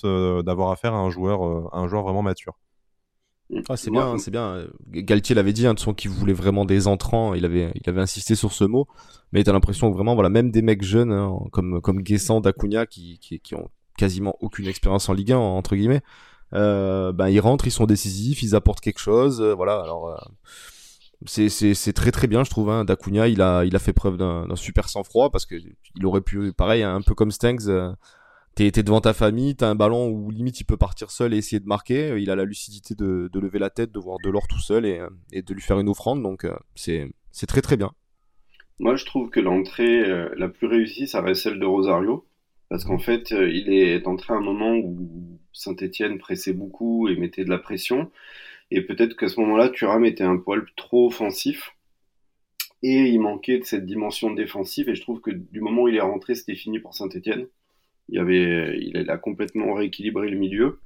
d'avoir 0.43 0.71
affaire 0.71 0.93
à 0.93 0.97
un 0.97 1.09
joueur, 1.09 1.45
euh, 1.45 1.69
un 1.71 1.87
joueur 1.87 2.03
vraiment 2.03 2.21
mature. 2.21 2.57
Ah, 3.69 3.77
c'est 3.77 3.91
bien, 3.91 4.17
c'est 4.17 4.31
bien. 4.31 4.65
Galtier 4.89 5.35
l'avait 5.35 5.53
dit, 5.53 5.67
hein, 5.67 5.73
de 5.73 5.79
son 5.79 5.93
qu'il 5.93 6.09
voulait 6.09 6.33
vraiment 6.33 6.65
des 6.65 6.87
entrants. 6.87 7.33
Il 7.33 7.45
avait, 7.45 7.71
il 7.75 7.87
avait 7.89 8.01
insisté 8.01 8.35
sur 8.35 8.51
ce 8.51 8.63
mot. 8.63 8.87
Mais 9.31 9.43
tu 9.43 9.49
as 9.49 9.53
l'impression 9.53 9.91
que 9.91 9.95
vraiment, 9.95 10.15
voilà, 10.15 10.29
même 10.29 10.51
des 10.51 10.61
mecs 10.61 10.83
jeunes, 10.83 11.11
hein, 11.11 11.37
comme, 11.51 11.81
comme 11.81 12.01
Guessant, 12.01 12.41
Dacunia, 12.41 12.85
qui, 12.85 13.19
qui, 13.19 13.39
qui, 13.39 13.55
ont 13.55 13.69
quasiment 13.97 14.35
aucune 14.41 14.67
expérience 14.67 15.09
en 15.09 15.13
Ligue 15.13 15.33
1, 15.33 15.37
entre 15.37 15.75
guillemets, 15.75 16.01
euh, 16.53 17.11
ben, 17.11 17.29
ils 17.29 17.39
rentrent, 17.39 17.67
ils 17.67 17.71
sont 17.71 17.85
décisifs, 17.85 18.43
ils 18.43 18.55
apportent 18.55 18.81
quelque 18.81 18.99
chose. 18.99 19.41
Euh, 19.41 19.53
voilà, 19.53 19.79
alors, 19.79 20.09
euh, 20.09 20.17
c'est 21.25 21.93
très 21.93 22.11
très 22.11 22.27
bien, 22.27 22.43
je 22.43 22.49
trouve. 22.49 22.69
Hein. 22.69 22.85
Dacunia, 22.85 23.27
il 23.27 23.41
a, 23.41 23.65
il 23.65 23.75
a 23.75 23.79
fait 23.79 23.93
preuve 23.93 24.17
d'un 24.17 24.55
super 24.55 24.89
sang-froid 24.89 25.29
parce 25.31 25.45
que 25.45 25.55
il 25.55 26.05
aurait 26.05 26.21
pu, 26.21 26.53
pareil, 26.53 26.83
un 26.83 27.01
peu 27.01 27.13
comme 27.15 27.31
Stengs, 27.31 27.67
euh, 27.67 27.91
t'es 28.55 28.71
devant 28.71 29.01
ta 29.01 29.13
famille, 29.13 29.55
t'as 29.55 29.69
un 29.69 29.75
ballon 29.75 30.09
où 30.09 30.31
limite 30.31 30.59
il 30.59 30.65
peut 30.65 30.77
partir 30.77 31.11
seul 31.11 31.33
et 31.33 31.37
essayer 31.37 31.59
de 31.59 31.65
marquer. 31.65 32.21
Il 32.21 32.29
a 32.29 32.35
la 32.35 32.45
lucidité 32.45 32.95
de, 32.95 33.29
de 33.31 33.39
lever 33.39 33.59
la 33.59 33.69
tête, 33.69 33.91
de 33.91 33.99
voir 33.99 34.17
Delors 34.23 34.47
tout 34.47 34.59
seul 34.59 34.85
et, 34.85 35.01
et 35.31 35.41
de 35.41 35.53
lui 35.53 35.61
faire 35.61 35.79
une 35.79 35.89
offrande. 35.89 36.21
Donc 36.21 36.45
euh, 36.45 36.55
c'est 36.75 37.11
très 37.47 37.61
très 37.61 37.77
bien. 37.77 37.91
Moi, 38.79 38.95
je 38.95 39.05
trouve 39.05 39.29
que 39.29 39.39
l'entrée 39.39 40.01
euh, 40.01 40.29
la 40.35 40.49
plus 40.49 40.67
réussie, 40.67 41.07
ça 41.07 41.21
reste 41.21 41.43
celle 41.43 41.59
de 41.59 41.65
Rosario. 41.65 42.25
Parce 42.69 42.85
qu'en 42.85 42.97
fait, 42.97 43.29
il 43.29 43.71
est 43.71 44.07
entré 44.07 44.33
à 44.33 44.37
un 44.37 44.41
moment 44.41 44.73
où 44.73 45.39
Saint-Etienne 45.51 46.17
pressait 46.17 46.53
beaucoup 46.53 47.07
et 47.07 47.15
mettait 47.15 47.43
de 47.43 47.49
la 47.49 47.59
pression. 47.59 48.09
Et 48.75 48.81
peut-être 48.81 49.15
qu'à 49.15 49.29
ce 49.29 49.39
moment-là, 49.39 49.69
Thuram 49.69 50.03
était 50.03 50.23
un 50.23 50.37
poil 50.37 50.65
trop 50.75 51.05
offensif. 51.05 51.75
Et 52.81 53.03
il 53.03 53.19
manquait 53.19 53.59
de 53.59 53.63
cette 53.63 53.85
dimension 53.85 54.31
défensive. 54.31 54.89
Et 54.89 54.95
je 54.95 55.01
trouve 55.01 55.21
que 55.21 55.29
du 55.29 55.61
moment 55.61 55.83
où 55.83 55.89
il 55.89 55.95
est 55.95 56.01
rentré, 56.01 56.33
c'était 56.33 56.55
fini 56.55 56.79
pour 56.79 56.95
Saint-Etienne. 56.95 57.45
Il, 58.09 58.17
avait, 58.17 58.79
il 58.81 58.97
a 59.11 59.17
complètement 59.17 59.75
rééquilibré 59.75 60.27
le 60.27 60.39
milieu. 60.39 60.79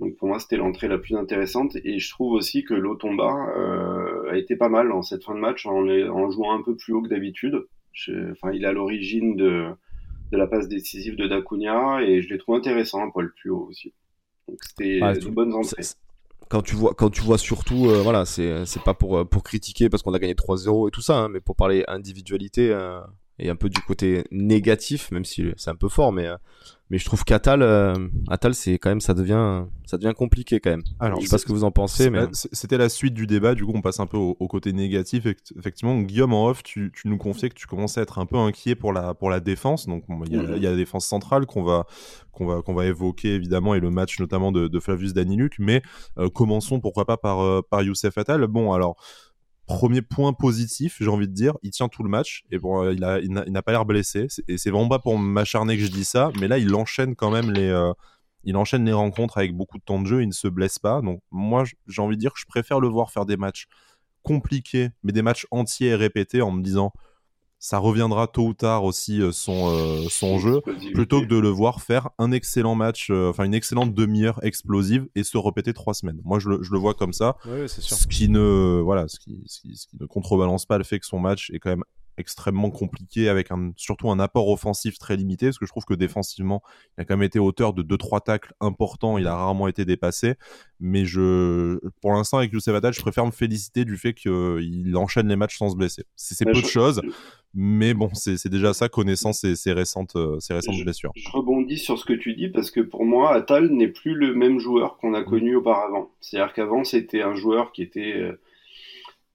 Donc 0.00 0.16
pour 0.16 0.26
moi, 0.26 0.40
c'était 0.40 0.56
l'entrée 0.56 0.88
la 0.88 0.98
plus 0.98 1.14
intéressante. 1.14 1.76
Et 1.84 2.00
je 2.00 2.10
trouve 2.10 2.32
aussi 2.32 2.64
que 2.64 2.74
Lotomba 2.74 3.54
euh, 3.56 4.32
a 4.32 4.36
été 4.36 4.56
pas 4.56 4.68
mal 4.68 4.90
en 4.90 5.02
cette 5.02 5.22
fin 5.22 5.36
de 5.36 5.40
match 5.40 5.64
en, 5.64 5.88
en 5.88 6.30
jouant 6.32 6.58
un 6.58 6.62
peu 6.62 6.74
plus 6.74 6.92
haut 6.92 7.02
que 7.02 7.08
d'habitude. 7.08 7.66
Enfin, 8.32 8.50
il 8.52 8.64
est 8.64 8.66
à 8.66 8.72
l'origine 8.72 9.36
de, 9.36 9.68
de 10.32 10.36
la 10.36 10.48
passe 10.48 10.66
décisive 10.66 11.14
de 11.14 11.28
Dacunia 11.28 12.02
et 12.02 12.20
je 12.20 12.28
l'ai 12.30 12.38
trouvé 12.38 12.58
intéressant 12.58 13.00
un 13.04 13.10
poil 13.10 13.32
plus 13.32 13.50
haut 13.50 13.68
aussi. 13.70 13.94
Donc 14.48 14.58
c'était 14.64 14.98
de 14.98 15.30
bonnes 15.30 15.54
entrées 15.54 15.84
quand 16.48 16.62
tu 16.62 16.74
vois 16.74 16.94
quand 16.94 17.10
tu 17.10 17.22
vois 17.22 17.38
surtout 17.38 17.88
euh, 17.88 18.00
voilà 18.02 18.24
c'est 18.24 18.64
c'est 18.66 18.82
pas 18.82 18.94
pour 18.94 19.18
euh, 19.18 19.24
pour 19.24 19.42
critiquer 19.42 19.88
parce 19.88 20.02
qu'on 20.02 20.14
a 20.14 20.18
gagné 20.18 20.34
3-0 20.34 20.88
et 20.88 20.90
tout 20.90 21.00
ça 21.02 21.16
hein, 21.18 21.28
mais 21.28 21.40
pour 21.40 21.56
parler 21.56 21.84
individualité 21.88 22.70
euh, 22.70 23.00
et 23.38 23.50
un 23.50 23.56
peu 23.56 23.68
du 23.68 23.80
côté 23.80 24.24
négatif 24.30 25.10
même 25.10 25.24
si 25.24 25.52
c'est 25.56 25.70
un 25.70 25.76
peu 25.76 25.88
fort 25.88 26.12
mais 26.12 26.28
mais 26.88 26.98
je 26.98 27.04
trouve 27.04 27.24
qu'Atal, 27.24 27.62
euh, 27.62 27.94
Atal, 28.28 28.54
c'est 28.54 28.78
quand 28.78 28.90
même, 28.90 29.00
ça 29.00 29.12
devient, 29.12 29.64
ça 29.86 29.98
devient 29.98 30.14
compliqué 30.16 30.60
quand 30.60 30.70
même. 30.70 30.84
Alors, 31.00 31.20
je 31.20 31.26
sais 31.26 31.30
pas 31.30 31.38
ce 31.38 31.44
que 31.44 31.52
vous 31.52 31.64
en 31.64 31.72
pensez, 31.72 32.10
mais 32.10 32.26
c'était 32.32 32.78
la 32.78 32.88
suite 32.88 33.12
du 33.12 33.26
débat. 33.26 33.56
Du 33.56 33.64
coup, 33.64 33.72
on 33.74 33.82
passe 33.82 33.98
un 33.98 34.06
peu 34.06 34.16
au, 34.16 34.34
côté 34.46 34.72
négatif. 34.72 35.26
Effectivement, 35.58 36.00
Guillaume 36.00 36.32
en 36.32 36.46
off, 36.46 36.62
tu, 36.62 36.92
tu, 36.94 37.08
nous 37.08 37.18
confiais 37.18 37.48
que 37.48 37.56
tu 37.56 37.66
commençais 37.66 37.98
à 37.98 38.02
être 38.04 38.20
un 38.20 38.26
peu 38.26 38.36
inquiet 38.36 38.76
pour 38.76 38.92
la 38.92 39.14
pour 39.14 39.30
la 39.30 39.40
défense. 39.40 39.88
Donc, 39.88 40.04
il 40.26 40.32
y, 40.32 40.36
a, 40.36 40.42
mm-hmm. 40.42 40.60
y, 40.60 40.66
a 40.66 40.70
la 40.70 40.76
défense 40.76 41.06
centrale 41.06 41.46
qu'on 41.46 41.64
va 41.64 41.86
qu'on 42.30 42.46
va 42.46 42.62
qu'on 42.62 42.74
va 42.74 42.86
évoquer 42.86 43.34
évidemment 43.34 43.74
et 43.74 43.80
le 43.80 43.90
match 43.90 44.20
notamment 44.20 44.52
de, 44.52 44.68
de 44.68 44.80
Flavius 44.80 45.12
Daniluk. 45.12 45.56
Mais 45.58 45.82
euh, 46.18 46.28
commençons 46.28 46.78
pourquoi 46.78 47.04
pas 47.04 47.16
par 47.16 47.40
euh, 47.40 47.62
par 47.68 47.82
Youssef 47.82 48.16
Atal. 48.16 48.46
Bon, 48.46 48.72
alors 48.72 48.96
premier 49.66 50.02
point 50.02 50.32
positif, 50.32 50.96
j'ai 51.00 51.08
envie 51.08 51.28
de 51.28 51.32
dire, 51.32 51.54
il 51.62 51.70
tient 51.70 51.88
tout 51.88 52.02
le 52.02 52.08
match 52.08 52.44
et 52.50 52.58
bon, 52.58 52.84
euh, 52.84 52.92
il 52.92 53.32
n'a 53.32 53.62
pas 53.62 53.72
l'air 53.72 53.84
blessé. 53.84 54.28
Et 54.48 54.58
c'est 54.58 54.70
vraiment 54.70 54.88
pas 54.88 54.98
pour 54.98 55.18
m'acharner 55.18 55.76
que 55.76 55.84
je 55.84 55.90
dis 55.90 56.04
ça, 56.04 56.30
mais 56.40 56.48
là, 56.48 56.58
il 56.58 56.74
enchaîne 56.74 57.16
quand 57.16 57.30
même 57.30 57.50
les, 57.50 57.68
euh, 57.68 57.92
il 58.44 58.56
enchaîne 58.56 58.84
les 58.84 58.92
rencontres 58.92 59.38
avec 59.38 59.54
beaucoup 59.54 59.78
de 59.78 59.82
temps 59.82 60.00
de 60.00 60.06
jeu. 60.06 60.22
Il 60.22 60.28
ne 60.28 60.32
se 60.32 60.48
blesse 60.48 60.78
pas. 60.78 61.00
Donc 61.02 61.20
moi, 61.30 61.64
j'ai 61.86 62.00
envie 62.00 62.16
de 62.16 62.20
dire 62.20 62.32
que 62.32 62.40
je 62.40 62.46
préfère 62.46 62.80
le 62.80 62.88
voir 62.88 63.10
faire 63.10 63.26
des 63.26 63.36
matchs 63.36 63.66
compliqués, 64.22 64.90
mais 65.02 65.12
des 65.12 65.22
matchs 65.22 65.46
entiers 65.50 65.88
et 65.88 65.94
répétés 65.94 66.42
en 66.42 66.52
me 66.52 66.62
disant 66.62 66.92
ça 67.58 67.78
reviendra 67.78 68.26
tôt 68.26 68.48
ou 68.48 68.54
tard 68.54 68.84
aussi 68.84 69.20
euh, 69.20 69.32
son, 69.32 69.70
euh, 69.70 70.06
son 70.08 70.38
jeu, 70.38 70.60
plutôt 70.94 71.20
que 71.20 71.26
de 71.26 71.36
le 71.36 71.48
voir 71.48 71.80
faire 71.80 72.10
un 72.18 72.32
excellent 72.32 72.74
match, 72.74 73.08
euh, 73.10 73.30
enfin 73.30 73.44
une 73.44 73.54
excellente 73.54 73.94
demi-heure 73.94 74.38
explosive 74.44 75.08
et 75.14 75.24
se 75.24 75.38
répéter 75.38 75.72
trois 75.72 75.94
semaines. 75.94 76.20
Moi, 76.24 76.38
je 76.38 76.50
le, 76.50 76.62
je 76.62 76.72
le 76.72 76.78
vois 76.78 76.94
comme 76.94 77.12
ça. 77.12 77.36
Oui, 77.46 77.68
sûr. 77.68 77.82
Ce 77.82 78.06
qui 78.06 78.28
ne, 78.28 78.80
voilà, 78.82 79.08
ce 79.08 79.18
qui, 79.18 79.42
ce 79.46 79.60
qui, 79.60 79.76
ce 79.76 79.86
qui 79.86 79.96
ne 79.98 80.06
contrebalance 80.06 80.66
pas 80.66 80.78
le 80.78 80.84
fait 80.84 81.00
que 81.00 81.06
son 81.06 81.18
match 81.18 81.50
est 81.50 81.58
quand 81.58 81.70
même 81.70 81.84
extrêmement 82.18 82.70
compliqué 82.70 83.28
avec 83.28 83.50
un, 83.50 83.72
surtout 83.76 84.10
un 84.10 84.18
apport 84.18 84.48
offensif 84.48 84.98
très 84.98 85.16
limité 85.16 85.46
parce 85.46 85.58
que 85.58 85.66
je 85.66 85.70
trouve 85.70 85.84
que 85.84 85.94
défensivement 85.94 86.62
il 86.96 87.02
a 87.02 87.04
quand 87.04 87.16
même 87.16 87.24
été 87.24 87.38
auteur 87.38 87.72
de 87.72 87.82
deux 87.82 87.98
trois 87.98 88.20
tacles 88.20 88.54
importants 88.60 89.18
il 89.18 89.26
a 89.26 89.34
rarement 89.34 89.68
été 89.68 89.84
dépassé 89.84 90.34
mais 90.80 91.04
je 91.04 91.78
pour 92.00 92.12
l'instant 92.12 92.38
avec 92.38 92.52
Youssef 92.52 92.74
Attal 92.74 92.92
je 92.92 93.00
préfère 93.00 93.26
me 93.26 93.30
féliciter 93.30 93.84
du 93.84 93.96
fait 93.96 94.14
qu'il 94.14 94.96
enchaîne 94.96 95.28
les 95.28 95.36
matchs 95.36 95.58
sans 95.58 95.70
se 95.70 95.76
blesser 95.76 96.04
c'est 96.16 96.44
peu 96.44 96.60
de 96.60 96.66
choses 96.66 97.00
Mais 97.58 97.94
bon, 97.94 98.10
c'est 98.12 98.50
déjà 98.50 98.74
ça, 98.74 98.90
connaissant 98.90 99.32
ses, 99.32 99.54
récentes, 99.72 100.14
ses 100.40 100.52
récentes 100.52 100.74
je, 100.74 100.84
blessures. 100.84 101.12
Je 101.16 101.30
rebondis 101.30 101.78
sur 101.78 101.98
ce 101.98 102.04
que 102.04 102.12
tu 102.12 102.34
dis 102.34 102.50
parce 102.50 102.70
que 102.70 102.82
pour 102.82 103.06
moi, 103.06 103.32
Atal 103.32 103.70
n'est 103.70 103.88
plus 103.88 104.14
le 104.14 104.34
même 104.34 104.58
joueur 104.58 104.98
qu'on 104.98 105.14
a 105.14 105.22
connu 105.22 105.56
auparavant. 105.56 106.10
C'est-à-dire 106.20 106.52
qu'avant, 106.52 106.84
c'était 106.84 107.22
un 107.22 107.34
joueur 107.34 107.72
qui 107.72 107.80
était 107.80 108.30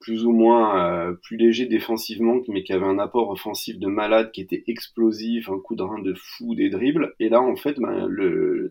plus 0.01 0.25
ou 0.25 0.31
moins 0.31 1.09
euh, 1.09 1.13
plus 1.13 1.37
léger 1.37 1.67
défensivement, 1.67 2.41
mais 2.49 2.63
qui 2.63 2.73
avait 2.73 2.85
un 2.85 2.99
apport 2.99 3.29
offensif 3.29 3.79
de 3.79 3.87
malade, 3.87 4.31
qui 4.31 4.41
était 4.41 4.63
explosif, 4.67 5.47
un 5.49 5.59
coup 5.59 5.75
de 5.75 5.83
rein 5.83 6.01
de 6.01 6.13
fou, 6.15 6.55
des 6.55 6.69
dribbles. 6.69 7.13
Et 7.19 7.29
là, 7.29 7.41
en 7.41 7.55
fait, 7.55 7.79
ben, 7.79 8.09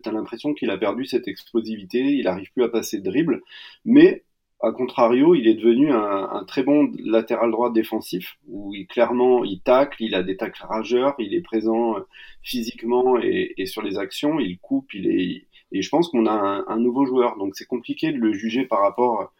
t'as 0.03 0.11
l'impression 0.11 0.53
qu'il 0.53 0.69
a 0.69 0.77
perdu 0.77 1.05
cette 1.05 1.27
explosivité, 1.27 1.99
il 1.99 2.25
n'arrive 2.25 2.51
plus 2.51 2.63
à 2.63 2.69
passer 2.69 2.99
de 2.99 3.05
dribble. 3.05 3.41
Mais, 3.85 4.23
à 4.61 4.71
contrario, 4.71 5.33
il 5.33 5.47
est 5.47 5.55
devenu 5.55 5.91
un, 5.91 6.29
un, 6.31 6.43
très 6.43 6.63
bon 6.63 6.91
latéral 7.03 7.49
droit 7.49 7.71
défensif, 7.71 8.37
où 8.47 8.75
il, 8.75 8.85
clairement, 8.85 9.43
il 9.43 9.61
tacle, 9.61 10.03
il 10.03 10.13
a 10.13 10.23
des 10.23 10.37
tacles 10.37 10.63
rageurs, 10.67 11.15
il 11.17 11.33
est 11.33 11.41
présent 11.41 11.97
euh, 11.97 12.01
physiquement 12.43 13.17
et, 13.19 13.53
et 13.57 13.65
sur 13.65 13.81
les 13.81 13.97
actions, 13.97 14.39
il 14.39 14.59
coupe, 14.59 14.93
il 14.93 15.07
est... 15.07 15.47
Et 15.73 15.81
je 15.81 15.89
pense 15.89 16.09
qu'on 16.09 16.25
a 16.25 16.33
un, 16.33 16.65
un 16.67 16.77
nouveau 16.77 17.05
joueur, 17.05 17.37
donc 17.37 17.55
c'est 17.55 17.65
compliqué 17.65 18.11
de 18.11 18.17
le 18.17 18.33
juger 18.33 18.65
par 18.65 18.81
rapport 18.81 19.31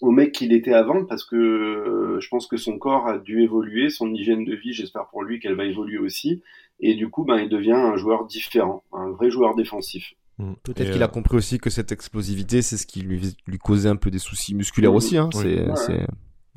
au 0.00 0.10
mec 0.10 0.32
qu'il 0.32 0.52
était 0.52 0.72
avant 0.72 1.04
parce 1.04 1.24
que 1.24 1.36
euh, 1.36 2.20
je 2.20 2.28
pense 2.28 2.46
que 2.46 2.56
son 2.56 2.78
corps 2.78 3.06
a 3.08 3.18
dû 3.18 3.42
évoluer, 3.42 3.90
son 3.90 4.12
hygiène 4.12 4.44
de 4.44 4.54
vie, 4.54 4.72
j'espère 4.72 5.06
pour 5.08 5.22
lui 5.22 5.40
qu'elle 5.40 5.54
va 5.54 5.64
évoluer 5.64 5.98
aussi. 5.98 6.42
Et 6.80 6.94
du 6.94 7.08
coup, 7.08 7.24
ben, 7.24 7.38
il 7.38 7.48
devient 7.48 7.72
un 7.72 7.96
joueur 7.96 8.26
différent, 8.26 8.84
un 8.92 9.10
vrai 9.10 9.30
joueur 9.30 9.56
défensif. 9.56 10.14
Mm. 10.38 10.52
Peut-être 10.62 10.92
qu'il 10.92 11.02
a 11.02 11.06
euh, 11.06 11.08
compris 11.08 11.36
aussi 11.36 11.58
que 11.58 11.70
cette 11.70 11.90
explosivité, 11.90 12.62
c'est 12.62 12.76
ce 12.76 12.86
qui 12.86 13.00
lui, 13.00 13.36
lui 13.46 13.58
causait 13.58 13.88
un 13.88 13.96
peu 13.96 14.10
des 14.10 14.20
soucis 14.20 14.54
musculaires 14.54 14.94
aussi. 14.94 15.16
Hein. 15.16 15.30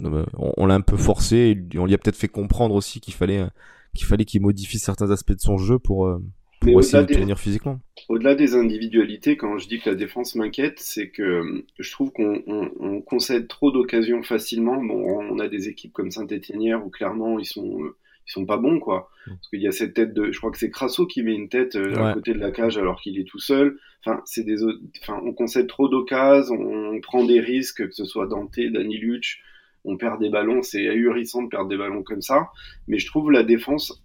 On, 0.04 0.66
l'a 0.66 0.76
un 0.76 0.82
peu 0.82 0.98
forcé, 0.98 1.58
et 1.74 1.78
on 1.80 1.86
lui 1.86 1.94
a 1.94 1.98
peut-être 1.98 2.16
fait 2.16 2.28
comprendre 2.28 2.76
aussi 2.76 3.00
qu'il 3.00 3.14
fallait 3.14 3.46
qu'il 3.94 4.08
fallait 4.08 4.26
qu'il 4.26 4.42
modifie 4.42 4.80
certains 4.80 5.12
aspects 5.12 5.34
de 5.34 5.40
son 5.40 5.58
jeu 5.58 5.80
pour, 5.80 6.08
euh, 6.08 6.24
pour 6.62 6.80
essayer 6.80 7.04
de 7.04 7.14
tenir 7.14 7.40
physiquement. 7.40 7.80
Au-delà 8.08 8.36
des 8.36 8.56
individualités, 8.56 9.36
quand 9.36 9.58
je 9.58 9.68
dis 9.68 9.80
que 9.80 9.90
la 9.90 9.96
défense 9.96 10.36
m'inquiète, 10.36 10.80
c'est 10.80 11.10
que 11.10 11.64
je 11.80 11.92
trouve 11.92 12.12
qu'on 12.12 13.02
concède 13.06 13.48
trop 13.48 13.72
d'occasions 13.72 14.24
facilement. 14.24 14.82
Bon, 14.82 15.22
on 15.22 15.40
a 15.40 15.48
des 15.48 15.68
équipes 15.68 15.94
comme 15.94 16.12
Saint-Étienne 16.12 16.76
où 16.76 16.90
clairement 16.90 17.40
ils 17.40 17.46
sont 17.46 17.92
ils 18.28 18.32
sont 18.32 18.46
pas 18.46 18.58
bons 18.58 18.80
quoi. 18.80 19.10
Mm. 19.26 19.32
Parce 19.32 19.50
qu'il 19.50 19.62
y 19.62 19.68
a 19.68 19.72
cette 19.72 19.94
tête 19.94 20.14
de, 20.14 20.32
je 20.32 20.38
crois 20.38 20.52
que 20.52 20.58
c'est 20.58 20.70
Crasso 20.70 21.06
qui 21.06 21.24
met 21.24 21.34
une 21.34 21.50
tête 21.50 21.76
euh, 21.76 21.96
à 21.96 22.14
côté 22.14 22.34
de 22.34 22.40
la 22.40 22.52
cage 22.52 22.78
alors 22.78 23.02
qu'il 23.02 23.20
est 23.20 23.28
tout 23.28 23.40
seul. 23.40 23.78
Enfin, 24.06 24.22
c'est 24.26 24.44
des, 24.44 24.64
enfin, 25.02 25.20
on 25.24 25.34
concède 25.34 25.68
trop 25.68 25.88
d'occasions, 25.88 26.56
on 26.56 27.00
prend 27.02 27.24
des 27.24 27.40
risques, 27.40 27.88
que 27.88 27.94
ce 27.94 28.06
soit 28.06 28.28
Dante, 28.28 28.60
Dani 28.60 28.98
Luch, 28.98 29.42
on 29.84 29.98
perd 29.98 30.20
des 30.20 30.30
ballons, 30.30 30.62
c'est 30.62 30.88
ahurissant 30.88 31.44
de 31.44 31.50
perdre 31.50 31.70
des 31.70 31.78
ballons 31.78 32.04
comme 32.04 32.22
ça. 32.22 32.50
Mais 32.88 33.00
je 33.00 33.08
trouve 33.08 33.32
la 33.32 33.44
défense 33.44 34.01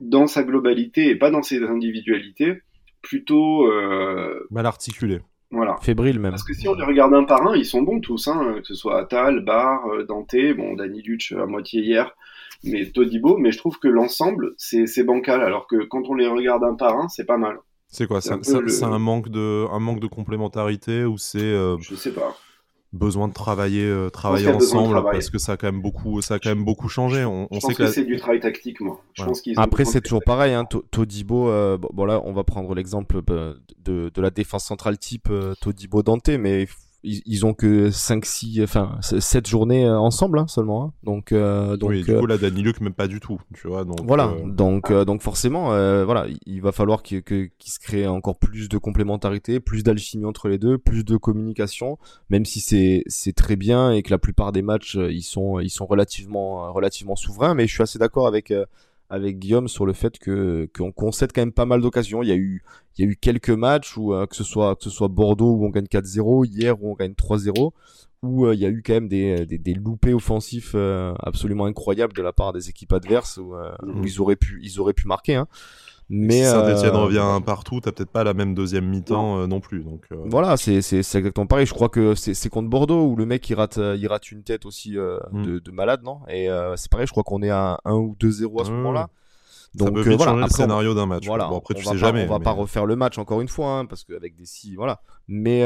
dans 0.00 0.26
sa 0.26 0.42
globalité 0.42 1.08
et 1.08 1.16
pas 1.16 1.30
dans 1.30 1.42
ses 1.42 1.62
individualités, 1.62 2.62
plutôt 3.02 3.66
euh, 3.66 4.46
mal 4.50 4.66
articulé. 4.66 5.20
Voilà. 5.50 5.76
Fébrile 5.82 6.20
même. 6.20 6.30
Parce 6.30 6.44
que 6.44 6.54
si 6.54 6.68
on 6.68 6.74
les 6.74 6.84
regarde 6.84 7.12
un 7.12 7.24
par 7.24 7.46
un, 7.46 7.56
ils 7.56 7.64
sont 7.64 7.82
bons 7.82 8.00
tous, 8.00 8.28
hein, 8.28 8.54
que 8.60 8.66
ce 8.66 8.74
soit 8.74 9.00
Atal, 9.00 9.44
Bar, 9.44 9.86
euh, 9.88 10.04
Dante, 10.04 10.36
bon, 10.56 10.74
Dani 10.74 11.02
Luch 11.02 11.32
à 11.32 11.46
moitié 11.46 11.82
hier, 11.82 12.14
mais 12.62 12.86
Todibo, 12.86 13.36
mais 13.36 13.50
je 13.50 13.58
trouve 13.58 13.78
que 13.78 13.88
l'ensemble, 13.88 14.54
c'est 14.56 15.02
bancal, 15.02 15.42
alors 15.42 15.66
que 15.66 15.84
quand 15.84 16.08
on 16.08 16.14
les 16.14 16.28
regarde 16.28 16.62
un 16.62 16.74
par 16.74 16.96
un, 16.96 17.08
c'est 17.08 17.24
pas 17.24 17.38
mal. 17.38 17.58
C'est 17.88 18.06
quoi 18.06 18.20
C'est 18.20 18.32
un, 18.84 18.98
manque 19.00 19.28
de, 19.28 19.66
un 19.72 19.80
manque 19.80 19.98
de 19.98 20.06
complémentarité 20.06 21.04
ou 21.04 21.18
c'est. 21.18 21.40
Euh, 21.40 21.76
je 21.80 21.96
sais 21.96 22.12
pas 22.12 22.36
besoin 22.92 23.28
de 23.28 23.32
travailler 23.32 23.84
euh, 23.84 24.10
travailler 24.10 24.48
ensemble 24.48 25.02
parce 25.04 25.30
que 25.30 25.38
ça 25.38 25.52
a 25.52 25.56
quand 25.56 25.70
même 25.70 25.82
beaucoup 25.82 26.20
ça 26.22 26.34
a 26.34 26.38
quand 26.38 26.50
même 26.50 26.64
beaucoup 26.64 26.88
changé. 26.88 27.24
On, 27.24 27.46
je 27.52 27.60
sait 27.60 27.66
pense 27.68 27.76
que, 27.76 27.86
c'est 27.86 28.04
du 28.04 28.16
travail 28.16 28.40
tactique 28.40 28.80
moi. 28.80 29.00
Je 29.14 29.24
pense 29.24 29.42
après 29.56 29.84
c'est 29.84 30.00
toujours 30.00 30.22
pareil 30.24 30.54
hein, 30.54 30.64
Todibo 30.90 31.48
euh, 31.48 31.78
bon 31.78 32.04
là 32.04 32.20
on 32.24 32.32
va 32.32 32.44
prendre 32.44 32.74
l'exemple 32.74 33.20
euh, 33.30 33.54
de, 33.84 34.10
de 34.12 34.20
la 34.22 34.30
défense 34.30 34.64
centrale 34.64 34.98
type 34.98 35.28
Todibo 35.60 36.02
Dante 36.02 36.28
mais 36.30 36.66
ils, 37.02 37.46
ont 37.46 37.54
que 37.54 37.90
5 37.90 38.24
6 38.24 38.62
enfin 38.62 38.98
7 39.00 39.48
journées 39.48 39.86
euh, 39.86 39.98
ensemble 39.98 40.38
hein, 40.38 40.46
seulement 40.48 40.84
hein. 40.84 40.92
donc 41.02 41.32
euh, 41.32 41.76
donc 41.76 41.90
oui, 41.90 42.04
du 42.04 42.14
coup 42.14 42.26
là 42.26 42.36
Danny 42.36 42.62
Luke 42.62 42.80
même 42.80 42.92
pas 42.92 43.08
du 43.08 43.20
tout 43.20 43.40
tu 43.54 43.68
vois 43.68 43.84
donc 43.84 44.02
voilà 44.04 44.28
euh, 44.28 44.46
donc 44.46 44.92
donc 44.92 45.22
forcément 45.22 45.68
voilà 46.04 46.26
il 46.46 46.60
va 46.60 46.72
falloir 46.72 47.02
qu'il 47.02 47.22
se 47.64 47.78
crée 47.78 48.06
encore 48.06 48.38
plus 48.38 48.68
de 48.68 48.76
complémentarité 48.76 49.60
plus 49.60 49.82
d'alchimie 49.82 50.26
entre 50.26 50.48
les 50.48 50.58
deux 50.58 50.76
plus 50.76 51.04
de 51.04 51.16
communication 51.16 51.98
même 52.28 52.44
si 52.44 52.60
c'est 52.60 53.02
c'est 53.06 53.34
très 53.34 53.56
bien 53.56 53.92
et 53.92 54.02
que 54.02 54.10
la 54.10 54.18
plupart 54.18 54.52
des 54.52 54.62
matchs 54.62 54.96
ils 54.96 55.22
sont 55.22 55.58
ils 55.60 55.70
sont 55.70 55.86
relativement 55.86 56.72
relativement 56.72 57.16
souverains 57.16 57.54
mais 57.54 57.66
je 57.66 57.72
suis 57.72 57.82
assez 57.82 57.98
d'accord 57.98 58.26
avec 58.26 58.52
avec 59.10 59.38
Guillaume 59.38 59.68
sur 59.68 59.84
le 59.84 59.92
fait 59.92 60.18
que 60.18 60.68
qu'on 60.74 60.92
concède 60.92 61.32
quand 61.34 61.42
même 61.42 61.52
pas 61.52 61.66
mal 61.66 61.82
d'occasions. 61.82 62.22
Il 62.22 62.28
y 62.28 62.32
a 62.32 62.36
eu 62.36 62.62
il 62.96 63.04
y 63.04 63.08
a 63.08 63.10
eu 63.10 63.16
quelques 63.16 63.50
matchs 63.50 63.96
où 63.96 64.14
euh, 64.14 64.26
que 64.26 64.36
ce 64.36 64.44
soit 64.44 64.76
que 64.76 64.84
ce 64.84 64.90
soit 64.90 65.08
Bordeaux 65.08 65.52
où 65.56 65.66
on 65.66 65.70
gagne 65.70 65.86
4-0, 65.86 66.46
hier 66.46 66.82
où 66.82 66.92
on 66.92 66.94
gagne 66.94 67.12
3-0 67.12 67.72
où 68.22 68.46
euh, 68.46 68.54
il 68.54 68.60
y 68.60 68.66
a 68.66 68.68
eu 68.68 68.82
quand 68.84 68.92
même 68.92 69.08
des, 69.08 69.46
des, 69.46 69.58
des 69.58 69.74
loupés 69.74 70.12
offensifs 70.12 70.72
euh, 70.74 71.14
absolument 71.20 71.64
incroyables 71.64 72.12
de 72.12 72.22
la 72.22 72.32
part 72.32 72.52
des 72.52 72.68
équipes 72.68 72.92
adverses 72.92 73.38
où, 73.38 73.54
où 73.54 73.86
mhm. 73.86 74.04
ils 74.04 74.20
auraient 74.20 74.36
pu 74.36 74.60
ils 74.62 74.78
auraient 74.78 74.94
pu 74.94 75.08
marquer 75.08 75.34
hein. 75.34 75.48
Mais 76.12 76.42
si 76.42 76.50
Saint-Etienne 76.50 76.96
euh, 76.96 77.04
revient 77.04 77.40
partout, 77.46 77.80
t'as 77.80 77.92
peut-être 77.92 78.10
pas 78.10 78.24
la 78.24 78.34
même 78.34 78.52
deuxième 78.52 78.84
mi-temps 78.84 79.46
non. 79.46 79.56
Euh, 79.56 79.60
plus. 79.60 79.84
Donc, 79.84 80.06
euh. 80.10 80.16
Voilà, 80.24 80.56
c'est 80.56 80.78
exactement 80.78 81.46
pareil. 81.46 81.66
Je 81.66 81.72
crois 81.72 81.88
que 81.88 82.16
c'est 82.16 82.48
contre 82.48 82.68
Bordeaux 82.68 83.06
où 83.06 83.14
le 83.14 83.26
mec 83.26 83.48
il 83.48 83.54
rate, 83.54 83.78
il 83.78 84.06
rate 84.08 84.32
une 84.32 84.42
tête 84.42 84.66
aussi 84.66 84.96
mm. 84.96 85.42
de, 85.42 85.58
de, 85.60 85.70
malade, 85.70 86.02
non? 86.02 86.18
Et 86.28 86.48
c'est 86.76 86.90
pareil, 86.90 87.06
je 87.06 87.12
crois 87.12 87.22
qu'on 87.22 87.42
est 87.42 87.50
à 87.50 87.78
1 87.84 87.94
ou 87.94 88.16
2-0 88.20 88.60
à 88.60 88.64
ce 88.64 88.70
moment-là. 88.72 89.08
Donc 89.72 89.86
ça 89.86 89.94
peut 89.94 90.00
vite 90.00 90.16
voilà, 90.16 90.32
changer 90.32 90.44
le 90.44 90.50
scénario 90.50 90.94
d'un 90.94 91.06
match. 91.06 91.26
Voilà, 91.26 91.46
bon, 91.46 91.58
après 91.58 91.74
tu 91.74 91.84
sais 91.84 91.96
jamais. 91.96 92.24
On 92.24 92.32
va 92.32 92.40
pas 92.40 92.50
refaire 92.50 92.86
le 92.86 92.96
match 92.96 93.16
encore 93.18 93.40
une 93.40 93.48
fois, 93.48 93.78
hein, 93.78 93.86
parce 93.86 94.02
qu'avec 94.02 94.34
des 94.34 94.46
si, 94.46 94.74
voilà. 94.74 95.00
Mais 95.28 95.64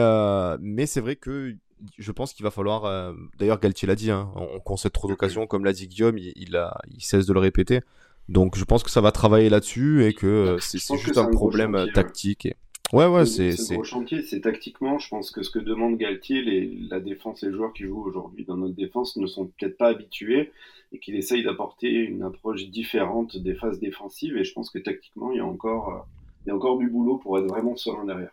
mais 0.60 0.84
c'est 0.84 1.00
vrai 1.00 1.16
que 1.16 1.56
je 1.98 2.12
pense 2.12 2.34
qu'il 2.34 2.44
va 2.44 2.50
falloir. 2.50 3.14
D'ailleurs, 3.38 3.60
Galtier 3.60 3.88
l'a 3.88 3.94
dit. 3.94 4.10
Hein, 4.10 4.30
on 4.36 4.60
concède 4.60 4.92
trop 4.92 5.08
d'occasions, 5.08 5.46
comme 5.46 5.64
l'a 5.64 5.72
dit 5.72 5.88
Guillaume. 5.88 6.18
Il, 6.18 6.34
il, 6.36 6.54
a, 6.54 6.78
il 6.90 7.02
cesse 7.02 7.24
de 7.24 7.32
le 7.32 7.40
répéter. 7.40 7.80
Donc 8.28 8.56
je 8.56 8.64
pense 8.64 8.82
que 8.82 8.90
ça 8.90 9.00
va 9.00 9.12
travailler 9.12 9.48
là-dessus 9.48 10.04
et 10.04 10.14
que 10.14 10.26
euh, 10.26 10.58
c'est 10.58 10.78
juste 10.78 11.18
un 11.18 11.30
problème 11.30 11.74
euh, 11.74 11.86
tactique. 11.92 12.46
Et... 12.46 12.56
Ouais, 12.92 13.06
ouais, 13.06 13.26
c'est. 13.26 13.52
C'est 13.52 13.74
gros 13.74 13.84
chantier, 13.84 14.22
c'est 14.22 14.40
tactiquement. 14.40 14.98
Je 14.98 15.08
pense 15.08 15.30
que 15.30 15.42
ce 15.42 15.50
que 15.50 15.58
demande 15.58 15.96
Galtier, 15.96 16.42
les, 16.42 16.66
la 16.88 17.00
défense 17.00 17.42
et 17.42 17.46
les 17.46 17.52
joueurs 17.52 17.72
qui 17.72 17.84
jouent 17.84 18.04
aujourd'hui 18.04 18.44
dans 18.44 18.56
notre 18.56 18.74
défense 18.74 19.16
ne 19.16 19.26
sont 19.26 19.46
peut-être 19.46 19.76
pas 19.76 19.88
habitués 19.88 20.52
et 20.92 20.98
qu'il 20.98 21.16
essaye 21.16 21.42
d'apporter 21.42 21.90
une 21.90 22.22
approche 22.22 22.68
différente 22.68 23.36
des 23.36 23.54
phases 23.54 23.80
défensives. 23.80 24.36
Et 24.36 24.44
je 24.44 24.52
pense 24.52 24.70
que 24.70 24.78
tactiquement, 24.78 25.32
il 25.32 25.38
y 25.38 25.40
a 25.40 25.46
encore, 25.46 25.88
euh, 25.88 25.98
il 26.44 26.50
y 26.50 26.52
a 26.52 26.54
encore 26.56 26.78
du 26.78 26.88
boulot 26.88 27.18
pour 27.18 27.38
être 27.38 27.46
vraiment 27.46 27.74
serein 27.74 28.04
derrière. 28.04 28.32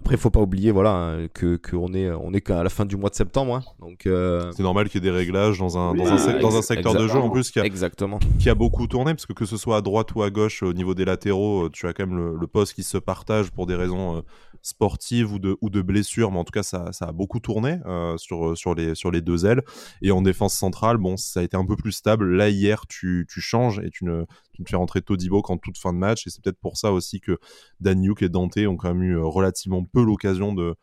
Après, 0.00 0.14
il 0.14 0.18
faut 0.18 0.30
pas 0.30 0.40
oublier, 0.40 0.70
voilà, 0.70 0.92
hein, 0.92 1.28
que 1.34 1.56
qu'on 1.56 1.92
est 1.92 2.10
on 2.10 2.32
est 2.32 2.40
qu'à 2.40 2.62
la 2.62 2.70
fin 2.70 2.86
du 2.86 2.96
mois 2.96 3.10
de 3.10 3.14
septembre, 3.14 3.56
hein. 3.56 3.62
donc 3.80 4.06
euh... 4.06 4.50
c'est 4.56 4.62
normal 4.62 4.88
qu'il 4.88 5.04
y 5.04 5.06
ait 5.06 5.10
des 5.10 5.16
réglages 5.16 5.58
dans 5.58 5.76
un 5.76 5.94
dans, 5.94 6.06
un, 6.06 6.40
dans 6.40 6.56
un 6.56 6.62
secteur 6.62 6.94
de 6.94 7.06
jeu 7.06 7.18
en 7.18 7.28
plus 7.28 7.50
qui 7.50 7.60
a 7.60 7.64
exactement 7.64 8.18
qui 8.38 8.48
a 8.48 8.54
beaucoup 8.54 8.86
tourné 8.86 9.12
parce 9.12 9.26
que 9.26 9.34
que 9.34 9.44
ce 9.44 9.56
soit 9.56 9.76
à 9.76 9.80
droite 9.82 10.14
ou 10.14 10.22
à 10.22 10.30
gauche 10.30 10.62
au 10.62 10.72
niveau 10.72 10.94
des 10.94 11.04
latéraux, 11.04 11.68
tu 11.68 11.86
as 11.86 11.92
quand 11.92 12.06
même 12.06 12.16
le, 12.16 12.36
le 12.36 12.46
poste 12.46 12.74
qui 12.74 12.82
se 12.82 12.96
partage 12.98 13.50
pour 13.50 13.66
des 13.66 13.74
raisons 13.74 14.16
euh, 14.16 14.20
sportive 14.62 15.32
ou 15.32 15.38
de, 15.38 15.56
ou 15.60 15.70
de 15.70 15.82
blessure, 15.82 16.30
mais 16.30 16.38
en 16.38 16.44
tout 16.44 16.52
cas, 16.52 16.62
ça, 16.62 16.92
ça 16.92 17.06
a 17.06 17.12
beaucoup 17.12 17.40
tourné 17.40 17.78
euh, 17.86 18.16
sur, 18.16 18.56
sur, 18.56 18.74
les, 18.74 18.94
sur 18.94 19.10
les 19.10 19.20
deux 19.20 19.46
ailes. 19.46 19.62
Et 20.02 20.10
en 20.10 20.22
défense 20.22 20.54
centrale, 20.54 20.96
bon, 20.98 21.16
ça 21.16 21.40
a 21.40 21.42
été 21.42 21.56
un 21.56 21.64
peu 21.64 21.76
plus 21.76 21.92
stable. 21.92 22.36
Là, 22.36 22.48
hier, 22.48 22.86
tu, 22.86 23.26
tu 23.28 23.40
changes 23.40 23.78
et 23.78 23.90
tu 23.90 24.04
ne, 24.04 24.24
tu 24.64 24.72
ne 24.72 24.76
fais 24.76 24.76
rentrer 24.76 25.02
Todibo 25.02 25.42
qu'en 25.42 25.58
toute 25.58 25.78
fin 25.78 25.92
de 25.92 25.98
match. 25.98 26.26
Et 26.26 26.30
c'est 26.30 26.42
peut-être 26.42 26.60
pour 26.60 26.76
ça 26.76 26.92
aussi 26.92 27.20
que 27.20 27.38
Daniuk 27.80 28.22
et 28.22 28.28
Dante 28.28 28.58
ont 28.58 28.76
quand 28.76 28.88
même 28.88 29.02
eu 29.02 29.16
euh, 29.16 29.24
relativement 29.24 29.84
peu 29.84 30.02
l'occasion 30.02 30.54
de, 30.54 30.76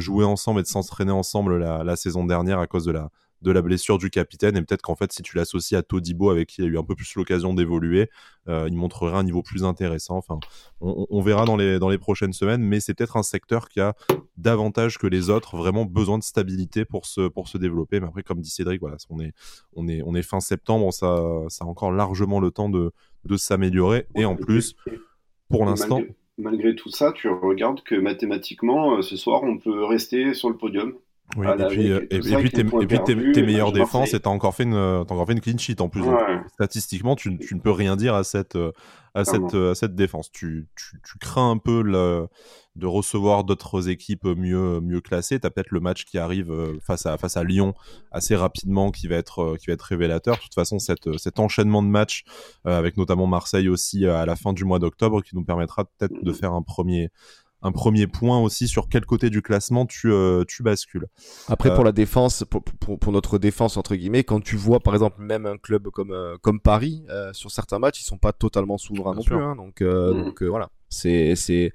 jouer 0.00 0.24
ensemble 0.24 0.60
et 0.60 0.62
de 0.62 0.68
s'entraîner 0.68 1.12
ensemble 1.12 1.58
la 1.58 1.96
saison 1.96 2.24
dernière 2.24 2.58
à 2.58 2.66
cause 2.66 2.84
de 2.84 2.92
la, 2.92 3.10
de 3.44 3.52
la 3.52 3.62
blessure 3.62 3.98
du 3.98 4.10
capitaine. 4.10 4.56
Et 4.56 4.62
peut-être 4.62 4.82
qu'en 4.82 4.96
fait, 4.96 5.12
si 5.12 5.22
tu 5.22 5.36
l'associes 5.36 5.76
à 5.76 5.82
Todibo, 5.82 6.30
avec 6.30 6.48
qui 6.48 6.62
il 6.62 6.64
a 6.64 6.68
eu 6.68 6.78
un 6.78 6.82
peu 6.82 6.94
plus 6.94 7.14
l'occasion 7.14 7.54
d'évoluer, 7.54 8.10
euh, 8.48 8.66
il 8.68 8.76
montrerait 8.76 9.16
un 9.16 9.22
niveau 9.22 9.42
plus 9.42 9.64
intéressant. 9.64 10.16
Enfin, 10.16 10.40
on, 10.80 11.20
verra 11.20 11.44
dans 11.44 11.56
les, 11.56 11.78
dans 11.78 11.90
les 11.90 11.98
prochaines 11.98 12.32
semaines, 12.32 12.62
mais 12.62 12.80
c'est 12.80 12.94
peut-être 12.94 13.16
un 13.16 13.22
secteur 13.22 13.68
qui 13.68 13.80
a 13.80 13.94
davantage 14.36 14.98
que 14.98 15.06
les 15.06 15.30
autres 15.30 15.56
vraiment 15.56 15.84
besoin 15.84 16.18
de 16.18 16.24
stabilité 16.24 16.84
pour 16.84 17.06
se, 17.06 17.28
pour 17.28 17.48
se 17.48 17.58
développer. 17.58 18.00
Mais 18.00 18.06
après, 18.06 18.22
comme 18.22 18.40
dit 18.40 18.50
Cédric, 18.50 18.80
voilà, 18.80 18.96
on 19.10 19.20
est, 19.20 19.32
on 19.74 19.86
est, 19.86 20.02
on 20.04 20.14
est 20.14 20.22
fin 20.22 20.40
septembre, 20.40 20.92
ça, 20.92 21.22
ça 21.48 21.64
a 21.64 21.68
encore 21.68 21.92
largement 21.92 22.40
le 22.40 22.50
temps 22.50 22.70
de, 22.70 22.92
de 23.24 23.36
s'améliorer. 23.36 24.06
Et 24.16 24.24
en 24.24 24.36
plus, 24.36 24.74
pour 25.48 25.64
l'instant. 25.66 26.00
Malgré, 26.36 26.74
tout 26.74 26.90
ça, 26.90 27.12
tu 27.12 27.28
regardes 27.28 27.82
que 27.84 27.94
mathématiquement, 27.94 28.96
euh, 28.96 29.02
ce 29.02 29.16
soir, 29.16 29.44
on 29.44 29.58
peut 29.58 29.84
rester 29.84 30.34
sur 30.34 30.50
le 30.50 30.56
podium. 30.56 30.94
Oui, 31.36 31.46
et 31.46 31.66
puis, 31.66 31.86
et, 31.88 32.20
puis, 32.20 32.50
tes, 32.50 33.32
tes, 33.32 33.42
meilleures 33.42 33.72
défenses, 33.72 34.14
et 34.14 34.20
t'as 34.20 34.30
encore, 34.30 34.54
fait 34.54 34.64
une, 34.64 34.76
encore 34.76 35.26
fait 35.26 35.32
une 35.32 35.40
clean 35.40 35.58
sheet 35.58 35.80
en 35.80 35.88
plus. 35.88 36.02
statistiquement, 36.52 37.16
tu, 37.16 37.38
tu, 37.38 37.54
ne 37.54 37.60
peux 37.60 37.70
rien 37.70 37.96
dire 37.96 38.14
à 38.14 38.24
cette, 38.24 38.58
à 39.14 39.24
cette, 39.24 39.54
à 39.54 39.74
cette 39.74 39.94
défense. 39.94 40.30
Tu, 40.30 40.68
tu, 40.76 41.00
tu 41.02 41.18
crains 41.18 41.50
un 41.50 41.58
peu 41.58 41.82
le, 41.82 42.28
de 42.76 42.86
recevoir 42.86 43.44
d'autres 43.44 43.88
équipes 43.88 44.24
mieux 44.24 44.80
mieux 44.80 45.00
classées. 45.00 45.38
T'as 45.40 45.50
peut-être 45.50 45.70
le 45.70 45.80
match 45.80 46.04
qui 46.04 46.18
arrive 46.18 46.52
face 46.84 47.06
à 47.06 47.16
face 47.16 47.36
à 47.36 47.44
Lyon 47.44 47.74
assez 48.10 48.34
rapidement 48.34 48.90
qui 48.90 49.06
va 49.06 49.16
être 49.16 49.56
qui 49.58 49.66
va 49.68 49.74
être 49.74 49.82
révélateur. 49.82 50.36
De 50.36 50.42
toute 50.42 50.54
façon, 50.54 50.78
cette, 50.78 51.16
cet 51.18 51.38
enchaînement 51.38 51.82
de 51.82 51.88
matchs 51.88 52.24
avec 52.64 52.96
notamment 52.96 53.26
Marseille 53.26 53.68
aussi 53.68 54.06
à 54.06 54.26
la 54.26 54.36
fin 54.36 54.52
du 54.52 54.64
mois 54.64 54.78
d'octobre 54.78 55.22
qui 55.22 55.36
nous 55.36 55.44
permettra 55.44 55.84
peut-être 55.84 56.22
de 56.22 56.32
faire 56.32 56.52
un 56.52 56.62
premier 56.62 57.10
un 57.64 57.72
premier 57.72 58.06
point 58.06 58.38
aussi 58.38 58.68
sur 58.68 58.88
quel 58.88 59.06
côté 59.06 59.30
du 59.30 59.40
classement 59.40 59.86
tu, 59.86 60.12
euh, 60.12 60.44
tu 60.46 60.62
bascules. 60.62 61.06
Après, 61.48 61.70
pour 61.70 61.80
euh, 61.80 61.84
la 61.84 61.92
défense, 61.92 62.44
pour, 62.48 62.62
pour, 62.62 63.12
notre 63.12 63.38
défense, 63.38 63.78
entre 63.78 63.96
guillemets, 63.96 64.22
quand 64.22 64.40
tu 64.40 64.54
vois 64.54 64.80
par 64.80 64.92
exemple 64.92 65.22
même 65.22 65.46
un 65.46 65.56
club 65.56 65.88
comme, 65.88 66.12
euh, 66.12 66.36
comme 66.42 66.60
Paris, 66.60 67.04
sur 67.32 67.50
certains 67.50 67.78
matchs, 67.78 68.02
ils 68.02 68.04
sont 68.04 68.18
pas 68.18 68.32
totalement 68.32 68.76
souverains 68.76 69.14
non 69.14 69.22
plus. 69.22 69.36
Hein, 69.36 69.56
donc, 69.56 69.80
mmh. 69.80 70.24
donc 70.24 70.42
voilà, 70.42 70.70
c'est. 70.88 71.34
c'est 71.34 71.72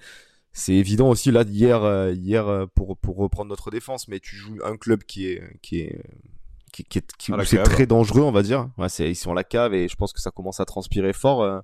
c'est 0.52 0.74
évident 0.74 1.10
aussi 1.10 1.30
là 1.30 1.44
hier 1.44 2.10
hier 2.10 2.66
pour 2.74 2.98
pour 2.98 3.18
reprendre 3.18 3.50
notre 3.50 3.70
défense 3.70 4.08
mais 4.08 4.20
tu 4.20 4.36
joues 4.36 4.58
un 4.66 4.78
club 4.78 5.04
qui 5.04 5.28
est 5.28 5.44
qui 5.62 5.82
est 5.82 6.02
qui, 6.74 6.84
qui, 6.84 7.02
qui 7.20 7.32
c'est 7.46 7.62
très 7.62 7.86
dangereux 7.86 8.24
on 8.24 8.32
va 8.32 8.42
dire 8.42 8.68
ouais, 8.80 8.90
c'est 8.90 9.10
ils 9.10 9.16
sont 9.16 9.32
à 9.32 9.36
la 9.36 9.44
cave 9.44 9.76
et 9.76 9.88
je 9.88 9.96
pense 9.96 10.12
que 10.12 10.20
ça 10.20 10.32
commence 10.32 10.60
à 10.60 10.66
transpirer 10.66 11.14
fort 11.14 11.62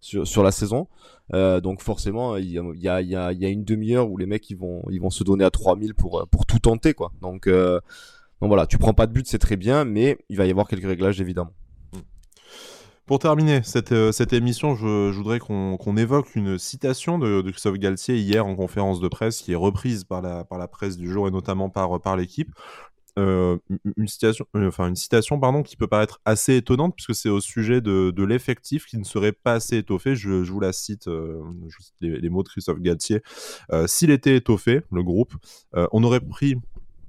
sur, 0.00 0.26
sur 0.26 0.42
la 0.42 0.50
saison. 0.50 0.88
Euh, 1.34 1.60
donc 1.60 1.82
forcément, 1.82 2.36
il 2.36 2.50
y 2.50 2.88
a, 2.88 3.02
y 3.02 3.14
a, 3.16 3.48
une 3.48 3.64
demi-heure 3.64 4.10
où 4.10 4.16
les 4.16 4.26
mecs 4.26 4.48
ils 4.50 4.56
vont, 4.56 4.82
ils 4.90 5.00
vont 5.00 5.10
se 5.10 5.24
donner 5.24 5.44
à 5.44 5.50
3000 5.50 5.94
pour, 5.94 6.26
pour 6.30 6.46
tout 6.46 6.58
tenter. 6.58 6.94
quoi. 6.94 7.12
Donc, 7.20 7.46
euh, 7.46 7.80
donc 8.40 8.48
voilà, 8.48 8.66
tu 8.66 8.78
prends 8.78 8.94
pas 8.94 9.06
de 9.06 9.12
but, 9.12 9.26
c'est 9.26 9.38
très 9.38 9.56
bien, 9.56 9.84
mais 9.84 10.18
il 10.28 10.36
va 10.36 10.46
y 10.46 10.50
avoir 10.50 10.68
quelques 10.68 10.86
réglages 10.86 11.20
évidemment. 11.20 11.52
Pour 13.06 13.18
terminer 13.18 13.62
cette, 13.62 13.92
euh, 13.92 14.12
cette 14.12 14.34
émission, 14.34 14.74
je, 14.74 15.10
voudrais 15.10 15.38
qu'on 15.38 15.78
qu'on 15.78 15.96
évoque 15.96 16.36
une 16.36 16.58
citation 16.58 17.18
de, 17.18 17.40
de, 17.40 17.50
Christophe 17.50 17.78
Galtier 17.78 18.16
hier 18.18 18.46
en 18.46 18.54
conférence 18.54 19.00
de 19.00 19.08
presse 19.08 19.40
qui 19.40 19.52
est 19.52 19.56
reprise 19.56 20.04
par 20.04 20.20
la, 20.20 20.44
par 20.44 20.58
la 20.58 20.68
presse 20.68 20.98
du 20.98 21.10
jour 21.10 21.26
et 21.26 21.30
notamment 21.30 21.70
par, 21.70 22.02
par 22.02 22.18
l'équipe. 22.18 22.52
Euh, 23.18 23.58
une 23.96 24.06
citation, 24.06 24.46
euh, 24.54 24.68
enfin 24.68 24.86
une 24.86 24.96
citation 24.96 25.40
pardon, 25.40 25.64
qui 25.64 25.76
peut 25.76 25.88
paraître 25.88 26.20
assez 26.24 26.56
étonnante 26.56 26.94
puisque 26.94 27.16
c'est 27.16 27.28
au 27.28 27.40
sujet 27.40 27.80
de, 27.80 28.22
l'effectif 28.22 28.86
qui 28.86 28.96
ne 28.96 29.04
serait 29.04 29.32
pas 29.32 29.54
assez 29.54 29.78
étoffé. 29.78 30.14
Je, 30.14 30.44
je 30.44 30.52
vous 30.52 30.60
la 30.60 30.72
cite, 30.72 31.08
euh, 31.08 31.42
les, 32.00 32.20
les, 32.20 32.28
mots 32.28 32.44
de 32.44 32.48
Christophe 32.48 32.78
Galtier. 32.78 33.22
S'il 33.86 34.10
était 34.10 34.36
étoffé, 34.36 34.82
le 34.92 35.02
groupe, 35.02 35.34
on 35.92 36.04
aurait 36.04 36.20
pris 36.20 36.56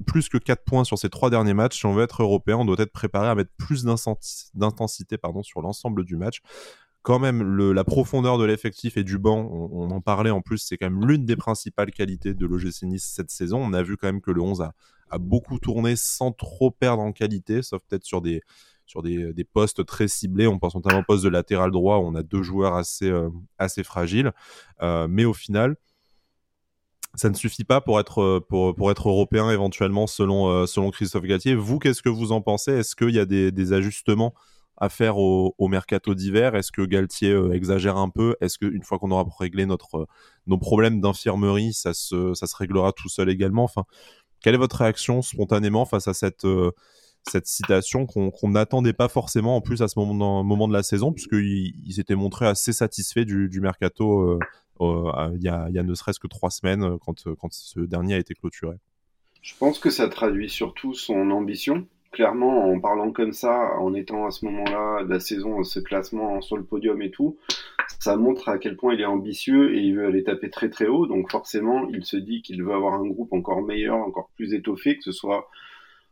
plus 0.07 0.30
que 0.30 0.38
4 0.38 0.64
points 0.64 0.84
sur 0.84 0.97
ces 0.97 1.10
trois 1.10 1.30
derniers 1.30 1.53
matchs. 1.53 1.80
Si 1.80 1.86
on 1.86 1.93
veut 1.93 2.03
être 2.03 2.24
européen, 2.24 2.57
on 2.57 2.66
doit 2.66 2.78
être 2.80 2.91
préparé 2.91 3.28
à 3.28 3.36
mettre 3.36 3.51
plus 3.57 3.84
d'intensité 3.84 5.18
sur 5.43 5.62
l'ensemble 5.62 6.05
du 6.05 6.16
match 6.16 6.41
quand 7.01 7.18
même 7.18 7.72
la 7.72 7.84
profondeur 7.86 8.38
de 8.38 8.43
l'effectif 8.43 8.97
et 8.97 9.05
du 9.05 9.18
banc, 9.18 9.39
on, 9.39 9.70
on, 9.72 9.89
en 9.89 10.01
parlait 10.01 10.32
en 10.32 10.41
plus, 10.41 10.57
c'est 10.57 10.78
quand 10.78 10.89
même 10.89 11.07
l'une 11.07 11.26
des 11.26 11.38
principales 11.38 11.91
qualités 11.91 12.34
de 12.34 12.45
l'OGC 12.45 12.84
Nice 12.84 13.10
cette 13.16 13.32
saison. 13.32 13.60
On 13.64 13.72
a 13.72 13.82
vu 13.82 13.95
quand 13.95 14.07
même 14.07 14.20
que 14.20 14.32
le 14.32 14.41
11 14.41 14.62
a, 14.62 14.74
a 15.10 15.18
beaucoup 15.18 15.60
tourné 15.60 15.95
sans 15.95 16.32
trop 16.32 16.72
perdre 16.72 17.01
en 17.01 17.12
qualité, 17.12 17.62
sauf 17.62 17.82
peut-être 17.88 18.05
sur 18.05 18.22
des 18.22 18.41
sur 18.86 19.03
des, 19.03 19.34
des, 19.34 19.43
postes 19.43 19.86
très 19.86 20.07
ciblés. 20.07 20.47
On 20.47 20.57
pense 20.57 20.74
notamment 20.74 21.01
au 21.01 21.03
poste 21.03 21.24
de 21.24 21.30
latéral 21.30 21.70
droit 21.70 21.97
où 21.97 22.07
on 22.07 22.16
a 22.16 22.24
deux 22.24 22.41
joueurs 22.41 22.74
assez, 22.74 23.07
euh, 23.07 23.30
assez 23.60 23.84
fragiles. 23.84 24.32
Euh, 24.82 25.07
mais 25.07 25.26
au 25.26 25.34
final, 25.34 25.76
ça 27.16 27.30
ne 27.30 27.36
suffit 27.36 27.64
pas 27.64 27.82
pour 27.82 27.99
être, 27.99 28.39
pour, 28.49 28.76
pour 28.76 28.91
être 28.91 29.10
européen 29.10 29.49
éventuellement 29.51 30.07
selon, 30.07 30.49
euh, 30.49 30.66
selon 30.66 30.91
Christophe 30.91 31.24
Gatier. 31.24 31.55
Vous, 31.55 31.80
qu'est-ce 31.80 32.01
que 32.01 32.10
vous 32.10 32.32
en 32.32 32.41
pensez? 32.41 32.72
Est-ce 32.72 32.95
qu'il 32.95 33.12
y 33.12 33.20
a 33.20 33.26
des, 33.26 33.51
des, 33.51 33.74
ajustements 33.74 34.34
à 34.78 34.89
faire 34.89 35.18
au, 35.18 35.55
au 35.57 35.68
mercato 35.68 36.14
d'hiver? 36.14 36.55
Est-ce 36.55 36.72
que 36.72 36.84
Galtier 36.84 37.32
euh, 37.32 37.51
exagère 37.51 37.97
un 37.97 38.10
peu? 38.10 38.36
Est-ce 38.41 38.57
qu'une 38.57 38.84
fois 38.84 38.99
qu'on 38.99 39.12
aura 39.12 39.26
réglé 39.39 39.66
notre, 39.66 40.07
nos 40.47 40.57
problèmes 40.57 41.01
d'infirmerie, 41.01 41.74
ça 41.74 41.93
se, 41.93 42.34
ça 42.34 42.47
se 42.47 42.55
réglera 42.55 42.91
tout 42.93 43.10
seul 43.10 43.30
également? 43.30 43.64
Enfin, 43.64 43.86
quelle 44.42 44.56
est 44.56 44.60
votre 44.60 44.78
réaction 44.78 45.22
spontanément 45.22 45.86
face 45.86 46.08
à 46.08 46.14
cette, 46.14 46.46
euh, 46.46 46.72
cette 47.24 47.48
citation 47.48 48.06
qu'on 48.06 48.50
n'attendait 48.50 48.94
pas 48.94 49.08
forcément 49.08 49.56
en 49.56 49.62
plus 49.62 49.82
à 49.82 49.88
ce 49.88 50.00
moment, 50.00 50.44
moment 50.44 50.68
de 50.68 50.74
la 50.74 50.84
saison, 50.84 51.12
puisqu'il 51.12 51.74
il, 51.86 51.94
s'était 51.94 52.16
montré 52.16 52.48
assez 52.48 52.74
satisfait 52.74 53.26
du, 53.26 53.50
du 53.50 53.62
mercato 53.62 54.22
euh, 54.22 54.40
euh, 54.82 55.32
il, 55.36 55.44
y 55.44 55.50
a, 55.50 55.66
il 55.70 55.76
y 55.76 55.80
a 55.80 55.84
ne 55.84 55.94
serait-ce 55.94 56.20
que 56.20 56.28
trois 56.28 56.50
semaines 56.50 56.98
quand, 57.00 57.24
quand 57.36 57.52
ce 57.52 57.82
dernier 57.82 58.16
a 58.16 58.18
été 58.18 58.34
clôturé? 58.34 58.78
Je 59.42 59.56
pense 59.58 59.80
que 59.80 59.90
ça 59.90 60.08
traduit 60.08 60.50
surtout 60.50 60.94
son 60.94 61.32
ambition. 61.32 61.88
Clairement, 62.12 62.72
en 62.72 62.80
parlant 62.80 63.12
comme 63.12 63.34
ça, 63.34 63.76
en 63.80 63.94
étant 63.94 64.26
à 64.26 64.32
ce 64.32 64.44
moment-là 64.46 65.04
de 65.04 65.10
la 65.10 65.20
saison, 65.20 65.64
ce 65.64 65.80
classement 65.80 66.42
sur 66.42 66.58
le 66.58 66.64
podium 66.64 67.02
et 67.02 67.12
tout, 67.12 67.38
ça 68.00 68.16
montre 68.16 68.47
à 68.50 68.58
quel 68.58 68.78
point 68.78 68.93
il 68.93 69.02
est 69.02 69.06
ambitieux 69.06 69.76
et 69.76 69.82
il 69.82 69.95
veut 69.95 70.06
aller 70.06 70.24
taper 70.24 70.50
très 70.50 70.70
très 70.70 70.88
haut. 70.88 71.06
Donc 71.06 71.30
forcément, 71.30 71.88
il 71.89 72.06
se 72.06 72.18
dit 72.18 72.41
qu'il 72.41 72.64
veut 72.64 72.74
avoir 72.74 72.93
un 72.93 73.06
groupe 73.06 73.34
encore 73.34 73.62
meilleur, 73.62 73.97
encore 73.97 74.30
plus 74.36 74.54
étoffé, 74.54 74.97
que 74.97 75.04
ce 75.04 75.12
soit 75.12 75.50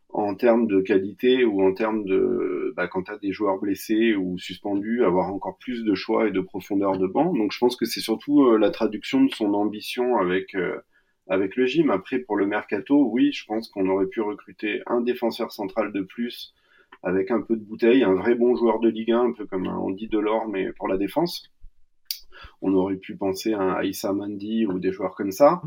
en 0.09 0.35
termes 0.35 0.67
de 0.67 0.81
qualité 0.81 1.45
ou 1.45 1.61
en 1.61 1.73
termes 1.73 2.03
de 2.05 2.73
bah, 2.75 2.87
quand 2.87 3.03
tu 3.03 3.11
as 3.11 3.17
des 3.17 3.31
joueurs 3.31 3.59
blessés 3.59 4.15
ou 4.15 4.37
suspendus, 4.37 5.05
avoir 5.05 5.33
encore 5.33 5.57
plus 5.57 5.83
de 5.83 5.95
choix 5.95 6.27
et 6.27 6.31
de 6.31 6.41
profondeur 6.41 6.97
de 6.97 7.07
banc. 7.07 7.33
Donc 7.33 7.53
je 7.53 7.59
pense 7.59 7.77
que 7.77 7.85
c'est 7.85 8.01
surtout 8.01 8.45
euh, 8.45 8.57
la 8.57 8.69
traduction 8.69 9.23
de 9.23 9.33
son 9.33 9.53
ambition 9.53 10.17
avec 10.17 10.55
euh, 10.55 10.77
avec 11.29 11.55
le 11.55 11.65
gym. 11.65 11.89
Après 11.89 12.19
pour 12.19 12.35
le 12.35 12.47
mercato, 12.47 13.09
oui, 13.11 13.31
je 13.31 13.45
pense 13.45 13.69
qu'on 13.69 13.87
aurait 13.89 14.07
pu 14.07 14.21
recruter 14.21 14.81
un 14.87 15.01
défenseur 15.01 15.51
central 15.51 15.93
de 15.93 16.01
plus 16.01 16.53
avec 17.03 17.31
un 17.31 17.41
peu 17.41 17.55
de 17.55 17.63
bouteille, 17.63 18.03
un 18.03 18.13
vrai 18.13 18.35
bon 18.35 18.55
joueur 18.55 18.79
de 18.79 18.89
Ligue 18.89 19.11
1, 19.11 19.19
un 19.19 19.31
peu 19.33 19.45
comme 19.45 19.67
un 19.67 19.77
Andy 19.77 20.07
Delors 20.07 20.47
mais 20.49 20.71
pour 20.73 20.87
la 20.89 20.97
défense. 20.97 21.49
On 22.61 22.73
aurait 22.73 22.97
pu 22.97 23.15
penser 23.15 23.53
à 23.53 23.59
un 23.59 23.73
Aïssa 23.73 24.13
Mandi 24.13 24.65
ou 24.65 24.79
des 24.79 24.91
joueurs 24.91 25.15
comme 25.15 25.31
ça. 25.31 25.61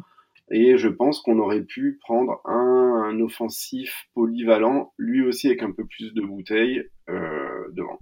Et 0.50 0.76
je 0.76 0.88
pense 0.88 1.20
qu'on 1.20 1.38
aurait 1.38 1.62
pu 1.62 1.98
prendre 2.00 2.40
un, 2.44 3.18
offensif 3.20 4.06
polyvalent, 4.14 4.92
lui 4.98 5.22
aussi 5.22 5.48
avec 5.48 5.62
un 5.62 5.72
peu 5.72 5.84
plus 5.84 6.12
de 6.14 6.22
bouteille 6.22 6.84
euh, 7.08 7.68
devant. 7.72 7.98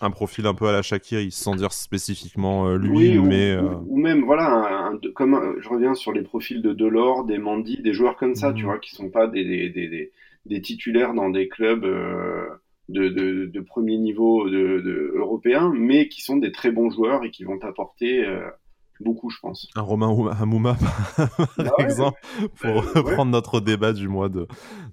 Un 0.00 0.10
profil 0.10 0.46
un 0.46 0.54
peu 0.54 0.66
à 0.66 0.72
la 0.72 0.82
Shakiri, 0.82 1.30
sans 1.30 1.54
dire 1.54 1.72
spécifiquement 1.72 2.66
euh, 2.66 2.76
lui, 2.76 3.18
mais. 3.18 3.52
Euh, 3.52 3.74
ou, 3.86 3.98
même, 3.98 4.24
voilà, 4.24 4.92
comme 5.14 5.56
je 5.60 5.68
reviens 5.68 5.94
sur 5.94 6.12
les 6.12 6.22
profils 6.22 6.62
de 6.62 6.72
Delors, 6.72 7.24
des 7.24 7.38
Mandy, 7.38 7.80
des 7.82 7.92
joueurs 7.92 8.16
comme 8.16 8.34
ça, 8.34 8.52
tu 8.52 8.62
mhm. 8.62 8.70
vois, 8.70 8.78
qui 8.78 8.90
sont 8.90 9.10
pas 9.10 9.28
des, 9.28 9.44
des, 9.44 9.68
des, 9.70 10.12
des 10.46 10.60
titulaires 10.60 11.14
dans 11.14 11.30
des 11.30 11.48
clubs 11.48 11.86
de, 12.92 13.08
de, 13.08 13.46
de, 13.46 13.60
premier 13.60 13.98
niveau 13.98 14.48
de, 14.48 14.80
de, 14.80 15.12
européen, 15.16 15.72
mais 15.74 16.08
qui 16.08 16.22
sont 16.22 16.36
des 16.36 16.52
très 16.52 16.70
bons 16.70 16.90
joueurs 16.90 17.24
et 17.24 17.30
qui 17.30 17.44
vont 17.44 17.58
apporter 17.62 18.24
euh, 18.24 18.48
beaucoup, 19.02 19.30
je 19.30 19.38
pense. 19.40 19.68
Un 19.74 19.82
Romain 19.82 20.08
Hamouma, 20.40 20.76
par 21.16 21.28
ah 21.78 21.82
exemple, 21.82 22.20
pour 22.60 22.76
reprendre 22.94 23.30
notre 23.30 23.60
débat 23.60 23.92
du 23.92 24.08
mois 24.08 24.28
de, 24.28 24.46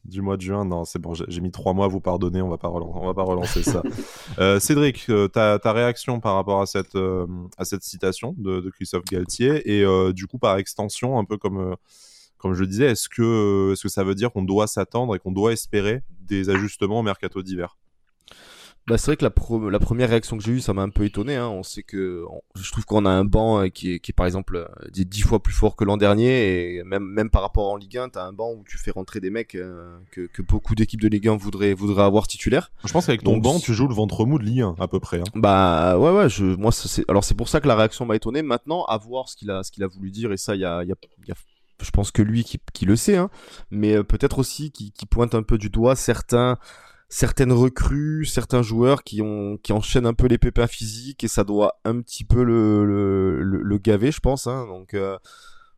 du 0.05 0.21
mois 0.21 0.35
de 0.35 0.41
juin. 0.41 0.65
Non, 0.65 0.83
c'est 0.83 0.99
bon, 0.99 1.13
j'ai 1.13 1.41
mis 1.41 1.51
trois 1.51 1.73
mois 1.73 1.85
à 1.85 1.87
vous 1.87 2.01
pardonner, 2.01 2.41
on 2.41 2.49
va 2.49 2.57
pas 2.57 2.67
relancer, 2.67 2.99
on 2.99 3.05
va 3.05 3.13
pas 3.13 3.23
relancer 3.23 3.63
ça. 3.63 3.83
euh, 4.39 4.59
Cédric, 4.59 5.05
euh, 5.09 5.27
ta, 5.27 5.59
ta 5.59 5.71
réaction 5.71 6.19
par 6.19 6.35
rapport 6.35 6.61
à 6.61 6.65
cette, 6.65 6.95
euh, 6.95 7.25
à 7.57 7.65
cette 7.65 7.83
citation 7.83 8.35
de, 8.37 8.59
de 8.59 8.69
Christophe 8.69 9.05
Galtier 9.05 9.61
et 9.65 10.13
du 10.13 10.27
coup, 10.27 10.39
par 10.39 10.57
extension, 10.57 11.17
un 11.17 11.25
peu 11.25 11.37
comme 11.37 11.75
comme 12.37 12.53
je 12.53 12.61
le 12.61 12.67
disais, 12.67 12.85
est-ce 12.85 13.09
que, 13.09 13.73
est-ce 13.73 13.83
que 13.83 13.89
ça 13.89 14.05
veut 14.05 14.15
dire 14.15 14.31
qu'on 14.31 14.43
doit 14.43 14.65
s'attendre 14.65 15.13
et 15.13 15.19
qu'on 15.19 15.33
doit 15.33 15.51
espérer 15.51 16.03
des 16.21 16.49
ajustements 16.49 16.99
au 16.99 17.03
mercato 17.03 17.41
d'hiver? 17.43 17.77
Bah, 18.89 18.97
c'est 18.97 19.05
vrai 19.11 19.17
que 19.17 19.23
la, 19.23 19.69
la 19.69 19.79
première 19.79 20.09
réaction 20.09 20.35
que 20.35 20.43
j'ai 20.43 20.53
eue, 20.53 20.61
ça 20.61 20.73
m'a 20.73 20.81
un 20.81 20.89
peu 20.89 21.05
étonné. 21.05 21.35
Hein. 21.35 21.47
On 21.47 21.61
sait 21.61 21.83
que 21.83 22.25
je 22.55 22.71
trouve 22.71 22.85
qu'on 22.85 23.05
a 23.05 23.11
un 23.11 23.23
banc 23.23 23.61
euh, 23.61 23.67
qui 23.67 23.93
est, 23.93 23.99
qui 23.99 24.09
est 24.09 24.13
par 24.13 24.25
exemple 24.25 24.55
euh, 24.55 24.65
dix 24.89 25.21
fois 25.21 25.43
plus 25.43 25.53
fort 25.53 25.75
que 25.75 25.83
l'an 25.83 25.95
dernier, 25.95 26.77
et 26.77 26.83
même 26.83 27.03
même 27.03 27.29
par 27.29 27.43
rapport 27.43 27.69
en 27.69 27.75
Ligue 27.75 27.99
1, 27.99 28.09
t'as 28.09 28.23
un 28.23 28.33
banc 28.33 28.51
où 28.51 28.63
tu 28.67 28.79
fais 28.79 28.89
rentrer 28.89 29.19
des 29.19 29.29
mecs 29.29 29.53
euh, 29.53 29.95
que, 30.09 30.21
que 30.21 30.41
beaucoup 30.41 30.73
d'équipes 30.73 31.01
de 31.01 31.07
Ligue 31.07 31.27
1 31.27 31.37
voudraient 31.37 31.75
voudraient 31.75 32.01
avoir 32.01 32.27
titulaire. 32.27 32.71
Je 32.83 32.91
pense 32.91 33.05
qu'avec 33.05 33.21
ton 33.21 33.37
banc, 33.37 33.59
tu 33.59 33.75
joues 33.75 33.87
le 33.87 33.93
ventre 33.93 34.25
mou 34.25 34.39
de 34.39 34.43
Ligue 34.43 34.61
1 34.61 34.75
à 34.79 34.87
peu 34.87 34.99
près. 34.99 35.19
Hein. 35.19 35.23
Bah 35.35 35.99
ouais 35.99 36.11
ouais, 36.11 36.27
je, 36.27 36.45
moi 36.45 36.71
c'est 36.71 37.07
alors 37.07 37.23
c'est 37.23 37.35
pour 37.35 37.47
ça 37.47 37.61
que 37.61 37.67
la 37.67 37.75
réaction 37.75 38.07
m'a 38.07 38.15
étonné. 38.15 38.41
Maintenant, 38.41 38.85
à 38.85 38.97
voir 38.97 39.29
ce 39.29 39.35
qu'il 39.35 39.51
a 39.51 39.61
ce 39.61 39.71
qu'il 39.71 39.83
a 39.83 39.87
voulu 39.87 40.09
dire 40.09 40.31
et 40.31 40.37
ça 40.37 40.55
il 40.55 40.61
y 40.61 40.65
a, 40.65 40.83
y, 40.83 40.91
a, 40.91 40.95
y 41.27 41.31
a 41.31 41.35
je 41.79 41.91
pense 41.91 42.09
que 42.09 42.23
lui 42.23 42.43
qui, 42.43 42.59
qui 42.73 42.85
le 42.85 42.95
sait, 42.95 43.17
hein, 43.17 43.29
mais 43.69 44.03
peut-être 44.03 44.39
aussi 44.39 44.71
qui, 44.71 44.91
qui 44.91 45.05
pointe 45.05 45.35
un 45.35 45.43
peu 45.43 45.59
du 45.59 45.69
doigt 45.69 45.95
certains 45.95 46.57
certaines 47.09 47.51
recrues, 47.51 48.25
certains 48.25 48.61
joueurs 48.61 49.03
qui 49.03 49.21
ont 49.21 49.57
qui 49.57 49.73
enchaînent 49.73 50.05
un 50.05 50.13
peu 50.13 50.27
les 50.27 50.37
pépins 50.37 50.67
physiques 50.67 51.23
et 51.23 51.27
ça 51.27 51.43
doit 51.43 51.79
un 51.83 52.01
petit 52.01 52.23
peu 52.23 52.43
le 52.43 53.77
gaver, 53.79 54.11
je 54.11 54.19
pense. 54.19 54.47
Hein. 54.47 54.67
Donc 54.67 54.93
euh, 54.93 55.17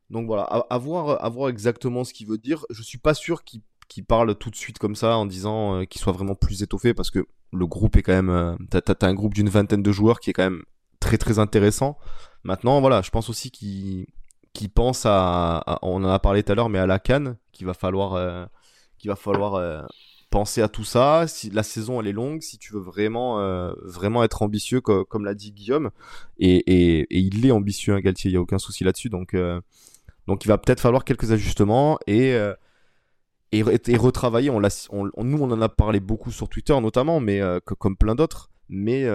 donc 0.09 0.27
voilà, 0.27 0.43
à, 0.43 0.57
à 0.69 0.77
voir 0.77 1.49
exactement 1.49 2.03
ce 2.03 2.13
qu'il 2.13 2.27
veut 2.27 2.37
dire. 2.37 2.65
Je 2.69 2.83
suis 2.83 2.97
pas 2.97 3.13
sûr 3.13 3.43
qu'il 3.43 4.05
parle 4.05 4.35
tout 4.35 4.49
de 4.49 4.55
suite 4.55 4.77
comme 4.77 4.95
ça 4.95 5.15
en 5.17 5.25
disant 5.25 5.75
euh, 5.75 5.85
qu'il 5.85 6.01
soit 6.01 6.13
vraiment 6.13 6.35
plus 6.35 6.63
étoffé 6.63 6.93
parce 6.93 7.09
que 7.09 7.25
le 7.53 7.65
groupe 7.65 7.95
est 7.95 8.03
quand 8.03 8.13
même 8.13 8.29
euh, 8.29 8.55
t'as 8.69 8.81
as, 9.01 9.05
un 9.05 9.13
groupe 9.13 9.33
d'une 9.33 9.49
vingtaine 9.49 9.83
de 9.83 9.91
joueurs 9.91 10.19
qui 10.19 10.29
est 10.29 10.33
quand 10.33 10.43
même 10.43 10.63
très 10.99 11.17
très 11.17 11.39
intéressant. 11.39 11.97
Maintenant 12.43 12.81
voilà, 12.81 13.01
je 13.01 13.09
pense 13.09 13.29
aussi 13.29 13.51
qu'il 13.51 14.05
pense 14.73 15.03
à, 15.05 15.79
on 15.81 16.03
en 16.03 16.09
a 16.09 16.19
parlé 16.19 16.43
tout 16.43 16.51
à 16.51 16.55
l'heure 16.55 16.69
mais 16.69 16.79
à 16.79 16.87
la 16.87 16.99
canne 16.99 17.37
qu'il 17.53 17.65
va 17.65 17.73
falloir 17.73 18.15
euh, 18.15 18.45
qu'il 18.97 19.09
va 19.09 19.15
falloir 19.15 19.87
penser 20.31 20.61
à 20.61 20.67
tout 20.67 20.83
ça. 20.83 21.27
Si 21.27 21.51
la 21.51 21.61
saison 21.61 22.01
elle 22.01 22.07
est 22.07 22.13
longue, 22.13 22.41
si 22.41 22.57
tu 22.57 22.73
veux 22.73 22.79
vraiment 22.79 23.39
euh, 23.39 23.73
vraiment 23.83 24.23
être 24.23 24.41
ambitieux, 24.41 24.81
comme, 24.81 25.25
l'a 25.25 25.35
dit 25.35 25.51
Guillaume, 25.51 25.91
et, 26.39 27.05
il 27.11 27.45
est 27.45 27.51
ambitieux, 27.51 27.93
hein, 27.93 27.99
Galtier, 27.99 28.31
il 28.31 28.33
y 28.33 28.37
a 28.37 28.41
aucun 28.41 28.57
souci 28.57 28.83
là-dessus. 28.83 29.09
Donc 29.09 29.35
euh, 29.35 29.61
Donc 30.25 30.43
il 30.43 30.47
va 30.47 30.57
peut-être 30.57 30.79
falloir 30.79 31.03
quelques 31.03 31.31
ajustements 31.31 31.99
et, 32.07 32.33
euh, 32.33 32.55
et, 33.51 33.61
retravailler. 33.61 34.49
Nous, 34.49 34.61
on 34.91 35.51
en 35.51 35.61
a 35.61 35.69
parlé 35.69 35.99
beaucoup 35.99 36.31
sur 36.31 36.49
Twitter 36.49 36.79
notamment, 36.81 37.19
mais 37.19 37.41
comme 37.65 37.95
plein 37.95 38.15
d'autres. 38.15 38.49
Mais 38.69 39.05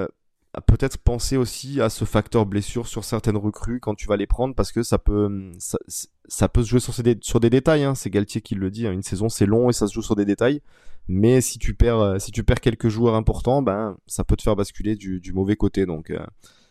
peut-être 0.61 0.98
penser 0.98 1.36
aussi 1.36 1.80
à 1.80 1.88
ce 1.88 2.04
facteur 2.04 2.46
blessure 2.46 2.86
sur 2.86 3.04
certaines 3.04 3.36
recrues 3.36 3.80
quand 3.80 3.94
tu 3.94 4.07
vas 4.07 4.16
les 4.16 4.26
prendre 4.26 4.54
parce 4.54 4.72
que 4.72 4.82
ça 4.82 4.98
peut, 4.98 5.52
ça, 5.59 6.48
peut 6.48 6.62
se 6.62 6.68
jouer 6.68 6.80
sur, 6.80 6.94
sur 7.20 7.40
des 7.40 7.50
détails. 7.50 7.84
Hein. 7.84 7.94
C'est 7.94 8.11
Galtier 8.11 8.40
qui 8.40 8.54
le 8.54 8.70
dit. 8.70 8.86
Hein. 8.86 8.92
Une 8.92 9.02
saison, 9.02 9.28
c'est 9.28 9.46
long 9.46 9.68
et 9.68 9.72
ça 9.72 9.86
se 9.86 9.94
joue 9.94 10.02
sur 10.02 10.16
des 10.16 10.24
détails. 10.24 10.62
Mais 11.09 11.40
si 11.40 11.59
tu 11.59 11.74
perds, 11.74 12.20
si 12.20 12.32
tu 12.32 12.42
perds 12.42 12.61
quelques 12.61 12.88
joueurs 12.88 13.14
importants, 13.14 13.62
ben, 13.62 13.96
ça 14.07 14.24
peut 14.24 14.36
te 14.36 14.42
faire 14.42 14.57
basculer 14.57 14.96
du, 14.96 15.32
mauvais 15.32 15.54
côté. 15.57 15.86
Donc, 15.86 16.12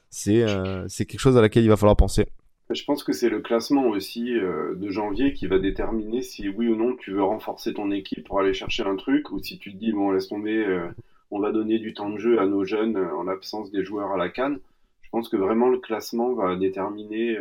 c'est 0.09 0.45
c'est 0.88 1.05
quelque 1.05 1.19
chose 1.21 1.38
à 1.38 1.41
laquelle 1.41 1.63
il 1.63 1.69
va 1.69 1.77
falloir 1.77 1.95
penser. 1.95 2.27
Je 2.71 2.83
pense 2.83 3.03
que 3.03 3.13
c'est 3.13 3.29
le 3.29 3.41
classement 3.41 3.88
aussi 3.89 4.33
euh, 4.33 4.73
de 4.75 4.89
janvier 4.89 5.33
qui 5.33 5.45
va 5.45 5.59
déterminer 5.59 6.23
si 6.23 6.49
oui 6.49 6.67
ou 6.67 6.75
non 6.75 6.95
tu 6.95 7.11
veux 7.11 7.23
renforcer 7.23 7.75
ton 7.75 7.91
équipe 7.91 8.25
pour 8.25 8.39
aller 8.39 8.53
chercher 8.53 8.83
un 8.83 8.95
truc 8.95 9.31
ou 9.31 9.41
si 9.41 9.59
tu 9.59 9.71
te 9.71 9.77
dis 9.77 9.91
bon 9.91 10.11
laisse 10.11 10.29
tomber, 10.29 10.65
euh, 10.65 10.88
on 11.32 11.39
va 11.39 11.51
donner 11.51 11.80
du 11.80 11.93
temps 11.93 12.09
de 12.09 12.17
jeu 12.17 12.39
à 12.39 12.45
nos 12.45 12.65
jeunes 12.65 12.97
euh, 12.97 13.15
en 13.15 13.23
l'absence 13.23 13.71
des 13.71 13.84
joueurs 13.84 14.11
à 14.11 14.17
la 14.17 14.30
canne. 14.30 14.59
Je 15.01 15.09
pense 15.09 15.30
que 15.30 15.38
vraiment 15.38 15.69
le 15.69 15.78
classement 15.78 16.34
va 16.34 16.57
déterminer 16.57 17.38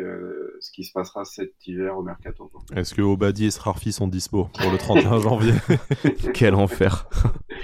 ce 0.61 0.71
qui 0.71 0.85
se 0.85 0.93
passera 0.93 1.25
cet 1.25 1.55
hiver 1.67 1.99
au 1.99 2.03
mercato. 2.03 2.49
Est-ce 2.77 2.95
que 2.95 3.03
Obadi 3.03 3.47
et 3.47 3.51
Srarfi 3.51 3.91
sont 3.91 4.07
dispo 4.07 4.49
pour 4.61 4.71
le 4.71 4.79
31 4.79 5.19
janvier 5.19 5.55
Quel 6.35 6.55
enfer 6.55 7.09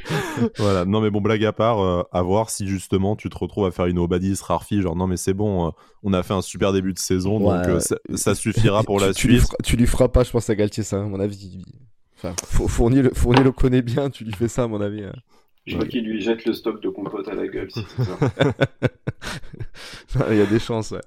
voilà. 0.59 0.85
Non, 0.85 1.01
mais 1.01 1.11
bon, 1.11 1.21
blague 1.21 1.45
à 1.45 1.53
part, 1.53 1.81
euh, 1.81 2.03
à 2.13 2.23
voir 2.23 2.51
si 2.51 2.67
justement 2.67 3.17
tu 3.17 3.29
te 3.29 3.37
retrouves 3.37 3.67
à 3.67 3.71
faire 3.71 3.87
une 3.87 3.99
Obadis 3.99 4.39
Rarfi, 4.43 4.81
genre 4.83 4.97
non, 4.97 5.07
mais 5.07 5.17
c'est 5.17 5.35
bon, 5.35 5.69
euh, 5.69 5.71
on 6.03 6.13
a 6.13 6.23
fait 6.23 6.35
un 6.35 6.43
super 6.43 6.73
début 6.73 6.93
de 6.93 6.99
saison, 6.99 7.41
donc 7.41 7.67
euh, 7.67 7.81
ça, 8.15 8.35
suffira 8.35 8.83
pour 8.83 9.01
la 9.01 9.13
suite. 9.13 9.45
tu 9.65 9.77
lui 9.77 9.87
feras 9.87 10.09
pas, 10.09 10.25
je 10.25 10.31
pense, 10.31 10.49
à 10.51 10.55
Galtier, 10.55 10.83
ça, 10.83 11.01
à 11.01 11.05
mon 11.05 11.21
avis. 11.21 11.63
Enfin, 12.17 12.35
Fournier 12.45 13.03
le, 13.03 13.11
Fournier 13.15 13.43
le 13.43 13.53
connaît 13.53 13.83
bien, 13.83 14.11
tu 14.11 14.25
lui 14.25 14.33
fais 14.33 14.49
ça, 14.49 14.65
à 14.65 14.67
mon 14.67 14.81
avis. 14.81 15.05
Je 15.67 15.77
vois 15.77 15.87
qu'il 15.87 16.05
lui 16.05 16.21
jette 16.21 16.45
le 16.45 16.53
stock 16.53 16.83
de 16.83 16.89
compote 16.89 17.29
à 17.29 17.35
la 17.35 17.47
gueule, 17.47 17.71
si 17.71 17.85
c'est 17.97 18.05
ça. 20.09 20.27
Il 20.31 20.37
y 20.37 20.41
a 20.41 20.47
des 20.47 20.59
chances, 20.59 20.91
ouais. 20.91 21.01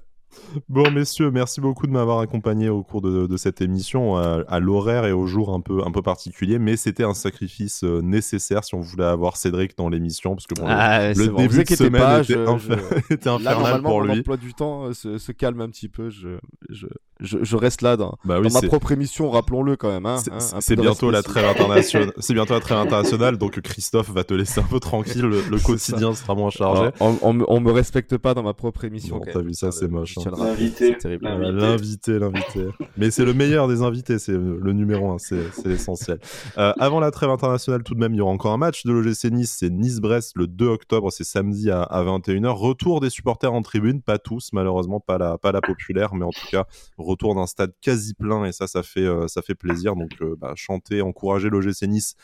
Bon, 0.68 0.90
messieurs, 0.90 1.30
merci 1.30 1.60
beaucoup 1.60 1.86
de 1.86 1.92
m'avoir 1.92 2.20
accompagné 2.20 2.68
au 2.68 2.82
cours 2.82 3.02
de, 3.02 3.36
cette 3.36 3.60
émission 3.60 4.16
à, 4.16 4.60
l'horaire 4.60 5.04
et 5.04 5.12
au 5.12 5.26
jour 5.26 5.52
un 5.52 5.60
peu, 5.60 5.82
un 5.84 5.90
peu 5.90 6.02
particulier, 6.02 6.58
mais 6.58 6.76
c'était 6.76 7.04
un 7.04 7.14
sacrifice 7.14 7.84
euh, 7.84 8.00
nécessaire 8.00 8.64
si 8.64 8.74
on 8.74 8.80
voulait 8.80 9.04
avoir 9.04 9.36
Cédric 9.36 9.76
dans 9.76 9.88
l'émission, 9.88 10.34
parce 10.34 10.46
que 10.46 10.54
bon, 10.54 10.64
ah, 10.66 11.12
le, 11.12 11.28
début 11.28 11.64
de 11.64 11.74
semaine 11.74 12.02
pas, 12.02 12.22
était, 12.22 12.34
infernal 13.28 13.82
pour 13.82 14.02
lui. 14.02 14.16
L'emploi 14.16 14.36
du 14.36 14.54
temps 14.54 14.86
euh, 14.86 14.92
se, 14.92 15.32
calme 15.32 15.60
un 15.60 15.68
petit 15.68 15.88
peu, 15.88 16.10
je, 16.10 16.38
je, 16.70 16.86
je, 17.24 17.56
reste 17.56 17.82
là 17.82 17.96
dans, 17.96 18.16
bah 18.24 18.40
ma 18.40 18.62
propre 18.62 18.92
émission, 18.92 19.30
rappelons-le 19.30 19.76
quand 19.76 19.88
même. 19.90 20.06
Hein, 20.06 20.18
c'est 20.60 20.78
hein, 20.78 20.82
bientôt 20.82 21.10
la 21.10 21.22
trêve 21.22 21.44
internationale. 21.44 22.12
c'est 22.18 22.34
bientôt 22.34 22.54
la 22.54 22.60
trêve 22.60 22.78
internationale, 22.78 23.36
donc 23.36 23.60
Christophe 23.60 24.10
va 24.10 24.24
te 24.24 24.34
laisser 24.34 24.60
un 24.60 24.64
peu 24.64 24.80
tranquille. 24.80 25.22
Le, 25.22 25.58
quotidien 25.58 26.14
sera 26.14 26.34
moins 26.34 26.50
chargé. 26.50 26.90
on, 27.00 27.32
me 27.32 27.70
respecte 27.70 28.16
pas 28.18 28.34
dans 28.34 28.42
ma 28.42 28.54
propre 28.54 28.84
émission. 28.84 29.20
T'as 29.32 29.40
vu 29.40 29.54
ça, 29.54 29.72
c'est 29.72 29.88
moche. 29.88 30.18
Hein. 30.18 30.30
L'invité. 30.38 30.96
L'invité, 31.20 32.18
l'invité. 32.18 32.66
Mais 32.96 33.10
c'est 33.10 33.24
le 33.24 33.34
meilleur 33.34 33.68
des 33.68 33.82
invités, 33.82 34.18
c'est 34.18 34.32
le 34.32 34.72
numéro 34.72 35.10
un, 35.10 35.18
c'est 35.18 35.38
l'essentiel. 35.64 36.18
Euh, 36.58 36.72
avant 36.78 37.00
la 37.00 37.10
trêve 37.10 37.30
internationale, 37.30 37.82
tout 37.82 37.94
de 37.94 38.00
même, 38.00 38.14
il 38.14 38.18
y 38.18 38.20
aura 38.20 38.32
encore 38.32 38.52
un 38.52 38.58
match 38.58 38.84
de 38.84 38.92
l'OGC 38.92 39.30
Nice, 39.30 39.56
c'est 39.58 39.70
Nice-Brest 39.70 40.32
le 40.36 40.46
2 40.46 40.66
octobre, 40.66 41.10
c'est 41.10 41.24
samedi 41.24 41.70
à, 41.70 41.86
21h. 41.90 42.48
Retour 42.48 43.00
des 43.00 43.10
supporters 43.10 43.52
en 43.52 43.62
tribune, 43.62 44.02
pas 44.02 44.18
tous, 44.18 44.50
malheureusement, 44.52 45.00
pas 45.00 45.18
la, 45.18 45.38
pas 45.38 45.52
la 45.52 45.60
populaire, 45.60 46.14
mais 46.14 46.24
en 46.24 46.30
tout 46.30 46.46
cas, 46.50 46.66
retour 46.98 47.13
d'un 47.16 47.46
stade 47.46 47.72
quasi 47.80 48.14
plein 48.14 48.44
et 48.44 48.52
ça, 48.52 48.66
ça 48.66 48.82
fait, 48.82 49.06
euh, 49.06 49.28
ça 49.28 49.42
fait 49.42 49.54
plaisir. 49.54 49.96
Donc, 49.96 50.10
euh, 50.20 50.36
bah, 50.38 50.52
chanter, 50.56 51.00
encourager 51.02 51.48
l'OGC 51.48 51.86
Nice. 51.86 52.16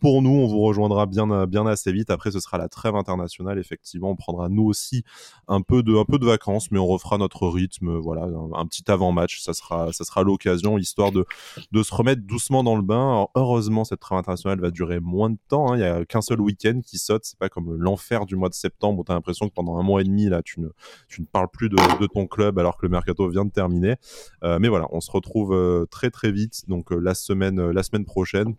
pour 0.00 0.22
nous, 0.22 0.30
on 0.30 0.46
vous 0.46 0.60
rejoindra 0.60 1.06
bien, 1.06 1.46
bien 1.46 1.66
assez 1.66 1.92
vite. 1.92 2.10
Après, 2.10 2.30
ce 2.30 2.40
sera 2.40 2.58
la 2.58 2.68
trêve 2.68 2.96
internationale. 2.96 3.58
Effectivement, 3.58 4.10
on 4.10 4.16
prendra 4.16 4.48
nous 4.48 4.64
aussi 4.64 5.04
un 5.48 5.62
peu 5.62 5.82
de, 5.82 5.96
un 5.96 6.04
peu 6.04 6.18
de 6.18 6.26
vacances, 6.26 6.70
mais 6.70 6.78
on 6.78 6.86
refera 6.86 7.18
notre 7.18 7.48
rythme. 7.48 7.96
Voilà, 7.98 8.26
un, 8.54 8.66
petit 8.66 8.90
avant-match, 8.90 9.40
ça 9.40 9.54
sera, 9.54 9.92
ça 9.92 10.04
sera 10.04 10.22
l'occasion, 10.22 10.78
histoire 10.78 11.12
de, 11.12 11.24
de 11.72 11.82
se 11.82 11.94
remettre 11.94 12.22
doucement 12.22 12.64
dans 12.64 12.76
le 12.76 12.82
bain. 12.82 13.26
heureusement, 13.34 13.84
cette 13.84 14.00
trêve 14.00 14.18
internationale 14.18 14.60
va 14.60 14.70
durer 14.70 15.00
moins 15.00 15.30
de 15.30 15.38
temps. 15.48 15.72
Hein. 15.72 15.76
Il 15.76 15.80
n'y 15.80 15.86
a 15.86 16.04
qu'un 16.04 16.22
seul 16.22 16.40
week-end 16.40 16.80
qui 16.84 16.98
saute. 16.98 17.24
C'est 17.24 17.38
pas 17.38 17.48
comme 17.48 17.76
l'enfer 17.76 18.26
du 18.26 18.36
mois 18.36 18.48
de 18.48 18.54
septembre 18.54 19.00
où 19.00 19.04
tu 19.04 19.12
l'impression 19.12 19.48
que 19.48 19.54
pendant 19.54 19.78
un 19.78 19.82
mois 19.82 20.00
et 20.00 20.04
demi, 20.04 20.28
là, 20.28 20.42
tu 20.42 20.60
ne, 20.60 20.68
tu 21.08 21.20
ne 21.20 21.26
parles 21.26 21.48
plus 21.52 21.68
de 21.68 22.06
ton 22.06 22.26
club 22.26 22.58
alors 22.58 22.76
que 22.76 22.86
le 22.86 22.90
mercato 22.90 23.28
vient 23.28 23.44
de 23.44 23.50
terminer. 23.50 23.96
Euh, 24.42 24.58
mais 24.60 24.68
voilà, 24.68 24.86
on 24.90 25.00
se 25.00 25.10
retrouve 25.10 25.52
euh, 25.54 25.86
très 25.90 26.10
très 26.10 26.32
vite. 26.32 26.68
Donc 26.68 26.92
euh, 26.92 26.98
la 26.98 27.14
semaine, 27.14 27.70
la 27.70 27.82
semaine 27.82 28.04
prochaine 28.04 28.54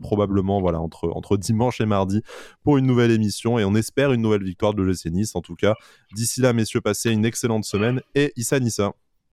probablement 0.00 0.58
voilà 0.62 0.80
entre 0.80 1.36
dimanche 1.36 1.82
et 1.82 1.84
mardi 1.86 2.22
pour 2.62 2.78
une 2.78 2.86
nouvelle 2.86 3.10
émission 3.10 3.58
et 3.58 3.64
on 3.66 3.74
espère 3.74 4.10
une 4.12 4.22
nouvelle 4.22 4.42
victoire 4.42 4.72
de 4.72 4.82
l'OGC 4.82 5.10
Nice 5.10 5.36
en 5.36 5.42
tout 5.42 5.54
cas 5.54 5.74
d'ici 6.14 6.40
là 6.40 6.54
messieurs 6.54 6.80
passez 6.80 7.10
une 7.10 7.26
excellente 7.26 7.66
semaine 7.66 8.00
et 8.14 8.32
Issa 8.36 8.58
Nissa 8.58 8.94